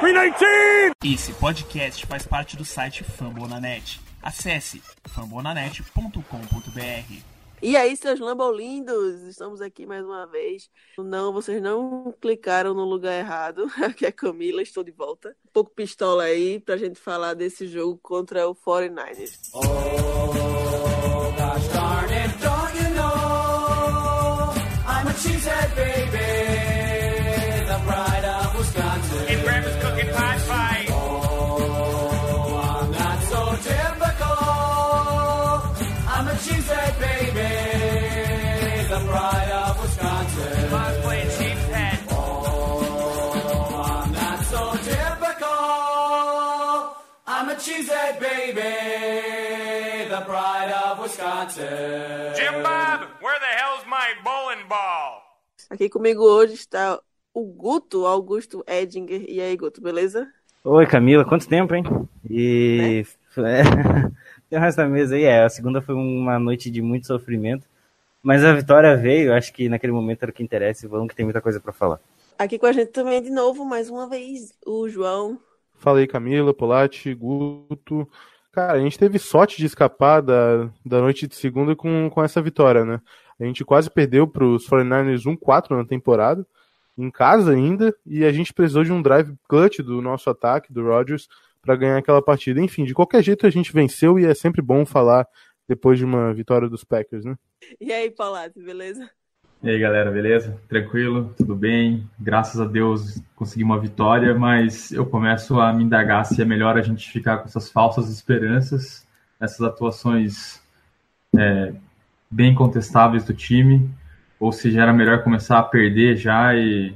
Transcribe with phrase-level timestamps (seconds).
[0.00, 0.92] 319!
[1.04, 4.00] Esse podcast faz parte do site Fambonanet.
[4.22, 7.22] Acesse fambonanet.com.br.
[7.62, 10.70] E aí, seus lambolindos, estamos aqui mais uma vez.
[10.96, 13.70] Não, vocês não clicaram no lugar errado.
[13.84, 15.36] Aqui é a Camila, estou de volta.
[15.44, 19.50] Um pouco pistola aí pra gente falar desse jogo contra o 49ers.
[19.52, 19.60] Oh,
[51.48, 55.22] Jim Bob, where the hell's my bowling ball?
[55.70, 57.00] Aqui comigo hoje está
[57.32, 59.24] o Guto Augusto Edinger.
[59.26, 60.28] E aí, Guto, beleza?
[60.62, 61.84] Oi, Camila, quanto tempo, hein?
[62.28, 63.06] E.
[63.38, 63.62] É.
[64.50, 65.44] Tem o resto da mesa aí, é.
[65.44, 67.66] A segunda foi uma noite de muito sofrimento.
[68.22, 71.14] Mas a vitória veio, acho que naquele momento era o que interessa e vamos que
[71.14, 72.00] tem muita coisa para falar.
[72.36, 75.38] Aqui com a gente também de novo, mais uma vez, o João.
[75.78, 78.06] Fala aí, Camila, Polatti, Guto.
[78.52, 82.42] Cara, a gente teve sorte de escapar da, da noite de segunda com, com essa
[82.42, 83.00] vitória, né?
[83.38, 86.44] A gente quase perdeu para os 49ers 1-4 na temporada,
[86.98, 90.82] em casa ainda, e a gente precisou de um drive clutch do nosso ataque, do
[90.82, 91.28] Rodgers,
[91.62, 92.60] para ganhar aquela partida.
[92.60, 95.26] Enfim, de qualquer jeito a gente venceu e é sempre bom falar
[95.68, 97.36] depois de uma vitória dos Packers, né?
[97.80, 99.08] E aí, Palácio, beleza?
[99.62, 100.58] E aí, galera, beleza?
[100.68, 101.34] Tranquilo?
[101.36, 102.08] Tudo bem?
[102.18, 106.78] Graças a Deus consegui uma vitória, mas eu começo a me indagar se é melhor
[106.78, 109.06] a gente ficar com essas falsas esperanças,
[109.38, 110.62] essas atuações
[111.36, 111.74] é,
[112.30, 113.90] bem contestáveis do time,
[114.38, 116.94] ou se já era melhor começar a perder já e,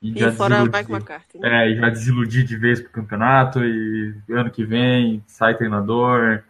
[0.00, 0.90] e E já desiludir.
[0.90, 1.72] McCarthy, né?
[1.72, 6.42] É, já desiludir de vez pro campeonato e ano que vem sai treinador,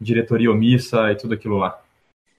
[0.00, 1.80] diretoria omissa e tudo aquilo lá.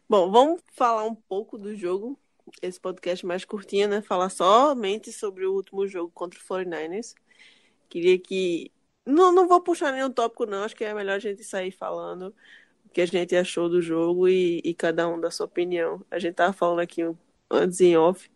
[0.10, 2.20] Bom, vamos falar um pouco do jogo.
[2.62, 4.02] Esse podcast mais curtinho, né?
[4.02, 7.14] Falar somente sobre o último jogo contra o 49ers.
[7.90, 8.72] Queria que.
[9.06, 10.64] Não, não vou puxar nenhum tópico, não.
[10.64, 12.34] Acho que é melhor a gente sair falando
[12.86, 16.06] o que a gente achou do jogo e, e cada um da sua opinião.
[16.12, 17.02] A gente tava falando aqui
[17.50, 18.30] antes em off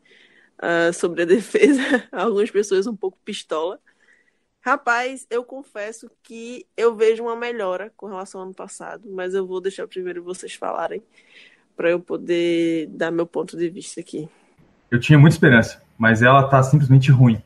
[0.59, 1.81] ah, sobre a defesa.
[2.12, 3.79] Algumas pessoas um pouco pistola.
[4.62, 9.47] Rapaz, eu confesso que eu vejo uma melhora com relação ao ano passado, mas eu
[9.47, 11.01] vou deixar primeiro vocês falarem
[11.77, 14.27] para eu poder dar meu ponto de vista aqui.
[14.89, 17.41] Eu tinha muita esperança, mas ela tá simplesmente ruim.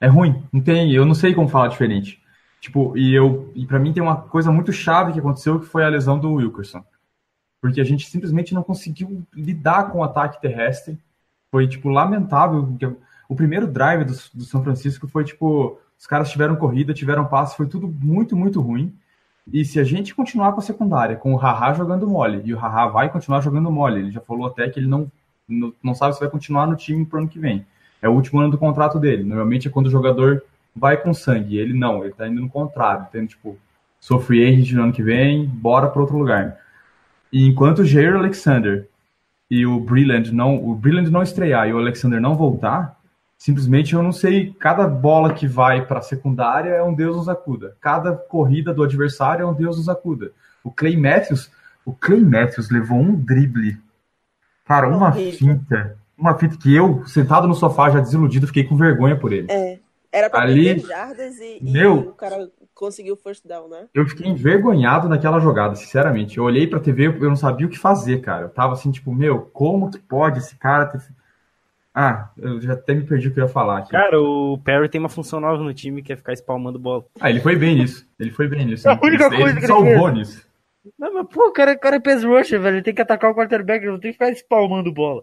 [0.00, 2.22] É ruim, não tem, eu não sei como falar diferente.
[2.60, 5.84] Tipo, e eu, e para mim tem uma coisa muito chave que aconteceu que foi
[5.84, 6.84] a lesão do Wilkerson.
[7.60, 10.98] Porque a gente simplesmente não conseguiu lidar com o ataque terrestre.
[11.50, 12.76] Foi tipo lamentável,
[13.28, 17.56] o primeiro drive do, do São Francisco foi tipo, os caras tiveram corrida, tiveram passe,
[17.56, 18.94] foi tudo muito, muito ruim.
[19.52, 22.58] E se a gente continuar com a secundária, com o Haha jogando mole, e o
[22.58, 25.10] Haha vai continuar jogando mole, ele já falou até que ele não,
[25.82, 27.66] não, sabe se vai continuar no time pro ano que vem.
[28.00, 29.22] É o último ano do contrato dele.
[29.22, 30.42] Normalmente é quando o jogador
[30.74, 31.58] vai com sangue.
[31.58, 33.06] Ele não, ele tá indo no contrário.
[33.12, 33.58] Tendo, tipo,
[34.00, 36.58] sou free no ano que vem, bora para outro lugar.
[37.32, 38.88] E enquanto o Jair Alexander
[39.50, 42.98] e o Brilland não, o Brilland não estrear e o Alexander não voltar,
[43.36, 47.28] simplesmente eu não sei, cada bola que vai para a secundária é um Deus nos
[47.28, 47.76] acuda.
[47.80, 50.32] Cada corrida do adversário é um Deus nos acuda.
[50.62, 51.50] O Clay Matthews,
[51.84, 53.78] o Clay Matthews levou um drible.
[54.64, 59.14] Cara, uma finta, uma finta que eu, sentado no sofá já desiludido, fiquei com vergonha
[59.14, 59.46] por ele.
[59.50, 59.78] É,
[60.10, 61.98] era para Ali- jardas e, e Meu.
[61.98, 63.88] o cara conseguiu o first down, né?
[63.92, 66.38] Eu fiquei envergonhado naquela jogada, sinceramente.
[66.38, 68.42] Eu olhei pra TV, eu não sabia o que fazer, cara.
[68.44, 71.00] Eu tava assim, tipo, meu, como que pode esse cara ter.
[71.94, 73.90] Ah, eu já até me perdi o que eu ia falar aqui.
[73.92, 77.04] Cara, o Perry tem uma função nova no time que é ficar espalmando bola.
[77.20, 78.04] Ah, ele foi bem nisso.
[78.18, 78.88] Ele foi bem nisso.
[78.88, 80.14] É a única Ele- coisa ele que ele salvou fez.
[80.14, 80.46] nisso.
[80.98, 82.76] Não, mas pô, o cara, o cara é pass rusher, velho.
[82.76, 85.22] Ele tem que atacar o quarterback, ele não tem que ficar espalmando bola.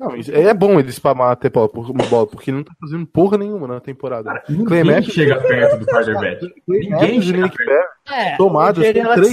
[0.00, 3.06] Não, isso- é bom ele spamar até bola, uma bola, porque ele não tá fazendo
[3.06, 4.24] porra nenhuma na temporada.
[4.24, 6.52] Cara, ninguém chega perto do quarterback.
[6.66, 7.92] Ninguém Matthews e chega Nick perto.
[8.10, 8.92] É, Tomadas o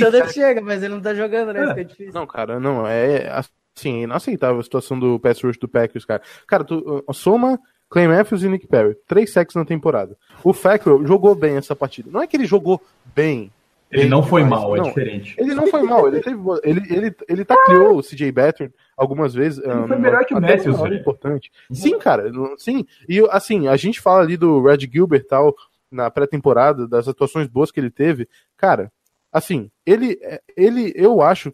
[0.10, 1.64] três chega, mas ele não tá jogando, né?
[1.64, 1.68] É.
[1.70, 2.14] Fica difícil.
[2.14, 3.30] Não, cara, não, é
[3.80, 6.22] assim, inaceitável a situação do pass rush do Packers, cara.
[6.46, 7.60] Cara, tu uh, soma
[7.90, 10.16] Clay Matthews e Nick Perry, três sacks na temporada.
[10.44, 12.10] O Fackrell jogou bem essa partida.
[12.12, 12.82] Não é que ele jogou
[13.16, 13.52] bem.
[13.92, 14.86] Ele bem não foi mal, é não.
[14.86, 15.36] diferente.
[15.40, 19.58] Ele não foi mal, ele teve, ele, ele, ele tacleou o CJ Beathard algumas vezes.
[19.58, 20.96] Ele foi melhor que o Matthews, velho.
[20.96, 21.52] importante.
[21.72, 22.86] Sim, cara, sim.
[23.08, 25.56] E assim, a gente fala ali do Red Gilbert tal
[25.92, 28.30] na pré-temporada, das atuações boas que ele teve.
[28.56, 28.92] Cara,
[29.34, 30.20] assim, ele,
[30.56, 31.52] ele eu acho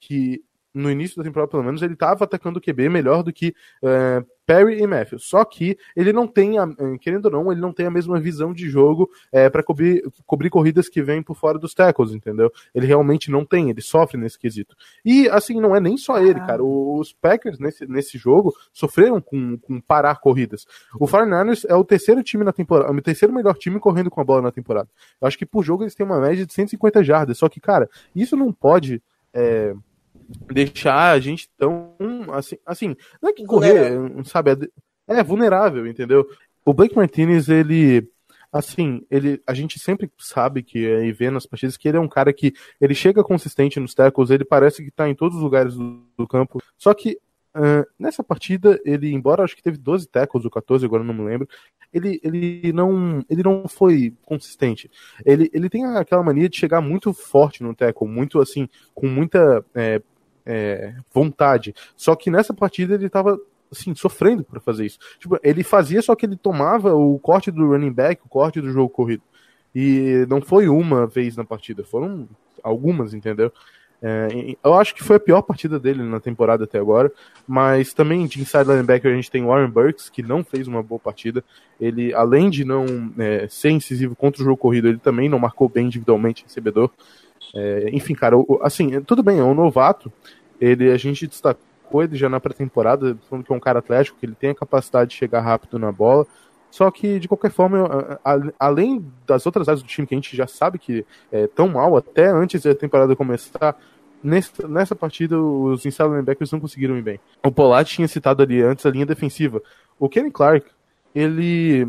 [0.00, 0.42] que
[0.76, 4.22] no início da temporada, pelo menos, ele tava atacando o QB melhor do que é,
[4.44, 5.24] Perry e Matthews.
[5.24, 6.68] Só que ele não tem, a,
[7.00, 10.50] querendo ou não, ele não tem a mesma visão de jogo é, para cobrir, cobrir
[10.50, 12.52] corridas que vêm por fora dos tackles, entendeu?
[12.74, 14.76] Ele realmente não tem, ele sofre nesse quesito.
[15.02, 16.62] E assim, não é nem só ele, cara.
[16.62, 20.66] Os Packers nesse, nesse jogo sofreram com, com parar corridas.
[21.00, 24.24] O 49ers é o terceiro time na temporada, o terceiro melhor time correndo com a
[24.24, 24.90] bola na temporada.
[25.20, 27.38] Eu acho que por jogo eles têm uma média de 150 jardas.
[27.38, 29.02] Só que, cara, isso não pode.
[29.32, 29.74] É,
[30.52, 31.94] deixar a gente tão
[32.32, 33.92] assim, assim não é que correr,
[34.24, 36.26] sabe, é, é vulnerável, entendeu?
[36.64, 38.08] O Blake Martinez, ele
[38.52, 42.08] assim, ele a gente sempre sabe que e vê nas partidas que ele é um
[42.08, 45.74] cara que ele chega consistente nos tackles, ele parece que tá em todos os lugares
[45.74, 46.60] do, do campo.
[46.76, 47.18] Só que
[47.54, 51.24] uh, nessa partida, ele, embora acho que teve 12 tackles ou 14, agora não me
[51.24, 51.48] lembro,
[51.92, 54.90] ele, ele, não, ele não foi consistente.
[55.24, 59.64] Ele, ele tem aquela mania de chegar muito forte no tackle, muito assim, com muita
[59.74, 60.02] é,
[60.46, 61.74] é, vontade.
[61.96, 63.38] Só que nessa partida ele tava
[63.70, 64.98] assim, sofrendo para fazer isso.
[65.18, 68.70] Tipo, ele fazia, só que ele tomava o corte do running back, o corte do
[68.70, 69.22] jogo corrido.
[69.74, 72.28] E não foi uma vez na partida, foram
[72.62, 73.52] algumas, entendeu?
[74.00, 77.10] É, eu acho que foi a pior partida dele na temporada até agora,
[77.46, 80.98] mas também de inside linebacker a gente tem Warren Burks, que não fez uma boa
[80.98, 81.42] partida.
[81.80, 85.68] Ele, além de não é, ser incisivo contra o jogo corrido, ele também não marcou
[85.68, 86.90] bem individualmente recebedor.
[87.54, 90.12] É, enfim, cara, assim, tudo bem, é um novato.
[90.60, 94.26] Ele, a gente destacou ele já na pré-temporada, falando que é um cara atlético, que
[94.26, 96.26] ele tem a capacidade de chegar rápido na bola.
[96.70, 98.18] Só que, de qualquer forma,
[98.58, 101.96] além das outras áreas do time que a gente já sabe que é tão mal,
[101.96, 103.76] até antes da temporada começar,
[104.22, 107.20] nessa, nessa partida os inside linebackers não conseguiram ir bem.
[107.42, 109.62] O Polat tinha citado ali antes a linha defensiva.
[109.98, 110.66] O Kenny Clark,
[111.14, 111.88] ele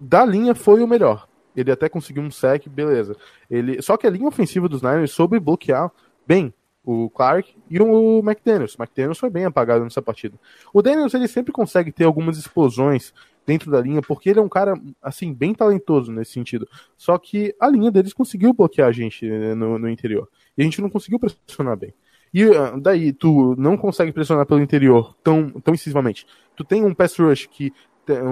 [0.00, 1.26] da linha foi o melhor.
[1.56, 3.16] Ele até conseguiu um sec, beleza.
[3.50, 5.90] Ele, só que a linha ofensiva dos Niners soube bloquear
[6.26, 6.52] bem
[6.84, 8.74] o Clark e o McDaniels.
[8.74, 10.38] O McDaniels foi bem apagado nessa partida.
[10.72, 13.12] O Daniels ele sempre consegue ter algumas explosões
[13.44, 16.68] dentro da linha, porque ele é um cara assim bem talentoso nesse sentido.
[16.96, 20.28] Só que a linha deles conseguiu bloquear a gente né, no, no interior.
[20.56, 21.92] E a gente não conseguiu pressionar bem.
[22.32, 26.26] E ah, daí tu não consegue pressionar pelo interior tão, tão incisivamente.
[26.54, 27.72] Tu tem um pass rush que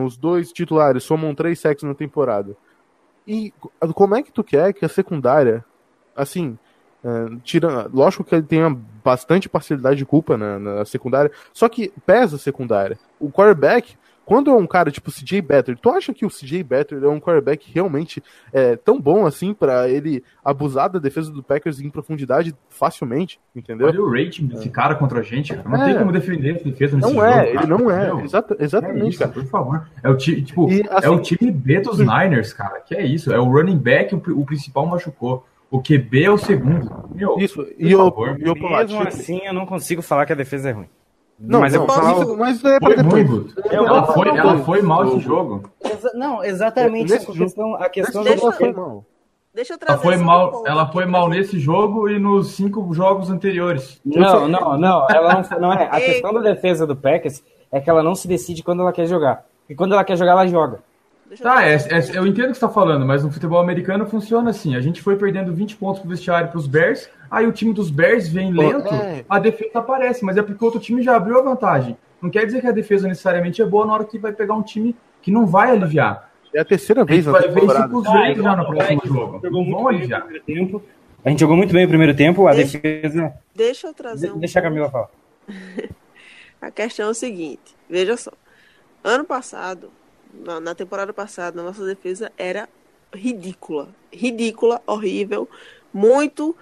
[0.05, 2.57] os dois titulares somam três sacks na temporada.
[3.27, 3.53] E
[3.95, 5.65] como é que tu quer que a secundária,
[6.15, 6.59] assim,
[7.03, 8.69] uh, tira, lógico que ele tenha
[9.03, 12.99] bastante parcialidade de culpa na, na, secundária, só que pesa a secundária.
[13.19, 17.03] O quarterback, quando é um cara tipo CJ Better, tu acha que o CJ Better
[17.03, 18.23] é um quarterback realmente
[18.53, 23.87] é, tão bom assim para ele abusar da defesa do Packers em profundidade facilmente, entendeu?
[23.87, 25.69] Olha o rating desse cara contra a gente, cara.
[25.69, 25.87] Não é.
[25.87, 27.27] tem como defender essa defesa nesse não jogo.
[27.27, 29.31] É, ele não é, Exata, exatamente, é isso, cara.
[29.33, 29.89] Por favor.
[30.03, 32.81] É o time, tipo, E, assim, é o time B dos Niners, cara.
[32.81, 33.33] Que é isso?
[33.33, 35.45] É o running back, o, o principal machucou.
[35.71, 36.89] O QB é o segundo.
[37.13, 38.39] Meu, Isso, por e o, favor.
[38.39, 40.89] e Polat, Mesmo assim, eu não consigo falar que a defesa é ruim.
[41.47, 41.83] Não, mas não,
[42.23, 43.55] eu mas é pra Foi depois.
[43.71, 45.71] Ela foi, ela foi mal esse do- jogo.
[45.85, 47.13] Exa- não, exatamente.
[47.13, 49.05] Nesse a questão, a questão do Deixa- ela foi mal.
[49.55, 52.93] Deixa eu trazer Ela foi um mal, ela foi mal nesse jogo e nos cinco
[52.93, 54.01] jogos anteriores.
[54.05, 55.07] Não, não, não.
[55.09, 55.85] Ela não, não é.
[55.91, 59.07] A questão da defesa do Packers é que ela não se decide quando ela quer
[59.07, 59.45] jogar.
[59.69, 60.81] E quando ela quer jogar, ela joga.
[61.37, 64.07] Deixa Tá, é, é- eu entendo o que você tá falando, mas no futebol americano
[64.07, 64.77] funciona assim.
[64.77, 68.29] A gente foi perdendo 20 pontos pro vestiário pros Bears, aí o time dos Bears
[68.29, 69.25] vem lento, é.
[69.29, 71.97] a defesa aparece, mas é porque o outro time já abriu a vantagem.
[72.23, 74.63] Não quer dizer que a defesa necessariamente é boa na hora que vai pegar um
[74.63, 76.31] time que não vai aliviar.
[76.55, 77.89] É a terceira A vez gente na vai ver isso temporada.
[77.93, 79.41] com os Ah, Ravens já no o próximo jogo.
[79.43, 80.27] Jogou muito aliviar.
[80.47, 80.83] tempo.
[81.25, 83.33] A gente jogou muito bem o primeiro tempo, a Deixa- defesa.
[83.55, 85.09] Deixa eu trazer um Deixa a Camila falar.
[86.63, 88.31] A questão é o seguinte, veja só.
[89.03, 89.91] Ano passado,
[90.41, 92.69] na, na temporada passada, nossa defesa era
[93.13, 93.89] ridícula.
[94.13, 95.49] Ridícula, horrível.
[95.93, 96.57] Muito,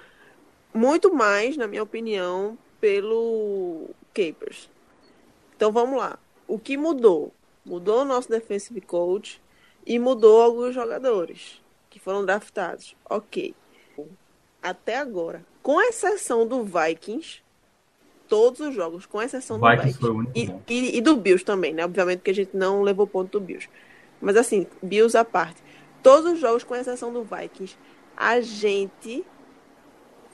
[0.72, 4.68] muito mais, na minha opinião, pelo Capers.
[5.56, 6.18] Então vamos lá.
[6.46, 7.32] O que mudou?
[7.64, 9.40] Mudou o nosso defensive coach
[9.86, 12.96] e mudou alguns jogadores que foram draftados.
[13.08, 13.54] Ok.
[14.62, 17.42] Até agora, com exceção do Vikings,
[18.32, 19.98] todos os jogos, com exceção do Vikings
[20.34, 21.84] E, e- e do Bills também, né?
[21.84, 23.68] Obviamente que a gente não levou ponto do Bills.
[24.22, 25.62] Mas assim, Bills à parte.
[26.02, 27.76] Todos os jogos, com exceção do Vikings,
[28.16, 29.22] a gente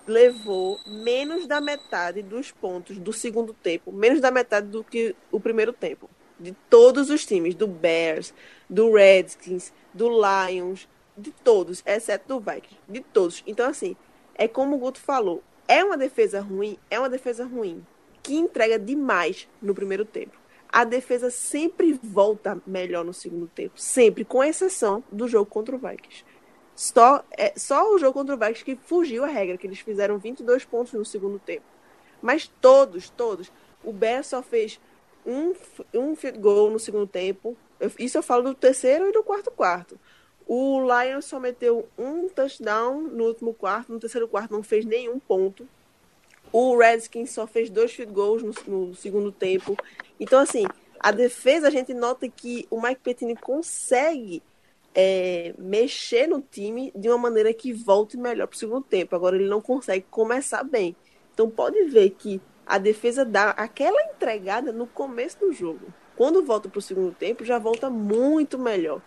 [0.06, 5.40] levou menos da metade dos pontos do segundo tempo, menos da metade do que o
[5.40, 6.08] primeiro tempo.
[6.38, 8.32] De todos os times, do Bears,
[8.70, 13.42] do Redskins, do Lions, de todos, exceto do Vikings, de todos.
[13.44, 13.96] Então, assim,
[14.36, 17.86] é como o Guto falou, é uma defesa ruim, é uma defesa ruim,
[18.22, 20.36] que entrega demais no primeiro tempo.
[20.70, 25.78] A defesa sempre volta melhor no segundo tempo, sempre, com exceção do jogo contra o
[25.78, 26.24] Vikings.
[26.74, 30.18] Só, é, só o jogo contra o Vikings que fugiu a regra, que eles fizeram
[30.18, 31.64] 22 pontos no segundo tempo.
[32.20, 33.50] Mas todos, todos.
[33.82, 34.80] O Bears só fez
[35.24, 35.52] um,
[35.94, 37.56] um goal no segundo tempo.
[37.80, 39.98] Eu- isso eu falo do terceiro e do quarto quarto.
[40.50, 45.18] O Lions só meteu um touchdown no último quarto, no terceiro quarto não fez nenhum
[45.18, 45.68] ponto.
[46.50, 49.76] O Redskins só fez dois field goals no, no segundo tempo.
[50.18, 50.64] Então, assim,
[50.98, 54.42] a defesa, a gente nota que o Mike Pettine consegue
[54.94, 59.14] é, mexer no time de uma maneira que volte melhor para o segundo tempo.
[59.14, 60.96] Agora, ele não consegue começar bem.
[61.34, 65.92] Então, pode ver que a defesa dá aquela entregada no começo do jogo.
[66.16, 69.02] Quando volta para o segundo tempo, já volta muito melhor.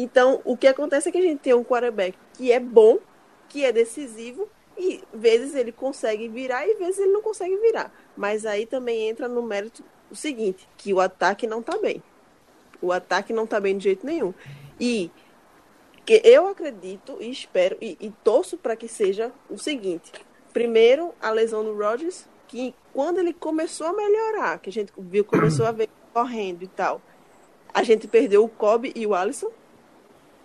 [0.00, 2.98] Então, o que acontece é que a gente tem um quarterback que é bom,
[3.48, 7.92] que é decisivo, e vezes ele consegue virar e vezes ele não consegue virar.
[8.16, 12.00] Mas aí também entra no mérito o seguinte, que o ataque não tá bem.
[12.80, 14.32] O ataque não tá bem de jeito nenhum.
[14.78, 15.10] E
[16.06, 20.12] que eu acredito e espero e, e torço para que seja o seguinte.
[20.52, 25.24] Primeiro, a lesão do Rodgers, que quando ele começou a melhorar, que a gente viu,
[25.24, 27.02] começou a ver correndo e tal,
[27.74, 29.50] a gente perdeu o Kobe e o Alisson.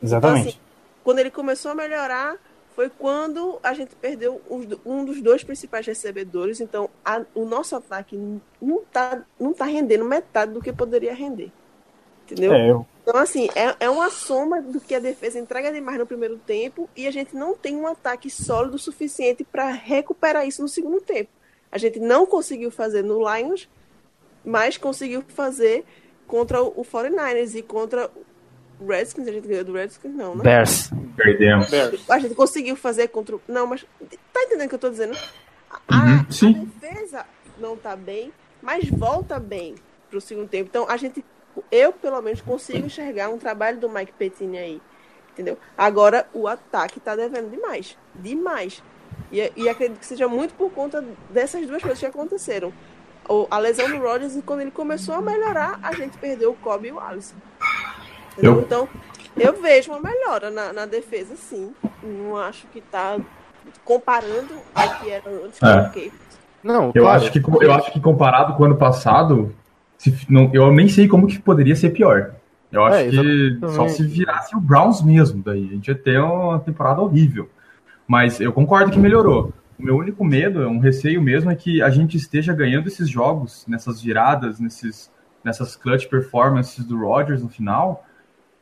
[0.03, 0.39] Exatamente.
[0.41, 0.59] Então, assim,
[1.03, 2.37] quando ele começou a melhorar,
[2.75, 4.41] foi quando a gente perdeu
[4.85, 6.59] um dos dois principais recebedores.
[6.59, 8.19] Então, a- o nosso ataque
[8.61, 11.51] não tá, não tá rendendo metade do que poderia render.
[12.25, 12.53] Entendeu?
[12.53, 16.05] É, eu- Então, assim, é, é uma soma do que a defesa entrega demais no
[16.07, 20.61] primeiro tempo e a gente não tem um ataque sólido o suficiente para recuperar isso
[20.61, 21.29] no segundo tempo.
[21.71, 23.69] A gente não conseguiu fazer no Lions,
[24.43, 25.83] mas conseguiu fazer
[26.25, 28.09] contra o 49ers e contra
[28.79, 29.27] Redskins.
[29.27, 30.43] A gente ganhou do Redskins, não, né?
[30.43, 30.89] Bears.
[31.15, 31.67] Perdemos.
[32.09, 33.35] A gente conseguiu fazer contra.
[33.35, 33.85] o- Não, mas.
[34.31, 35.17] Tá entendendo o que eu tô dizendo?
[35.87, 36.21] A, Uhum, a
[36.81, 37.25] defesa
[37.59, 39.75] não tá bem, mas volta bem
[40.09, 40.69] pro segundo tempo.
[40.69, 41.23] Então, a gente.
[41.71, 44.81] Eu, pelo menos, consigo enxergar um trabalho do Mike Pettine aí.
[45.31, 45.57] Entendeu?
[45.77, 47.97] Agora, o ataque tá devendo demais.
[48.15, 48.83] Demais.
[49.31, 52.71] E, e acredito que seja muito por conta dessas duas coisas que aconteceram.
[53.27, 56.55] O- a lesão do Rodgers e quando ele começou a melhorar, a gente perdeu o
[56.55, 57.35] Kobe e o Alisson.
[58.37, 58.87] Eu- Então,
[59.37, 61.73] eu vejo uma melhora na, na defesa, sim.
[62.01, 63.17] Não acho que tá
[63.83, 65.61] comparando ao que era antes.
[65.61, 65.81] É.
[65.87, 66.11] ok.
[66.63, 67.21] Não, Eu claro.
[67.21, 69.53] acho que eu acho que comparado com o ano passado,
[69.97, 72.35] se, não, eu nem sei como que poderia ser pior.
[72.71, 76.19] Eu acho É, que só se virasse o Browns mesmo, daí a gente ia ter
[76.19, 77.49] uma temporada horrível.
[78.07, 79.53] Mas eu concordo que melhorou.
[79.77, 83.65] O meu único medo, um receio mesmo, é que a gente esteja ganhando esses jogos,
[83.67, 85.11] nessas viradas, nesses,
[85.43, 88.05] nessas clutch performances do Rodgers no final,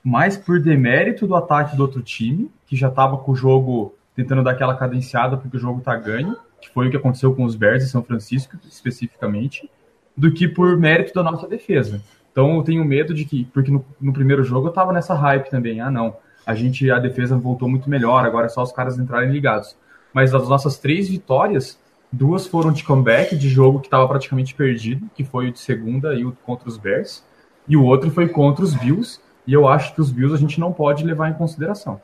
[0.03, 4.43] mais por demérito do ataque do outro time, que já estava com o jogo tentando
[4.43, 7.55] dar aquela cadenciada porque o jogo tá ganho, que foi o que aconteceu com os
[7.55, 9.69] Bears de São Francisco, especificamente,
[10.15, 12.01] do que por mérito da nossa defesa.
[12.31, 15.49] Então eu tenho medo de que, porque no, no primeiro jogo eu tava nessa hype
[15.49, 16.15] também, ah não,
[16.45, 19.75] a gente, a defesa voltou muito melhor, agora é só os caras entrarem ligados.
[20.13, 21.79] Mas das nossas três vitórias,
[22.11, 26.13] duas foram de comeback, de jogo que estava praticamente perdido, que foi o de segunda
[26.13, 27.23] e o contra os Bears,
[27.67, 30.59] e o outro foi contra os Bills, e eu acho que os Bills a gente
[30.59, 31.99] não pode levar em consideração.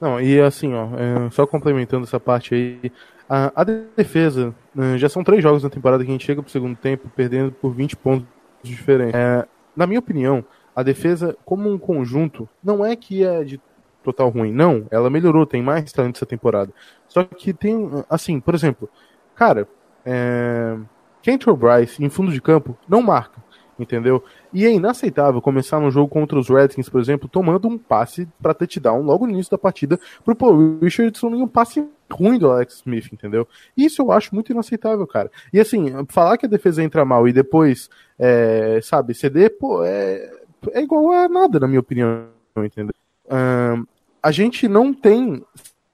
[0.00, 2.92] Não, e assim, ó, é, só complementando essa parte aí,
[3.28, 6.50] a, a defesa, né, já são três jogos na temporada que a gente chega pro
[6.50, 8.26] segundo tempo perdendo por 20 pontos
[8.62, 9.16] de diferença.
[9.16, 9.46] É,
[9.76, 13.60] na minha opinião, a defesa, como um conjunto, não é que é de
[14.02, 16.72] total ruim, não, ela melhorou, tem mais talento essa temporada.
[17.06, 18.90] Só que tem, assim, por exemplo,
[19.34, 19.68] cara,
[20.04, 20.76] é,
[21.22, 23.40] Kentor Bryce em fundo de campo não marca.
[23.82, 24.22] Entendeu?
[24.52, 28.54] E é inaceitável começar no jogo contra os Redskins, por exemplo, tomando um passe para
[28.54, 32.76] touchdown logo no início da partida pro Paul Richardson e um passe ruim do Alex
[32.76, 33.48] Smith, entendeu?
[33.76, 35.30] Isso eu acho muito inaceitável, cara.
[35.52, 40.30] E assim, falar que a defesa entra mal e depois, é, sabe, ceder, pô, é,
[40.70, 42.94] é igual a nada, na minha opinião, entendeu?
[43.28, 43.84] Ahn,
[44.22, 45.44] a gente não tem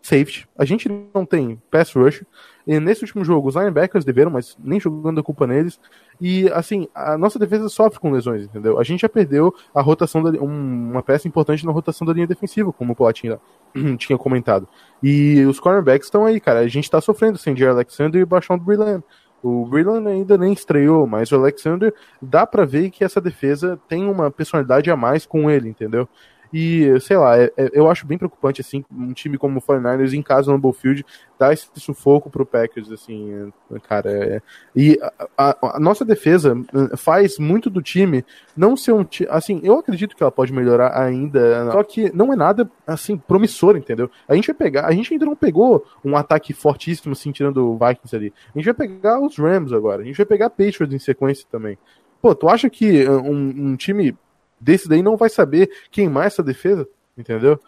[0.08, 2.24] safety, a gente não tem pass rush.
[2.66, 5.80] E nesse último jogo, os linebackers deveram, mas nem jogando a culpa neles.
[6.20, 8.78] E, assim, a nossa defesa sofre com lesões, entendeu?
[8.78, 12.26] A gente já perdeu a rotação, da, um- uma peça importante na rotação da linha
[12.26, 13.40] defensiva, como o Polatinho
[13.98, 14.68] tinha comentado.
[15.02, 16.60] E os cornerbacks estão aí, cara.
[16.60, 19.02] A gente tá sofrendo sem Jerry Alexander e Baixão do Brillant.
[19.42, 24.04] O Brillant ainda nem estreou, mas o Alexander dá pra ver que essa defesa tem
[24.08, 26.08] uma personalidade a mais com ele, entendeu?
[26.52, 30.12] E, sei lá, é- é- eu acho bem preocupante, assim, um time como o 49ers
[30.14, 31.04] em casa no Bullfield
[31.38, 34.10] dar esse sufoco pro Packers, assim, é, cara.
[34.10, 34.42] é-
[34.74, 34.98] e
[35.36, 36.56] a, a- a nossa defesa
[36.92, 38.24] eh, faz muito do time
[38.56, 39.28] não ser um time.
[39.30, 43.76] Assim, eu acredito que ela pode melhorar ainda, só que não é nada, assim, promissor,
[43.76, 44.10] entendeu?
[44.26, 47.78] A gente vai pegar, a gente ainda não pegou um ataque fortíssimo, assim, tirando o
[47.78, 48.32] Vikings ali.
[48.54, 51.78] A gente vai pegar os Rams agora, a gente vai pegar Patriots em sequência também.
[52.20, 54.16] Pô, tu acha que eh, um, um time
[54.60, 56.88] desse daí não vai saber queimar essa defesa?
[57.16, 57.60] Entendeu?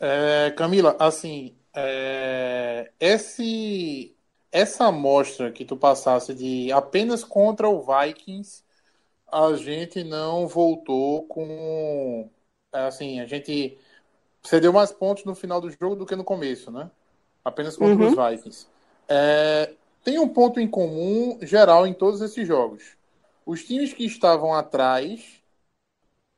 [0.00, 4.16] É, Camila, assim, é, esse,
[4.50, 8.64] essa amostra que tu passasse de apenas contra o Vikings,
[9.32, 12.30] a gente não voltou com.
[12.74, 13.78] é, Assim, a gente
[14.44, 16.90] cedeu mais pontos no final do jogo do que no começo, né?
[17.44, 18.04] Apenas contra Uhum.
[18.04, 18.68] os Vikings.
[19.08, 22.96] É, tem um ponto em comum geral em todos esses jogos.
[23.46, 25.41] Os times que estavam atrás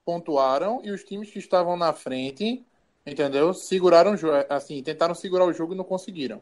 [0.05, 2.65] pontuaram e os times que estavam na frente,
[3.07, 3.55] entendeu?
[3.55, 4.15] Seguraram
[4.49, 6.41] assim, tentaram segurar o jogo e não conseguiram,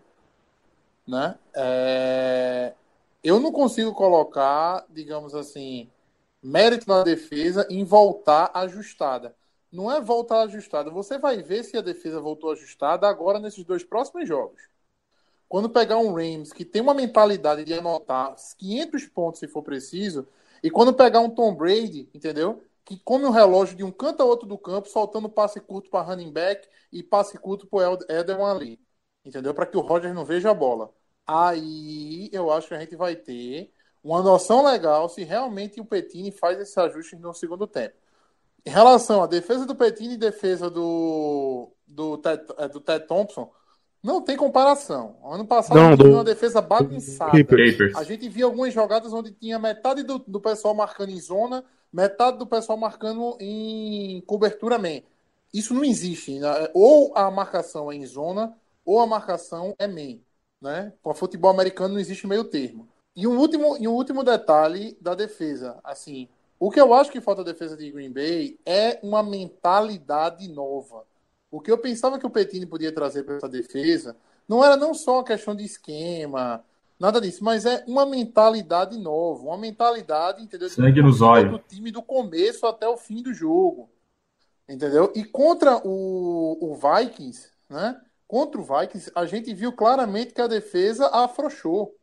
[1.06, 1.38] né?
[1.54, 2.74] É,
[3.22, 5.88] eu não consigo colocar, digamos assim,
[6.42, 9.34] mérito na defesa em voltar ajustada.
[9.70, 10.90] Não é voltar ajustada.
[10.90, 14.60] Você vai ver se a defesa voltou ajustada agora nesses dois próximos jogos.
[15.48, 20.26] Quando pegar um Rams que tem uma mentalidade de anotar 500 pontos se for preciso,
[20.62, 22.62] e quando pegar um Tom Brady, entendeu?
[22.84, 26.04] Que come o relógio de um canto a outro do campo, soltando passe curto para
[26.04, 28.80] running back e passe curto para Edelman ali.
[29.24, 29.54] Entendeu?
[29.54, 30.92] Para que o Rodgers não veja a bola.
[31.26, 33.72] Aí eu acho que a gente vai ter
[34.02, 37.94] uma noção legal se realmente o Petini faz esses ajustes no segundo tempo.
[38.66, 43.50] Em relação à defesa do Petini e defesa do, do, Ted, é, do Ted Thompson,
[44.02, 45.16] não tem comparação.
[45.24, 47.32] Ano passado Não, a gente do- viu uma defesa bagunçada.
[47.96, 52.38] A gente via algumas jogadas onde tinha metade do, do pessoal marcando em zona, metade
[52.38, 55.02] do pessoal marcando em cobertura man.
[55.52, 56.38] Isso não existe.
[56.38, 56.48] né?
[56.72, 60.18] Ou a marcação é em zona, ou a marcação é man.
[60.60, 60.92] Né?
[61.02, 62.88] Para futebol americano não existe meio termo.
[63.14, 65.78] E um último, e um último detalhe da defesa.
[65.84, 70.48] Assim, o que eu acho que falta a defesa de Green Bay é uma mentalidade
[70.48, 71.04] nova.
[71.50, 74.16] O que eu pensava que o Petini podia trazer para essa defesa
[74.48, 76.64] não era não só uma questão de esquema,
[77.02, 80.68] nada disso, mas é uma mentalidade nova, uma mentalidade, entendeu?
[80.68, 81.50] De Sangue no zóio.
[81.50, 83.90] do time do começo até o fim do jogo.
[84.68, 85.12] Entendeu?
[85.14, 88.00] E contra o, o Vikings, né?
[88.28, 91.98] Contra o Vikings, a gente viu claramente que a defesa afrouxou.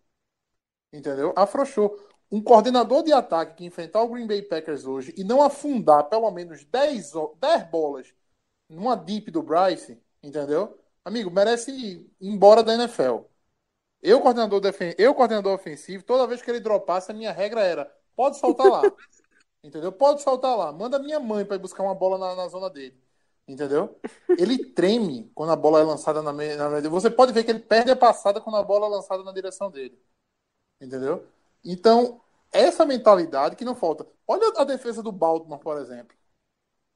[0.93, 1.33] Entendeu?
[1.35, 1.97] Afrouxou.
[2.31, 6.29] Um coordenador de ataque que enfrentar o Green Bay Packers hoje e não afundar pelo
[6.29, 8.13] menos 10, o- 10 bolas
[8.69, 10.77] numa deep do Bryce, entendeu?
[11.03, 13.28] Amigo, merece ir embora da NFL.
[14.01, 17.93] Eu, coordenador, defen eu, coordenador ofensivo, toda vez que ele dropasse, a minha regra era:
[18.15, 18.81] pode soltar lá.
[19.63, 19.91] Entendeu?
[19.91, 20.71] Pode soltar lá.
[20.71, 22.97] Manda minha mãe para ir buscar uma bola na, na zona dele.
[23.47, 23.99] Entendeu?
[24.37, 26.55] Ele treme quando a bola é lançada na meia.
[26.55, 26.79] Na...
[26.89, 29.69] Você pode ver que ele perde a passada quando a bola é lançada na direção
[29.69, 29.99] dele.
[30.79, 31.27] Entendeu?
[31.65, 32.21] Então,
[32.53, 34.07] essa mentalidade que não falta.
[34.27, 36.15] Olha a defesa do Baltimore, por exemplo.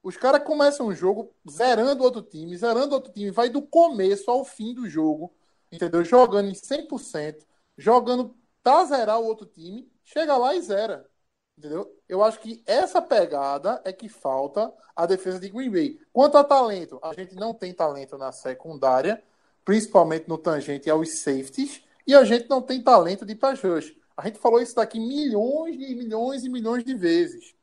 [0.04, 4.44] Os caras começam o jogo zerando outro time, zerando outro time, vai do começo ao
[4.44, 5.34] fim do jogo,
[5.74, 6.04] entendeu?
[6.04, 7.46] Jogando em 100%,
[7.78, 11.10] jogando pra zerar o outro time, chega lá e zera.
[11.58, 12.00] Entendeu?
[12.08, 16.00] Eu acho que essa pegada é que falta a defesa de Green Bay.
[16.12, 19.24] Quanto a talento, a gente não tem talento na secundária,
[19.66, 23.96] principalmente no tangente aos safeties, e a gente não tem talento de pass rush.
[24.16, 27.56] A gente falou isso daqui milhões e milhões e milhões de vezes.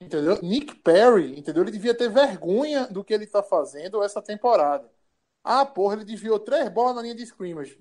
[0.00, 0.38] Entendeu?
[0.42, 1.62] Nick Perry, entendeu?
[1.62, 4.90] Ele devia ter vergonha do que ele tá fazendo essa temporada.
[5.48, 7.78] Ah, porra, ele desviou três bolas na linha de scrimmage.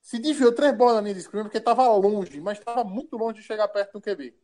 [0.00, 3.40] Se desviou três bolas na linha de scrimmage porque tava longe, mas tava muito longe
[3.40, 4.34] de chegar perto do QB.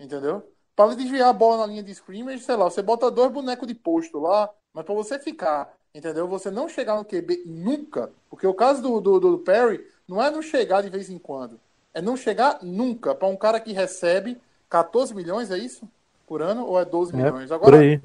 [0.00, 0.50] Entendeu?
[0.74, 3.68] Para ele desviar a bola na linha de scrimmage, sei lá, você bota dois bonecos
[3.68, 6.26] de posto lá, mas para você ficar, entendeu?
[6.28, 10.30] Você não chegar no QB nunca, porque o caso do, do, do Perry não é
[10.30, 11.60] não chegar de vez em quando,
[11.92, 14.40] é não chegar nunca para um cara que recebe
[14.70, 15.86] 14 milhões, é isso?
[16.26, 17.50] Por ano ou é 12 milhões?
[17.50, 18.00] É, por aí.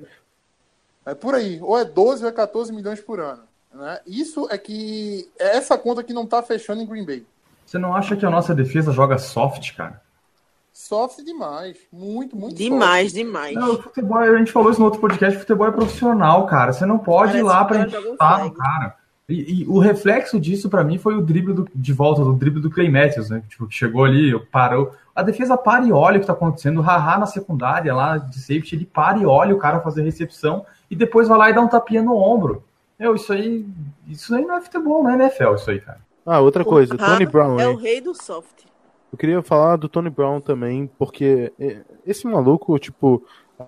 [1.05, 3.52] É por aí, ou é 12 ou é 14 milhões por ano.
[3.73, 3.99] Né?
[4.05, 7.25] Isso é que é essa conta que não tá fechando em Green Bay.
[7.65, 10.01] Você não acha que a nossa defesa joga soft, cara?
[10.71, 13.23] Sofre demais, muito, muito Demais, sofre.
[13.23, 13.55] demais.
[13.55, 16.73] Não, o futebol, a gente falou isso no outro podcast, futebol é profissional, cara.
[16.73, 19.03] Você não pode ir Parece lá que pra o cara no.
[19.29, 22.61] E, e o reflexo disso pra mim foi o drible do- de volta, do drible
[22.61, 23.41] do Clay Matthews, né?
[23.47, 24.93] Tipo, que chegou ali, parou.
[25.15, 26.79] A defesa para e olha o que tá acontecendo.
[26.79, 30.65] O Haha na secundária lá de safety, ele para e olha o cara fazer recepção
[30.91, 32.63] e depois vai lá e dá um tapinha no ombro.
[32.99, 33.65] Meu, isso aí.
[34.07, 35.99] Isso aí não é futebol, não é NFL, isso aí, cara.
[36.25, 37.69] Ah, outra coisa, O Tony Brown, É hein?
[37.73, 38.63] o rei do soft.
[39.11, 43.21] Eu queria falar do Tony Brown também, porque é, esse maluco, tipo,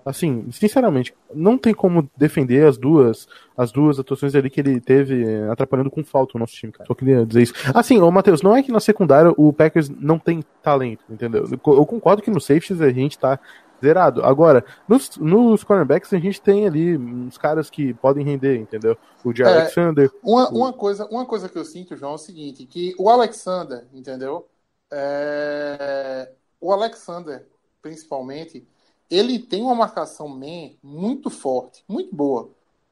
[0.04, 5.24] assim, sinceramente, não tem como defender as duas, as duas atuações ali que ele teve
[5.24, 6.86] é, atrapalhando com falta o nosso time, cara.
[6.88, 7.54] Só queria dizer isso.
[7.74, 11.44] Assim, ô Matheus, não é que na secundária o Packers não tem talento, entendeu?
[11.50, 13.38] Eu concordo que no safeties a gente tá
[13.82, 14.24] zerado.
[14.24, 18.96] Agora, nos, nos cornerbacks a gente tem ali uns caras que podem render, entendeu?
[19.24, 20.10] O de É, Alexander.
[20.22, 23.86] Uma, uma, coisa, uma coisa que eu sinto, João, é o seguinte, que o Alexander,
[23.92, 24.48] entendeu?
[24.90, 27.46] É, O Alexander,
[27.82, 28.66] principalmente,
[29.10, 32.50] ele tem uma marcação man muito forte, muito boa.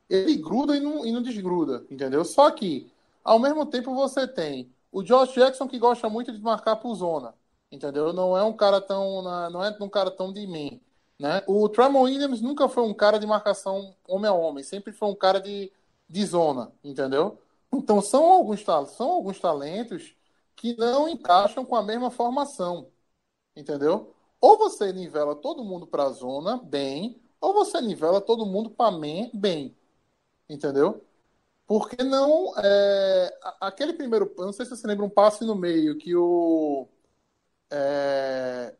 [0.08, 2.24] Ele gruda e não, e não desgruda, entendeu?
[2.24, 2.92] Só que,
[3.24, 7.34] ao mesmo tempo, você tem o Josh Jackson que gosta muito de marcar por zona,
[7.74, 8.12] entendeu?
[8.12, 10.78] Não é um cara tão, não é um cara tão de man.
[11.18, 11.42] Né?
[11.46, 15.14] O Tramon Williams nunca foi um cara de marcação homem a homem, sempre foi um
[15.14, 15.72] cara de,
[16.08, 17.38] de zona, entendeu?
[17.72, 18.64] Então são alguns,
[18.96, 20.14] são alguns talentos
[20.56, 22.88] que não encaixam com a mesma formação,
[23.56, 24.14] entendeu?
[24.40, 28.90] Ou você nivela todo mundo para a zona bem, ou você nivela todo mundo para
[29.34, 29.76] bem,
[30.48, 31.04] entendeu?
[31.66, 36.14] Porque não é, aquele primeiro, não sei se você lembra um passe no meio que
[36.14, 36.88] o
[37.74, 38.74] é,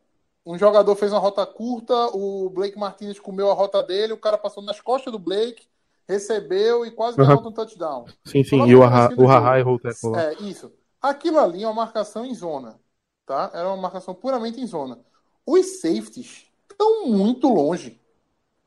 [0.45, 4.37] um jogador fez uma rota curta, o Blake Martinez comeu a rota dele, o cara
[4.37, 5.67] passou nas costas do Blake,
[6.07, 7.35] recebeu e quase Aham.
[7.35, 8.07] derrota um touchdown.
[8.25, 8.57] Sim, sim.
[8.57, 9.59] Logo E o Haha o Haha jogo.
[9.59, 10.11] errou o tackle.
[10.15, 10.71] É, isso.
[11.01, 12.79] Aquilo ali é uma marcação em zona,
[13.25, 13.51] tá?
[13.53, 14.99] Era uma marcação puramente em zona.
[15.45, 18.01] Os safeties estão muito longe,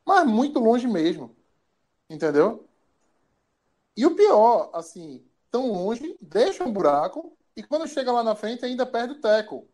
[0.06, 1.36] mas muito longe mesmo,
[2.10, 2.68] entendeu?
[3.96, 8.64] E o pior, assim, tão longe, deixa um buraco e quando chega lá na frente
[8.64, 9.68] ainda perde o tackle.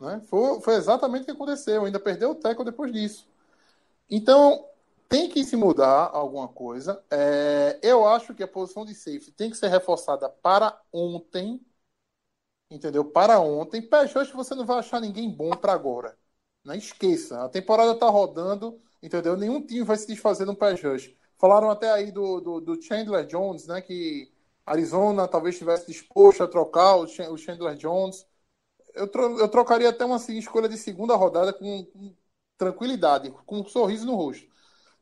[0.00, 0.20] Né?
[0.28, 3.28] Foi, foi exatamente o que aconteceu, ainda perdeu o tackle depois disso.
[4.10, 4.66] Então,
[5.08, 7.02] tem que se mudar alguma coisa.
[7.10, 11.60] É, eu acho que a posição de safety tem que ser reforçada para ontem.
[12.70, 13.04] Entendeu?
[13.04, 13.88] Para ontem.
[14.16, 16.16] Hoje você não vai achar ninguém bom para agora.
[16.64, 17.42] Não esqueça.
[17.44, 19.36] A temporada tá rodando, entendeu?
[19.36, 21.14] Nenhum time vai se desfazer de pé rush.
[21.38, 23.80] Falaram até aí do, do, do Chandler Jones, né?
[23.80, 24.30] Que
[24.64, 28.26] Arizona talvez estivesse disposto a trocar o Chandler Jones.
[28.94, 32.14] Eu, tro- eu trocaria até uma assim, escolha de segunda rodada com, com
[32.58, 34.48] tranquilidade, com um sorriso no rosto.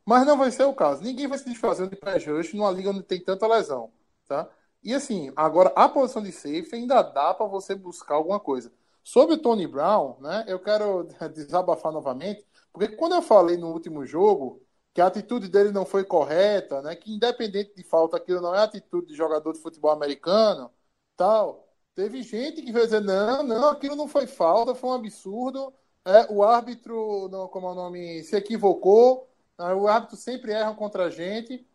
[0.04, 1.02] Mas não vai ser o caso.
[1.02, 3.92] Ninguém vai se desfazer de pass rush numa liga onde tem tanta lesão,
[4.26, 4.48] tá?
[4.82, 8.72] E assim, agora a posição de safety ainda dá para você buscar alguma coisa.
[9.04, 10.44] Sobre o Tony Brown, né?
[10.48, 14.62] Eu quero desabafar novamente, porque quando eu falei no último jogo
[14.94, 16.94] que a atitude dele não foi correta, né?
[16.96, 20.70] Que independente de falta, aquilo não é atitude de jogador de futebol americano,
[21.16, 21.67] tal.
[21.98, 25.74] Teve gente que veio dizer não, não, aquilo não foi falta, foi um absurdo.
[26.04, 29.28] É, o árbitro, não, como é o nome, se equivocou.
[29.58, 31.66] Ah, O árbitro sempre erra contra a gente.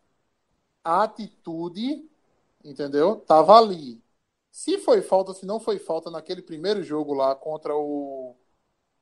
[0.83, 2.09] A atitude,
[2.63, 3.17] entendeu?
[3.17, 4.01] Tava ali.
[4.51, 8.37] Se foi falta, se não foi falta naquele primeiro jogo lá contra o.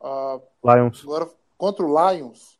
[0.01, 1.03] ah, Lions.
[1.03, 2.59] agora, contra o Lions,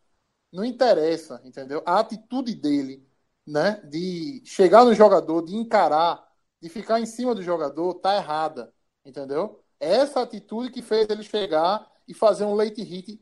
[0.52, 1.84] não interessa, entendeu?
[1.86, 3.06] A atitude dele,
[3.48, 6.31] né, de chegar no jogador, de encarar,
[6.62, 8.74] de ficar em cima do jogador, tá errada,
[9.06, 9.64] entendeu?
[9.80, 13.20] É Essa atitude que fez ele chegar e fazer um late hit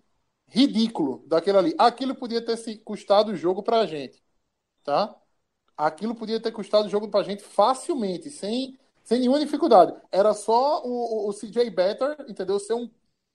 [0.48, 1.76] ridículo daquele ali.
[1.78, 4.22] Aquilo podia ter se custado o jogo pra gente,
[4.84, 5.16] tá?
[5.78, 9.94] Aquilo podia ter custado o jogo pra gente facilmente, sem, sem nenhuma dificuldade.
[10.12, 12.60] Era só o, o, o CJ Better, entendeu?
[12.60, 12.90] Ser um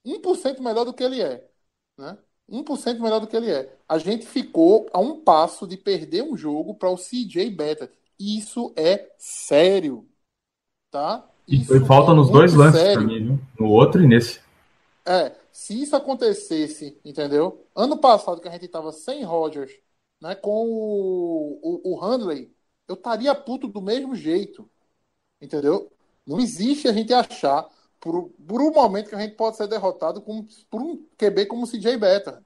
[0.04, 1.48] 1% melhor do que ele é,
[1.96, 2.18] né?
[2.48, 3.74] 1% melhor do que ele é.
[3.88, 7.90] A gente ficou a um passo de perder um jogo para o CJ Better.
[8.18, 10.08] Isso é sério,
[10.90, 11.28] tá?
[11.48, 12.92] E Isso foi falta é nos dois lances sério.
[12.92, 13.40] pra mim, viu?
[13.58, 14.40] No outro e nesse.
[15.06, 17.66] É, se isso acontecesse, entendeu?
[17.74, 19.72] Ano passado que a gente tava sem Rodgers,
[20.20, 22.54] né, com o, o, o Handley,
[22.88, 24.70] eu estaria puto do mesmo jeito,
[25.40, 25.92] entendeu?
[26.26, 27.68] Não existe a gente achar
[28.00, 31.64] por, por um momento que a gente pode ser derrotado com, por um QB como
[31.64, 32.42] o CJ Better.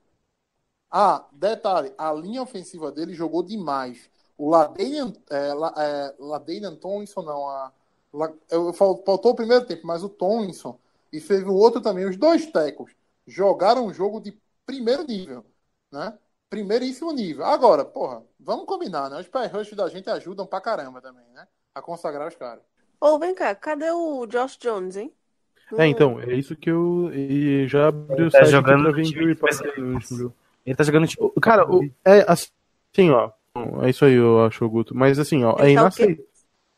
[0.90, 4.10] Ah, detalhe, a linha ofensiva dele jogou demais.
[4.38, 7.72] O Ladanian, é, La- é, Tomlinson, não, a,
[8.14, 10.78] La- eu, fal- faltou o primeiro tempo, mas o Tomlinson
[11.12, 12.92] e fez o outro também, os dois tecos
[13.26, 15.44] jogaram um jogo de primeiro nível,
[15.92, 16.18] né?
[16.50, 17.44] Primeiríssimo nível.
[17.44, 19.20] Agora, porra, vamos combinar, né?
[19.20, 21.46] Os pass rush da gente ajudam pra caramba também, né?
[21.74, 22.62] A consagrar os caras.
[23.00, 25.14] Ô, vem cá, cadê o Josh Jones, hein?
[25.76, 28.90] É, então, é isso que eu e já abri o tá site jogando
[29.38, 30.34] pra jogo.
[30.66, 31.32] Ele tá jogando tipo.
[31.40, 33.30] Cara, o- é assim, ó.
[33.82, 34.96] É isso aí, eu acho, Guto.
[34.96, 36.24] Mas assim, ó, é tá inaceitável.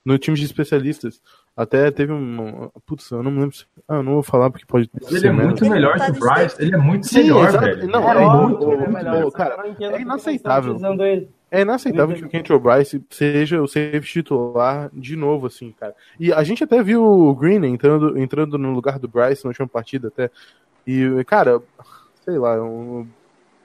[0.03, 1.21] No time de especialistas,
[1.55, 2.71] até teve um.
[2.87, 3.55] Putz, eu não me lembro.
[3.55, 5.75] se- Ah, eu não vou falar porque pode Ele é muito merda.
[5.75, 6.57] melhor que o Bryce.
[6.59, 7.65] Ele é muito Sim, melhor, exato.
[7.67, 7.87] velho.
[7.89, 9.13] Não, Ele é é muito, muito melhor.
[9.15, 9.31] melhor.
[9.31, 10.79] cara, é inaceitável.
[11.51, 15.95] É inaceitável que o Kentrell Bryce seja o safety titular de novo, assim, cara.
[16.19, 19.69] E a gente até viu o Green entrando, entrando no lugar do Bryce na última
[19.69, 20.31] partida até.
[20.87, 21.61] E, cara,
[22.25, 23.07] sei lá, um-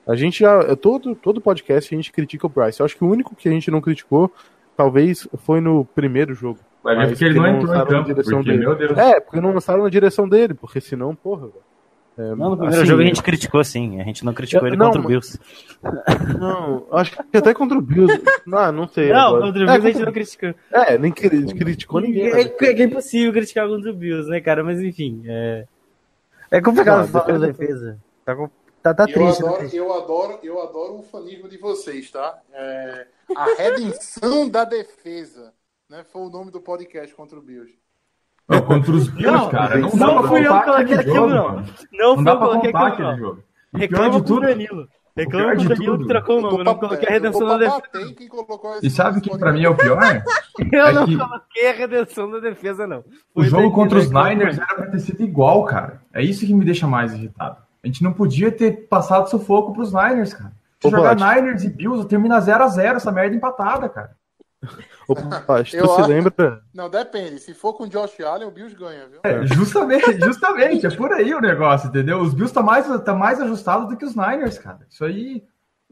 [0.08, 0.76] a gente já.
[0.76, 2.80] Todo, todo podcast a gente critica o Bryce.
[2.80, 4.32] Eu acho que o único que a gente não criticou,
[4.78, 6.60] talvez, foi no primeiro jogo.
[6.84, 8.66] Vai ver Mas porque ele não entrou em campo, direção porque, dele.
[8.66, 8.98] meu Deus.
[8.98, 11.48] É, porque não lançaram na direção dele, porque senão, porra.
[12.18, 14.00] É, Não, no primeiro assim, jogo a gente criticou sim.
[14.00, 15.40] A gente não criticou Eu- ele não, contra o mas- Bills.
[16.40, 18.22] Não, acho que até contra o Bills.
[18.48, 19.10] Não, não sei.
[19.12, 19.42] Não, agora.
[19.48, 20.56] contra o É, Bills a gente contra- não criticou.
[20.72, 22.32] É, nem cri- criticou ninguém.
[22.32, 22.42] né?
[22.42, 24.64] É, é impossível criticar contra o Bills, né, cara?
[24.64, 25.66] Mas enfim, é.
[26.52, 27.98] É complicado Não, falar da defesa- defesa.
[28.24, 28.50] Tá, com-
[28.94, 29.50] tá, tá eu, triste, né?
[29.50, 32.38] adoro, eu, adoro, eu adoro o fanismo de vocês, tá?
[32.54, 35.54] É, a redenção da defesa,
[35.90, 36.04] né?
[36.12, 37.74] Foi o nome do podcast contra o Bills.
[38.48, 39.78] Não, contra os Bills, Não, cara.
[39.78, 41.52] Não, não dá pra fui eu que coloquei aquele aquilo, jogo, não.
[41.56, 43.18] Não, Não foi dá eu pra coloquei aquele não.
[43.18, 43.44] jogo.
[43.74, 44.88] Reclama de com o tudo- Danilo.
[45.18, 46.58] Reclama com de o Danilo tudo- que trocou o nome.
[46.60, 47.82] Eu não coloquei a redenção da defesa.
[48.84, 49.98] E sabe o que pra mim é o pior?
[50.72, 53.04] Eu É não que- coloquei a redenção da defesa, não.
[53.34, 54.10] O jogo contra os.
[54.12, 56.02] Niners era pra ter sido igual, cara.
[56.14, 57.65] É isso que me deixa mais irritado.
[57.86, 60.52] A gente não podia ter passado sufoco pros Niners, cara.
[60.82, 61.36] Se Ô, jogar Palat.
[61.42, 64.16] Niners e Bills, termina 0x0 essa merda empatada, cara.
[65.08, 66.62] Ô, Palat, Eu tu se acho- lembra?
[66.74, 67.40] Não, depende.
[67.40, 69.20] Se for com o Josh Allen, o Bills ganha, viu?
[69.24, 72.20] É, justamente, justamente, é por aí o negócio, entendeu?
[72.22, 74.80] Os Bills tá mais, tá mais ajustado do que os Niners, cara.
[74.90, 75.44] Isso aí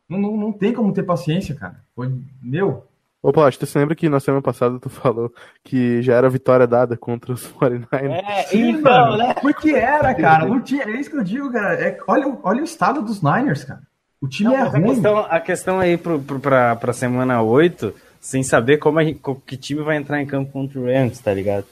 [0.10, 1.80] não, não, não tem como ter paciência, cara.
[1.96, 2.88] Foi, meu,
[3.24, 5.34] Ô, Palat, tu se lembra que na semana passada tu falou
[5.64, 8.12] que já era vitória dada contra os 49ers?
[8.28, 8.82] É, Sim, então,
[9.12, 9.34] mano, né?
[9.42, 10.46] porque era, cara.
[10.46, 11.74] Não tinha, é isso que eu digo, cara.
[11.76, 13.80] É, olha, o- olha o estado dos Niners, cara.
[14.22, 14.90] O time Não, é mas a, ruim.
[14.90, 19.56] questão, a questão aí pro, pro, pra, pra semana 8, sem saber como a que
[19.58, 21.66] time vai entrar em campo contra o Rams, tá ligado?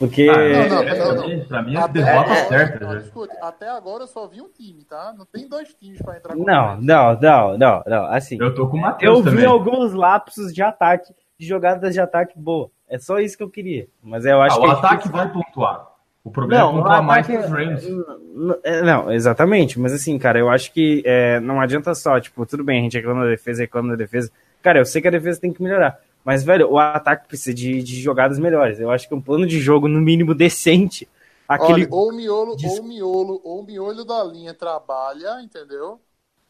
[0.00, 0.26] Porque.
[0.30, 1.28] Ah, Não, não, é, não, pra, não.
[1.28, 2.98] mim, pra mim é não, já.
[3.00, 5.14] escute, até agora eu só vi um time, tá?
[5.16, 8.04] Não tem dois times pra entrar com Não, não, não, não, não.
[8.06, 9.44] Assim, Eu tô com o Matheus eu vi também.
[9.44, 12.70] alguns lapsos de ataque, de jogadas de ataque boa.
[12.88, 13.88] É só isso que eu queria.
[14.02, 14.66] Mas eu acho Ah, que.
[14.66, 15.12] o é ataque difícil.
[15.18, 15.86] vai pontuar.
[16.24, 17.84] O problema é Não, o pontuar mais que os Rams.
[17.86, 19.78] N- é, Não, exatamente.
[19.78, 22.96] Mas assim, cara, eu acho que é, não adianta só, tipo, tudo bem, a gente
[22.96, 24.30] reclama da defesa, reclama da defesa.
[24.62, 25.98] Cara, eu sei que a defesa tem que melhorar.
[26.24, 28.78] Mas, velho, o ataque precisa de, de jogadas melhores.
[28.78, 31.08] Eu acho que um plano de jogo, no mínimo, decente.
[31.48, 31.84] Aquele.
[31.84, 36.00] Olha, ou o miolo, Des- ou o miolo, ou o miolo da linha trabalha, entendeu?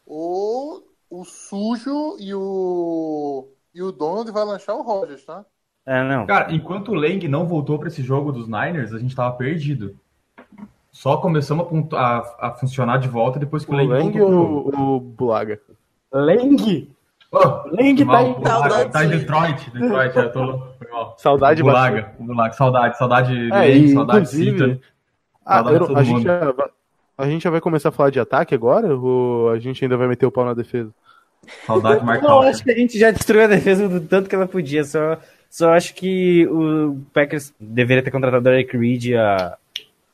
[0.05, 5.45] Ou o sujo e o e o Donald vai lanchar o Rogers, tá?
[5.85, 6.25] É, não.
[6.27, 9.97] Cara, enquanto o Lang não voltou pra esse jogo dos Niners, a gente tava perdido.
[10.91, 14.19] Só começamos a, pontu- a- a funcionar de volta depois que O o Lang Lang
[14.19, 15.59] voltou ou o Bulaga?
[16.13, 16.57] Lang?
[17.31, 17.37] Oh,
[17.71, 18.91] Lang tá em- Saudades.
[18.91, 19.69] tá em Detroit.
[19.71, 20.61] Detroit, eu tô.
[20.91, 21.15] Mal.
[21.17, 24.81] Saudade Bulaga, Bulaga, saudade, saudade É, saudade.
[25.45, 26.23] Ah, Saudade eu de não- todo a, gente mundo.
[26.23, 26.69] já, vai-
[27.17, 28.93] a gente já vai começar a falar de ataque agora?
[28.95, 30.89] Ou a gente ainda vai meter o pau na defesa?
[31.65, 34.35] Saudade de Mark Não, acho que a gente já destruiu a defesa do tanto que
[34.35, 34.83] ela podia.
[34.83, 35.17] Só,
[35.49, 39.57] só acho que o Packers deveria ter contratado o Eric Reed há,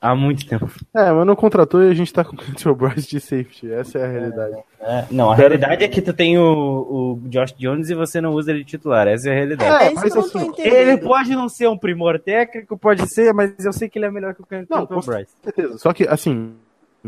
[0.02, 0.70] há muito tempo.
[0.96, 3.72] É, mas não contratou e a gente tá com o Kentrell Bryce de safety.
[3.72, 4.58] Essa é a realidade.
[4.80, 8.34] É, não, a realidade é que tu tem o, o Josh Jones e você não
[8.34, 9.08] usa ele de titular.
[9.08, 9.84] Essa é a realidade.
[9.86, 10.52] É, isso mas assim.
[10.58, 14.12] Ele pode não ser um primor técnico, pode ser, mas eu sei que ele é
[14.12, 15.32] melhor que o Não, Canton com Bryce.
[15.44, 15.78] certeza.
[15.78, 16.54] Só que, assim,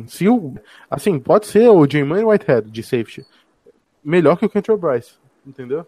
[0.08, 0.56] se o.
[0.90, 3.26] Assim, pode ser o Jermaine Whitehead de safety.
[4.04, 5.14] Melhor que o Kentrell Bryce.
[5.46, 5.86] Entendeu?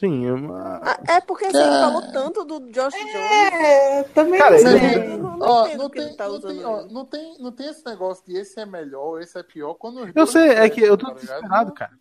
[0.00, 3.14] Sim, é uma- Ah, É porque assim, ele falou tanto do Josh Jones.
[3.14, 7.04] É, também Cara, não, não Ó, entendo não, ele tem, tá não, tem, ó, não,
[7.04, 9.74] tem, não tem esse negócio de esse é melhor, esse é pior.
[9.74, 11.92] Quando Eu sei, é que eu tô tá desesperado, cara.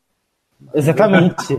[0.74, 1.58] Exatamente.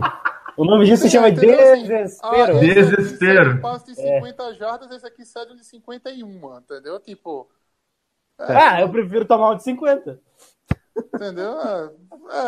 [0.57, 1.59] o nome disso se chama Entendeu?
[1.73, 2.57] Assim, desespero.
[2.57, 3.51] ah, esse aqui Desespero.
[3.57, 6.99] um passe de 50 jardas, esse aqui cede um de 51, entendeu?
[6.99, 7.47] Tipo,
[8.39, 10.19] Ah, eu prefiro tomar um de 50.
[11.13, 11.51] Entendeu?
[11.59, 11.89] É,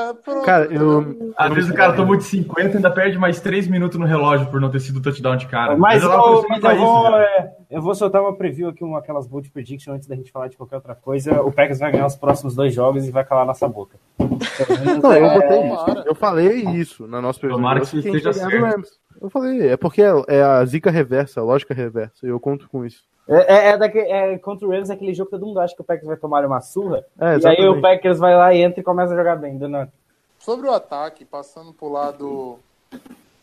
[0.10, 1.34] é, pronto, Cara, eu.
[1.38, 4.48] Às vezes o cara toma de 50 e ainda perde mais 3 minutos no relógio
[4.48, 5.76] por não ter sido touchdown de cara.
[5.78, 7.22] Mas, eu, eu, tava mas eu, vou, isso, já.
[7.22, 10.48] é, eu vou soltar uma preview aqui, uma, aquelas bold prediction antes da gente falar
[10.48, 11.42] de qualquer outra coisa.
[11.42, 13.98] O Packers vai ganhar os próximos dois jogos e vai calar nossa boca.
[14.20, 15.92] Não, eu É, botei tomara.
[16.00, 16.08] isso.
[16.08, 18.88] Eu falei isso na nossa Tomara que quem esteja certo.
[19.24, 22.28] Eu falei, é porque é, é a zica reversa, a lógica reversa.
[22.28, 23.04] Eu conto com isso.
[23.28, 25.74] É, é, é, daque- é contra o Rams, é aquele jogo que todo mundo acha
[25.74, 27.06] que o Packers vai tomar uma surra.
[27.18, 29.58] É, e aí o Packers vai lá e entra e começa a jogar bem.
[29.58, 29.92] Do nada.
[30.38, 32.60] Sobre o ataque, passando pro lado.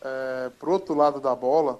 [0.03, 1.79] É, pro outro lado da bola.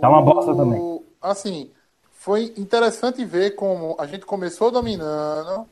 [0.00, 1.04] Tá uma o- bosta também.
[1.22, 1.70] Assim,
[2.10, 5.66] foi interessante ver como a gente começou dominando.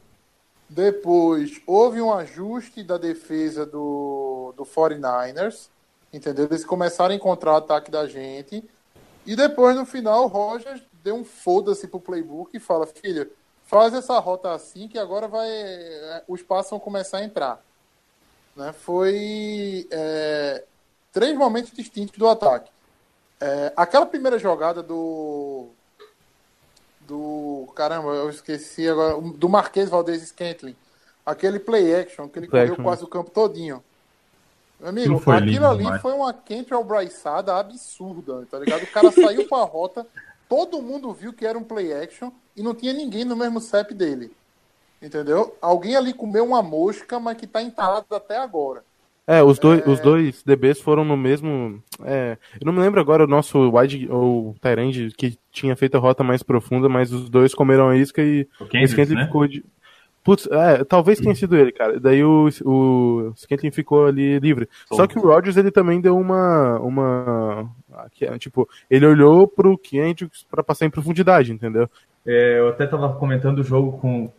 [0.69, 5.69] Depois houve um ajuste da defesa do, do 49ers.
[6.13, 6.47] Entendeu?
[6.47, 8.63] Eles começaram a encontrar o ataque da gente.
[9.25, 13.31] E depois, no final, o Rogers deu um foda-se pro playbook e fala: Filho,
[13.65, 15.49] faz essa rota assim que agora vai.
[16.29, 17.63] Os passos vão começar a entrar.
[18.55, 18.73] Né?
[18.73, 20.65] Foi é,
[21.13, 22.71] três momentos distintos do ataque.
[23.41, 25.69] É, aquela primeira jogada do.
[27.01, 27.69] Do.
[27.75, 29.19] Caramba, eu esqueci agora.
[29.21, 30.77] Do Marquês Valdez Scantling.
[31.25, 32.85] Aquele play action que ele Play correu action.
[32.85, 33.83] quase o campo todinho.
[34.83, 36.03] Meu amigo, Aquilo foi aquilo lindo ali demais.
[36.03, 38.83] foi uma Kentrell Bryceada absurda, tá ligado?
[38.83, 40.05] O cara saiu com a rota,
[40.49, 43.95] todo mundo viu que era um play action e não tinha ninguém no mesmo CEP
[43.95, 44.33] dele.
[45.01, 45.57] Entendeu?
[45.63, 48.85] Alguém ali comeu uma mosca, mas que tá entalado até agora.
[49.27, 51.81] É, os dois, os dois DBs foram no mesmo.
[52.05, 56.01] É, eu não me lembro agora o nosso wide ou Tyrande que tinha feito a
[56.01, 59.27] rota mais profunda, mas os dois comeram a isca e O o Kendricks, Scantling né?
[59.27, 59.65] ficou de.
[60.25, 61.99] Putz, é, talvez tenha sido ele, cara.
[61.99, 63.33] Daí o, o
[63.73, 64.69] ficou ali livre.
[64.93, 66.79] Só que o Rodgers ele também deu uma.
[66.79, 71.91] uma aqui, é, tipo, ele olhou pro Kendricks pra passar em profundidade, entendeu?
[72.25, 74.31] É, eu até tava comentando o jogo com.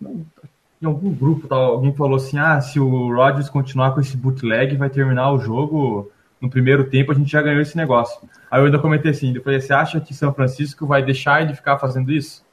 [0.81, 4.77] em algum grupo, tá, alguém falou assim: ah, se o Rodgers continuar com esse bootleg,
[4.77, 8.21] vai terminar o jogo no primeiro tempo, a gente já ganhou esse negócio.
[8.49, 11.53] Aí eu ainda comentei assim: eu falei, você acha que São Francisco vai deixar ele
[11.53, 12.43] ficar fazendo isso?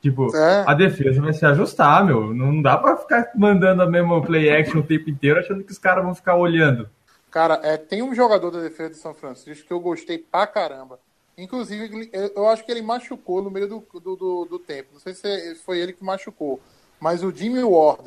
[0.00, 0.64] Tipo, É.
[0.66, 2.32] a defesa vai se ajustar, meu.
[2.34, 5.78] Não dá pra ficar mandando a mesma play action o tempo inteiro achando que os
[5.78, 6.88] caras vão ficar olhando.
[7.30, 10.98] Cara, é, tem um jogador da defesa de São Francisco que eu gostei pra caramba.
[11.36, 14.88] Inclusive, eu eu acho que ele machucou no meio do, do, do- do tempo.
[14.94, 16.60] Não sei se foi ele que machucou.
[16.98, 18.04] Mas o Jimmy Ward,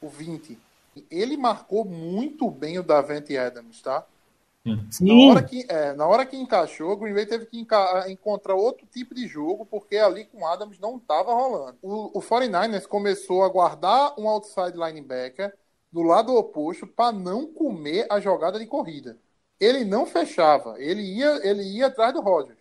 [0.00, 0.58] o 20,
[1.10, 4.04] ele marcou muito bem o Davante Adams, tá?
[5.04, 5.18] Na Sim.
[5.18, 8.86] hora, que, é, na hora que encaixou, o Green Bay teve que enca- encontrar outro
[8.86, 11.78] tipo de jogo, porque ali com o Adams não estava rolando.
[11.82, 15.52] O, o 49ers começou a guardar um outside linebacker
[15.90, 19.18] do lado oposto para não comer a jogada de corrida.
[19.58, 22.58] Ele não fechava, ele ia, ele ia atrás do Rodgers.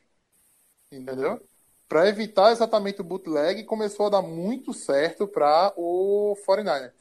[0.92, 1.42] Entendeu?
[1.88, 6.94] Para evitar exatamente o bootleg, começou a dar muito certo para o 49ers.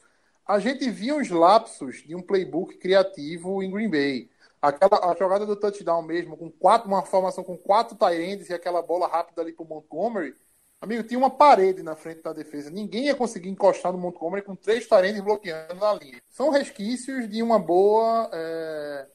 [0.45, 4.29] A gente via os lapsos de um playbook criativo em Green Bay.
[4.61, 8.81] Aquela a jogada do touchdown mesmo, com quatro, uma formação com quatro tight e aquela
[8.81, 10.35] bola rápida ali pro Montgomery.
[10.79, 12.69] Amigo, tinha uma parede na frente da defesa.
[12.69, 16.21] Ninguém ia conseguir encostar no Montgomery com três tight bloqueando na linha.
[16.29, 19.07] São resquícios de uma boa, é,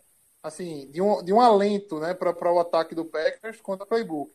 [0.43, 4.33] assim, de um, de um alento, né, para o ataque do Packers contra o playbook.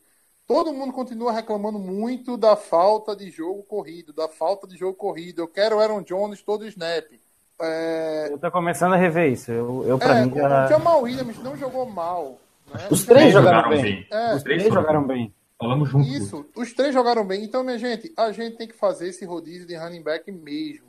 [0.48, 5.42] Todo mundo continua reclamando muito da falta de jogo corrido, da falta de jogo corrido.
[5.42, 7.10] Eu quero Aaron Jones todo snap.
[7.62, 9.52] É, Eu tô começando a rever isso.
[9.52, 10.68] Eu, eu pra é, mim, o já...
[10.68, 12.38] Jamal Williams não jogou mal.
[12.74, 12.88] Né?
[12.90, 14.08] Os O três Jamal- jogaram bem.
[14.12, 15.34] É, Os três jogaram bem.
[15.60, 16.08] Falamos junto.
[16.10, 17.44] Isso, os três jogaram bem.
[17.44, 20.88] Então, minha gente, a gente tem que fazer esse rodízio de running back mesmo.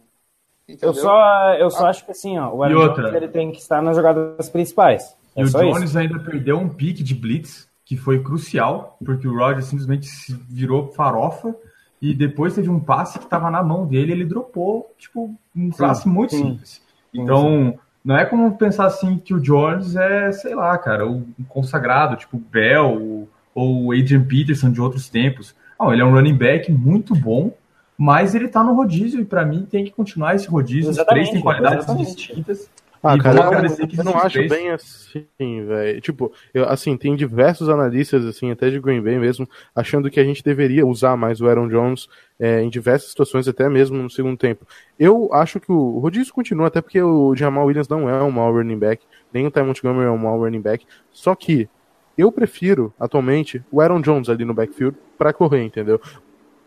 [0.66, 0.90] Entendeu?
[0.90, 1.90] Eu só, eu só Ah.
[1.90, 3.02] acho que assim, ó, o E Aaron outra?
[3.04, 5.14] Jones, ele tem que estar nas jogadas principais.
[5.36, 5.98] É E o Jones isso.
[5.98, 10.90] ainda perdeu um pique de blitz, que foi crucial, porque o Rodgers simplesmente se virou
[10.92, 11.54] farofa
[12.02, 16.08] e depois teve um passe que estava na mão dele, ele dropou, tipo, um passe
[16.08, 16.42] muito sim.
[16.50, 16.82] simples.
[17.14, 21.44] Então, não é como pensar assim que o Jones é, sei lá, cara, o um
[21.48, 25.54] consagrado, tipo o Bell ou- Adrian Peterson de outros tempos.
[25.78, 27.54] Não, ele é um running back muito bom,
[27.96, 30.90] mas ele tá no rodízio e para mim tem que continuar esse rodízio.
[30.90, 32.16] Os três têm Exatamente, qualidades exatamente.
[32.16, 32.68] distintas.
[33.02, 36.00] Ah, E cara, vou eu, eu não acho bem assim, velho.
[36.00, 40.24] Tipo, eu, assim, tem diversos analistas, assim, até de Green Bay mesmo, achando que a
[40.24, 44.36] gente deveria usar mais o Aaron Jones é, em diversas situações, até mesmo no segundo
[44.36, 44.64] tempo.
[44.96, 48.52] Eu acho que o, rodízio continua, até porque o Jamal Williams não é um mau
[48.52, 50.86] running back, nem o Ty Montgomery é um mau running back.
[51.10, 51.68] Só que
[52.16, 56.00] eu prefiro, atualmente, o Aaron Jones ali no backfield pra correr, entendeu?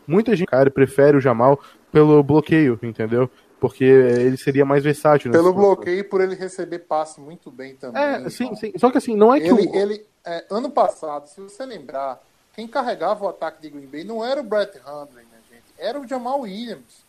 [0.05, 1.59] Muita gente, cara, prefere o Jamal
[1.91, 3.29] pelo bloqueio, entendeu?
[3.59, 5.31] Porque ele seria mais versátil.
[5.31, 8.01] nessa Pelo bloqueio por ele receber passe muito bem também.
[8.01, 8.73] É, sim, sim.
[8.77, 9.75] Só que assim, não é que Ele, o...
[9.75, 12.21] ele é, ano passado, se você lembrar,
[12.53, 15.63] quem carregava o ataque de Green Bay não era o Brett Hundley, né, gente?
[15.77, 17.05] Era o Jamal Williams.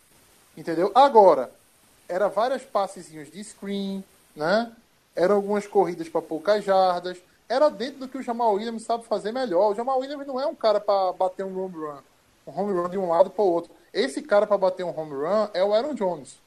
[0.56, 0.90] Entendeu?
[0.94, 1.50] Agora,
[2.09, 4.02] era várias passezinhos de screen,
[4.35, 4.72] né?
[5.14, 7.18] Eram algumas corridas para poucas jardas.
[7.48, 9.72] Era dentro do que o Jamal Williams sabe fazer melhor.
[9.72, 11.98] O Jamal Williams não é um cara para bater um home run.
[12.46, 13.70] Um home run de um lado para o outro.
[13.96, 16.38] Esse cara para bater um home run é o Aaron Jones.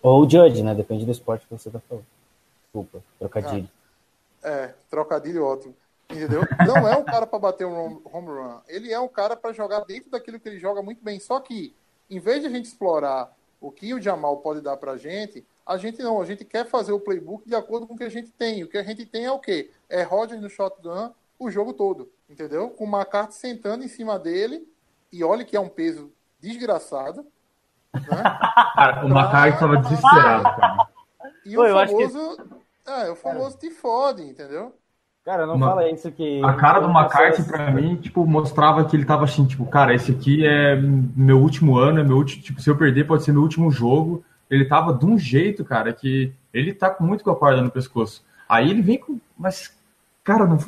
[0.00, 0.74] Ou o Judge, né?
[0.74, 2.06] Depende do esporte que você tá falando.
[2.62, 3.68] Desculpa, trocadilho.
[4.42, 5.74] É, trocadilho ótimo.
[6.08, 6.42] Entendeu?
[6.66, 8.58] Não é um cara para bater um home- home run.
[8.68, 11.18] Ele é um cara para jogar dentro daquilo que ele joga muito bem.
[11.18, 11.74] Só que,
[12.08, 15.76] em vez de a gente explorar o que o Jamal pode dar pra gente, a
[15.76, 16.20] gente não.
[16.20, 18.62] A gente quer fazer o playbook de acordo com o que a gente tem.
[18.62, 19.70] O que a gente tem é o quê?
[19.88, 22.08] É Rodgers no shotgun o jogo todo.
[22.30, 22.70] Entendeu?
[22.70, 24.68] Com o McCarthy sentando em cima dele.
[25.10, 26.12] E olha que é um peso
[26.44, 27.24] desgraçado.
[28.74, 30.86] Cara, o Macari tava desesperado, cara.
[31.46, 32.36] E Pô, o eu acho que- famoso.
[32.86, 34.74] É, o famoso te fode, entendeu?
[35.24, 36.42] Cara, não Uma- fala isso que.
[36.44, 39.64] A cara do que McCarthy, pessoas- pra mim, tipo, mostrava que ele tava assim, tipo,
[39.66, 43.22] cara, esse aqui é meu último ano, é meu último, tipo, se eu perder pode
[43.24, 44.22] ser meu último jogo.
[44.50, 47.70] Ele tava de um jeito, cara, que ele tá com muito com a corda no
[47.70, 48.22] pescoço.
[48.46, 49.74] Aí ele vem com, mas,
[50.22, 50.58] cara, não,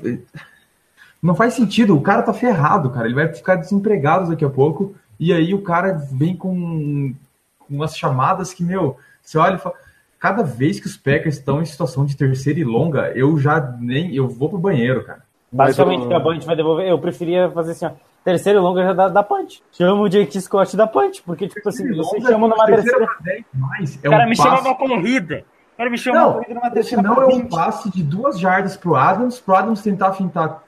[1.22, 4.94] não faz sentido, o cara tá ferrado, cara, ele vai ficar desempregado daqui a pouco,
[5.18, 7.14] e aí o cara vem com,
[7.58, 9.74] com umas chamadas que, meu, você olha e fala,
[10.18, 14.14] cada vez que os Packers estão em situação de terceira e longa, eu já nem,
[14.14, 15.22] eu vou pro banheiro, cara.
[15.50, 16.86] Basicamente, que a Band vai devolver.
[16.88, 17.90] Eu preferia fazer assim, ó.
[18.24, 19.62] Terceiro e longa já dá, dá punch.
[19.70, 21.22] Chama o Jake Scott da punch.
[21.22, 23.08] Porque, tipo assim, você Longa, chama numa terceira.
[23.20, 24.48] 10 mais, é O cara um me passe...
[24.48, 25.44] chama uma corrida.
[25.72, 27.50] O cara me chama uma Não, corrida numa terceira não é um 20.
[27.50, 30.64] passe de duas jardas pro Adams, pro Adams tentar fintar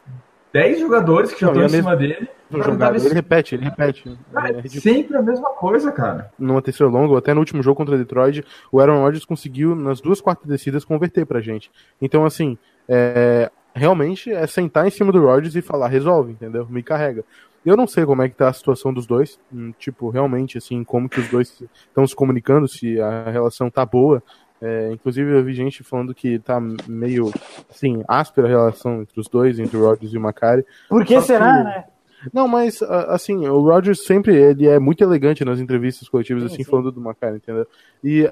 [0.52, 2.28] 10 jogadores que já estão em a cima dele.
[2.50, 2.96] Jogado.
[2.96, 4.18] Ele repete, ele repete.
[4.32, 6.30] Cara, É é sempre a mesma coisa, cara.
[6.38, 10.00] numa terceira longa, ou até no último jogo contra Detroit, o Aaron Rodgers conseguiu, nas
[10.00, 11.70] duas quartas descidas, converter pra gente.
[12.00, 12.56] Então, assim,
[12.88, 16.66] é, realmente é sentar em cima do Rodgers e falar, resolve, entendeu?
[16.68, 17.24] Me carrega.
[17.66, 19.38] Eu não sei como é que tá a situação dos dois.
[19.52, 23.84] hum, Tipo, realmente, assim, como que os dois estão se comunicando, se a relação tá
[23.84, 24.22] boa.
[24.60, 27.30] É, inclusive, eu vi gente falando que tá meio,
[27.70, 30.64] assim, áspera a relação entre os dois, entre o Rodgers e o Macari.
[30.88, 31.84] Por que Só será, que- né?
[32.32, 36.90] Não, mas, assim, o Rodgers sempre, ele é muito elegante nas entrevistas coletivas, assim, falando
[36.90, 37.66] do Macari, entendeu?
[38.02, 38.30] E,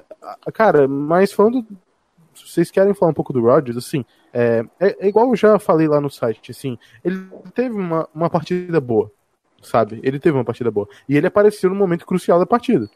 [0.53, 1.65] cara, mas falando,
[2.33, 5.57] se vocês querem falar um pouco do Rodgers, assim, é, é, é igual eu já
[5.57, 9.11] falei lá no site, assim, ele teve uma, uma partida boa,
[9.61, 9.99] sabe?
[10.03, 10.87] Ele teve uma partida boa.
[11.07, 12.89] E ele apareceu no momento crucial da partida.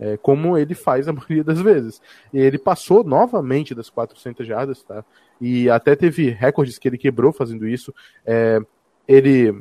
[0.00, 2.00] É, como ele faz a maioria das vezes.
[2.32, 5.04] E ele passou novamente das 400 jardas, tá?
[5.40, 7.92] E até teve recordes que ele quebrou fazendo isso.
[8.24, 8.60] É,
[9.06, 9.60] ele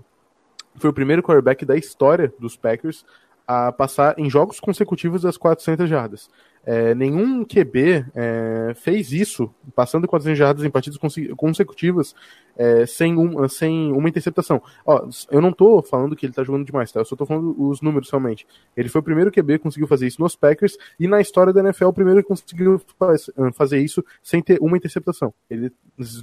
[0.77, 3.05] foi o primeiro quarterback da história dos Packers
[3.47, 6.29] a passar em jogos consecutivos das 400 jardas.
[6.69, 12.13] É, nenhum QB é, fez isso, passando 400 jardas em partidas conse- consecutivas,
[12.57, 14.61] é, sem, um, sem uma interceptação.
[14.85, 16.99] Ó, eu não tô falando que ele tá jogando demais, tá?
[16.99, 18.45] Eu só tô falando os números somente.
[18.75, 21.61] Ele foi o primeiro QB que conseguiu fazer isso nos Packers e na história da
[21.61, 25.33] NFL o primeiro que conseguiu faz- fazer isso sem ter uma interceptação.
[25.49, 25.71] Ele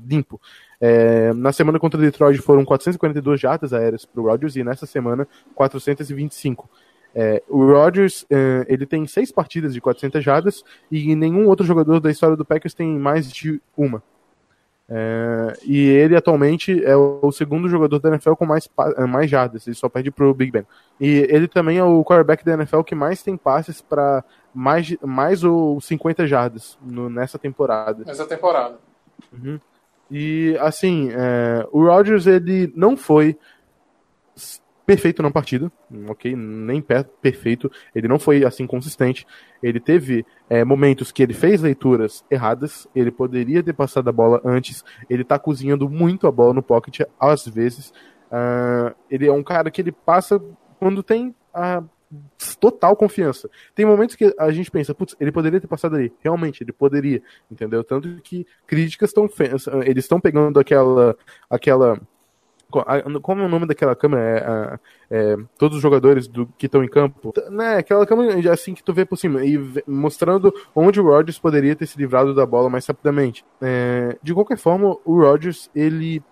[0.06, 0.38] limpo.
[0.78, 6.68] É, na semana contra Detroit foram 442 jardas aéreas pro Rodgers e nessa semana 425.
[7.14, 12.00] É, o Rodgers é, ele tem seis partidas de 400 jardas e nenhum outro jogador
[12.00, 14.02] da história do Packers tem mais de uma.
[14.86, 19.66] É, e ele atualmente é o, segundo jogador da NFL com mais, eh, mais jardas,
[19.66, 20.66] ele só perde pro Big Ben.
[21.00, 25.42] E ele também é o quarterback da NFL que mais tem passes para mais, mais
[25.42, 28.04] ou 50 jardas no- nessa temporada.
[28.04, 28.78] Nessa temporada.
[29.32, 29.58] Uhum.
[30.10, 33.38] E assim, é, o Rodgers ele não foi
[34.86, 35.70] perfeito na partida,
[36.08, 36.34] ok?
[36.36, 36.82] Nem
[37.22, 37.70] perfeito.
[37.94, 39.26] Ele não foi assim consistente.
[39.62, 42.86] Ele teve é, momentos que ele fez leituras erradas.
[42.94, 44.84] Ele poderia ter passado a bola antes.
[45.08, 47.92] Ele tá cozinhando muito a bola no pocket às vezes.
[48.30, 50.40] Ah, ele é um cara que ele passa
[50.78, 51.82] quando tem a
[52.60, 53.48] total confiança.
[53.74, 56.12] Tem momentos que a gente pensa, putz, ele poderia ter passado ali.
[56.20, 57.82] Realmente, ele poderia, entendeu?
[57.82, 59.28] Tanto que críticas estão
[59.84, 61.16] eles estão pegando aquela
[61.48, 62.00] aquela
[63.22, 64.80] como é o nome daquela câmera?
[65.10, 67.76] É, é, todos os jogadores do, que estão em campo, né?
[67.76, 71.86] Aquela câmera assim que tu vê por cima e mostrando onde o Rodgers poderia ter
[71.86, 73.44] se livrado da bola mais rapidamente.
[73.60, 76.22] É, de qualquer forma, o Rodgers ele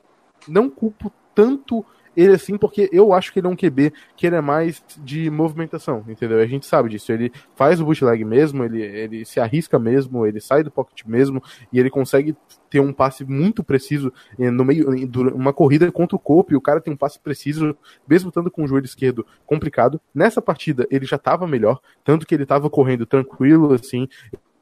[0.49, 1.85] não culpo tanto
[2.17, 5.31] ele assim, porque eu acho que ele é um QB que ele é mais de
[5.31, 6.39] movimentação, entendeu?
[6.39, 7.13] A gente sabe disso.
[7.13, 11.43] Ele faz o bootleg mesmo, ele, ele se arrisca mesmo, ele sai do pocket mesmo
[11.73, 12.37] e ele consegue
[12.69, 14.89] ter um passe muito preciso eh, no meio,
[15.35, 17.77] uma corrida contra o corpo e o cara tem um passe preciso,
[18.09, 20.01] mesmo estando com o joelho esquerdo complicado.
[20.15, 24.09] Nessa partida ele já estava melhor, tanto que ele estava correndo tranquilo, assim.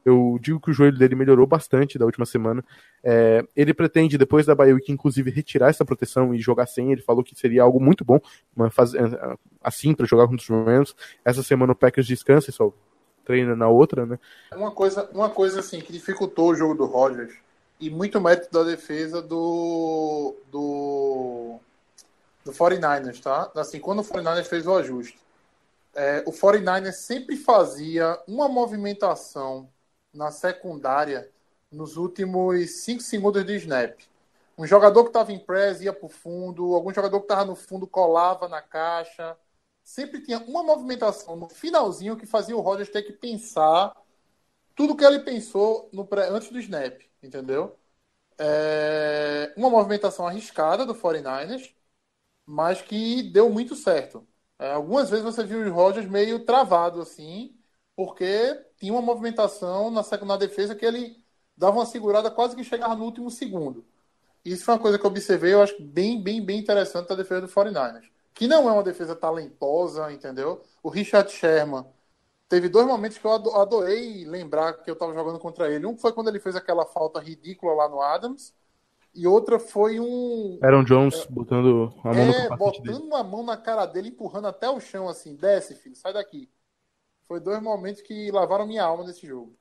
[0.03, 2.63] Eu digo que o joelho dele melhorou bastante da última semana.
[3.03, 6.91] É, ele pretende, depois da bye week, inclusive, retirar essa proteção e jogar sem.
[6.91, 8.19] Ele falou que seria algo muito bom
[8.71, 9.01] faz- eh,
[9.63, 10.95] assim para jogar contra os Rams.
[11.23, 12.73] Essa semana o Packers descansa e só
[13.23, 14.17] treina na outra, né?
[14.55, 17.33] Uma coisa, uma coisa assim que dificultou o jogo do Rodgers
[17.79, 21.59] e muito mérito da defesa do do
[22.43, 23.51] do 49ers, tá?
[23.55, 25.19] Assim, quando o 49ers fez o ajuste,
[25.93, 29.69] é, o 49ers sempre fazia uma movimentação
[30.13, 31.29] na secundária
[31.71, 33.99] nos últimos 5 segundos de snap.
[34.57, 37.55] Um jogador que estava em press ia para o fundo, algum jogador que estava no
[37.55, 39.37] fundo colava na caixa.
[39.83, 43.95] Sempre tinha uma movimentação no finalzinho que fazia o Rodgers ter que pensar
[44.75, 47.77] tudo que ele pensou no pré, antes do snap, entendeu?
[48.37, 51.73] É, uma movimentação arriscada do 49ers,
[52.45, 54.27] mas que deu muito certo.
[54.59, 57.55] É, algumas vezes você viu o Rodgers meio travado assim,
[57.95, 61.23] porque tinha uma movimentação na segunda defesa que ele
[61.55, 63.85] dava uma segurada quase que chegava no último segundo.
[64.43, 67.41] Isso foi uma coisa que eu observei, eu acho bem, bem, bem interessante da defesa
[67.41, 68.09] do 49ers.
[68.33, 70.63] Que não é uma defesa talentosa, entendeu?
[70.81, 71.85] O Richard Sherman
[72.49, 75.85] teve dois momentos que eu ado- adorei lembrar que eu estava jogando contra ele.
[75.87, 78.53] Um foi quando ele fez aquela falta ridícula lá no Adams,
[79.15, 80.63] e outra foi um.
[80.63, 82.57] Aaron Jones botando a mão no É, dele.
[82.57, 85.35] botando uma mão na cara dele, empurrando até o chão, assim.
[85.35, 86.49] Desce, filho, sai daqui.
[87.31, 89.55] Foi dois momentos que lavaram minha alma nesse jogo.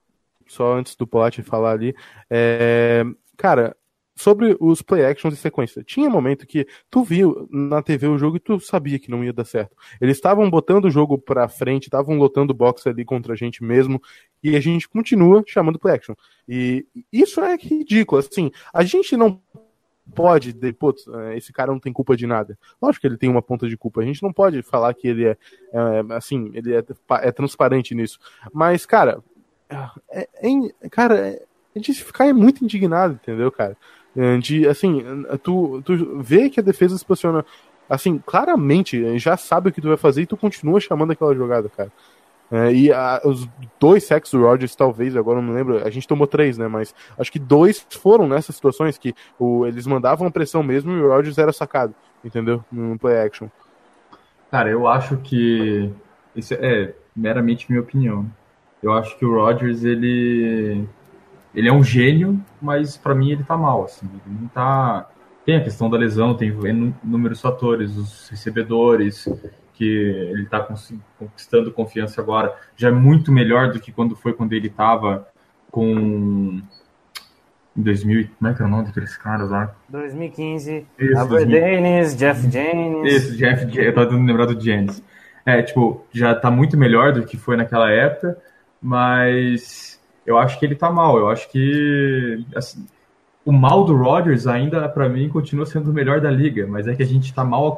[0.49, 1.95] Só antes do Polat falar ali.
[2.29, 3.05] é,
[3.37, 3.77] Cara,
[4.17, 5.85] sobre os play actions em sequência.
[5.85, 9.33] Tinha momento que tu viu na TV o jogo e tu sabia que não ia
[9.33, 9.77] dar certo.
[10.01, 14.03] Eles estavam botando o jogo pra frente, estavam lotando box ali contra a gente mesmo,
[14.43, 16.17] e a gente continua chamando play action.
[16.49, 19.41] E isso é ridículo, assim, a gente não
[20.11, 22.59] pode, de, putz, eh, esse cara não tem culpa de nada.
[22.81, 24.01] Lógico que ele tem uma ponta de culpa.
[24.01, 25.37] A gente não pode falar que ele é,
[25.73, 26.85] é, assim, ele é,
[27.23, 28.19] é transparente nisso.
[28.53, 29.23] Mas, cara,
[30.11, 31.43] é, é- cara, é,
[31.75, 33.77] é de se ficar muito indignado, entendeu, cara?
[34.17, 35.03] É, De, assim,
[35.43, 37.45] tu, tu vê que a defesa se posiciona
[37.89, 41.69] assim, claramente, já sabe o que tu vai fazer e tu continua chamando aquela jogada,
[41.69, 41.91] cara.
[42.51, 43.49] É, e a- os
[43.79, 46.67] dois sacks do Rodgers, talvez, agora não lembro, a gente tomou três, né?
[46.69, 51.01] Mas acho que dois foram nessas situações que o, eles mandavam a pressão mesmo e
[51.01, 51.95] o Rodgers era sacado,
[52.25, 52.65] entendeu?
[52.71, 53.49] No play action.
[54.51, 55.91] Cara, eu acho que
[56.35, 58.27] isso é meramente minha opinião.
[58.83, 60.85] Eu acho que o Rodgers ele
[61.55, 64.07] ele é um gênio, mas pra mim ele tá mal, assim.
[64.27, 65.09] Ele não tá
[65.45, 66.49] tem a questão da lesão, tem
[67.05, 69.29] inúmeros fatores, os recebedores
[69.81, 69.87] que
[70.31, 74.53] ele tá cons- conquistando confiança agora, já é muito melhor do que quando foi quando
[74.53, 75.27] ele tava
[75.71, 76.61] com
[77.75, 79.75] em 2000, como é que era o nome daqueles caras lá?
[79.89, 81.61] 2015, Isso, Albert 2000.
[81.61, 83.15] Dennis, Jeff Jennings.
[83.15, 85.03] Esse, Jeff, eu tava tentando lembrar do Jennings.
[85.47, 88.37] É, tipo, já tá muito melhor do que foi naquela época,
[88.83, 91.17] mas eu acho que ele tá mal.
[91.19, 92.87] Eu acho que assim,
[93.45, 96.95] o mal do Rodgers ainda, pra mim, continua sendo o melhor da liga, mas é
[96.95, 97.73] que a gente tá mal Cara,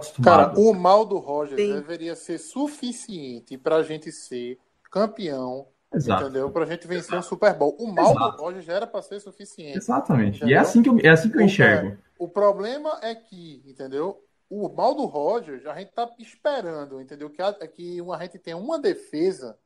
[0.46, 0.60] acostumado.
[0.60, 1.74] o mal do Rogers Sim.
[1.74, 4.58] deveria ser suficiente pra gente ser
[4.90, 6.24] campeão, Exato.
[6.24, 6.50] entendeu?
[6.50, 7.76] Pra gente vencer o Super Bowl.
[7.78, 8.36] O mal Exato.
[8.36, 9.78] do Rogers já era pra ser suficiente.
[9.78, 10.34] Exatamente.
[10.34, 10.56] E Entendeu?
[10.56, 11.96] é assim que eu, é assim que eu O- enxergo.
[12.18, 14.20] O problema é que, entendeu?
[14.50, 17.30] O mal do Rogers, a gente tá esperando, entendeu?
[17.30, 19.56] Que, a, que a gente tenha uma defesa,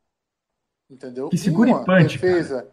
[0.88, 1.28] entendeu?
[1.28, 2.68] Que segure uma punch, defesa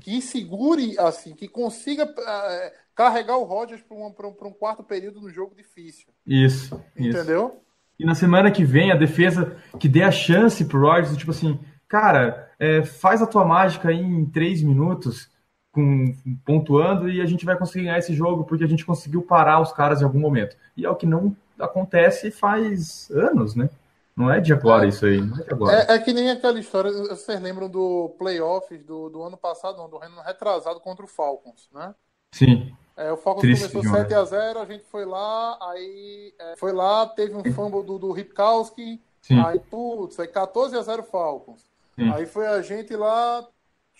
[0.00, 5.20] que segure, assim, que consiga eh, carregar o Rogers para um, um, um quarto período
[5.20, 7.18] no jogo difícil, Isso, isso.
[7.18, 7.60] entendeu?
[7.98, 11.58] E na semana que vem, a defesa que dê a chance pro Rodgers, tipo assim,
[11.86, 15.30] cara, é, faz a tua mágica aí em três minutos,
[15.70, 19.60] com, pontuando, e a gente vai conseguir ganhar esse jogo, porque a gente conseguiu parar
[19.60, 20.56] os caras em algum momento.
[20.76, 23.68] E é o que não acontece faz anos, né?
[24.16, 25.76] Não é de agora isso aí, não é de agora.
[25.88, 29.88] É, é que nem aquela história, vocês lembram do playoffs do, do ano passado, não,
[29.88, 31.94] do ano retrasado contra o Falcons, né?
[32.32, 34.02] Sim, É, o Falcons Triste começou demais.
[34.08, 37.98] 7 a 0 a gente foi lá, aí é, foi lá, teve um fumble do,
[37.98, 41.64] do Ripkowski, sim, aí putz, aí 14 a 0 Falcons.
[41.96, 42.08] sim.
[42.12, 43.44] Aí foi a gente lá,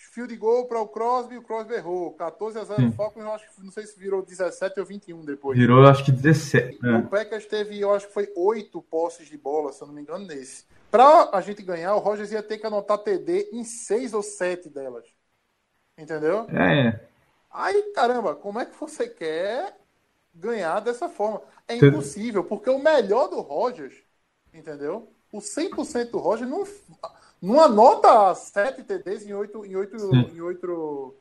[0.07, 2.13] field goal para o Crosby, o Crosby errou.
[2.13, 2.93] 14 a 0 Sim.
[2.93, 5.59] Falcons, eu acho que não sei se virou 17 ou 21 depois.
[5.59, 6.79] Virou, acho que 17.
[6.79, 7.09] O né?
[7.11, 10.27] Packers teve, eu acho que foi oito posses de bola, se eu não me engano,
[10.27, 10.65] nesse.
[10.91, 14.69] Pra a gente ganhar, o Rogers ia ter que anotar TD em seis ou sete
[14.69, 15.05] delas.
[15.97, 16.47] Entendeu?
[16.51, 17.01] É,
[17.55, 19.77] Aí, caramba, como é que você quer
[20.35, 21.41] ganhar dessa forma?
[21.69, 23.95] É impossível, porque o melhor do Rogers,
[24.53, 25.09] entendeu?
[25.33, 26.67] O 100% do Rogers não,
[27.45, 30.31] não anota sete TDs em oito, em oito, Sim.
[30.33, 31.15] em oito,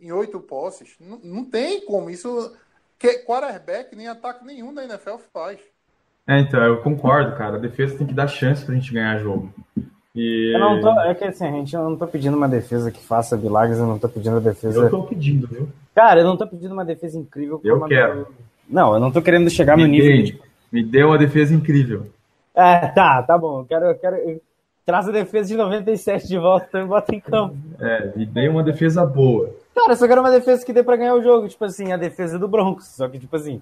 [0.00, 0.96] em oito posses.
[1.00, 2.10] Não, não tem como.
[2.10, 2.56] Isso,
[2.98, 5.60] que quarterback nem ataque nenhum da NFL faz.
[6.26, 7.56] é, então, eu concordo, cara.
[7.56, 9.52] A defesa tem que dar chance pra gente ganhar jogo.
[10.14, 12.90] E Eu não tô, é que assim, a gente eu não tô pedindo uma defesa
[12.90, 14.78] que faça milagres, eu não tô pedindo uma defesa.
[14.84, 15.68] eu tô pedindo, viu?
[15.94, 17.60] Cara, eu não tô pedindo uma defesa incrível.
[17.62, 18.24] Eu quero.
[18.24, 18.34] do-
[18.68, 20.16] Não, eu não tô querendo chegar no Me nível.
[20.16, 20.40] dê, de-
[20.72, 22.06] me dê uma defesa incrível.
[22.54, 23.60] É, tá, tá bom.
[23.60, 24.16] Eu quero, eu quero.
[24.16, 24.40] eu-
[24.86, 27.56] Traz a defesa de 97 de volta então, e bota em campo.
[27.80, 29.50] É, me dê uma defesa boa.
[29.74, 31.48] Cara, eu só quero uma defesa que dê pra ganhar o jogo.
[31.48, 32.86] Tipo assim, a defesa do Broncos.
[32.86, 33.60] Só que, tipo assim,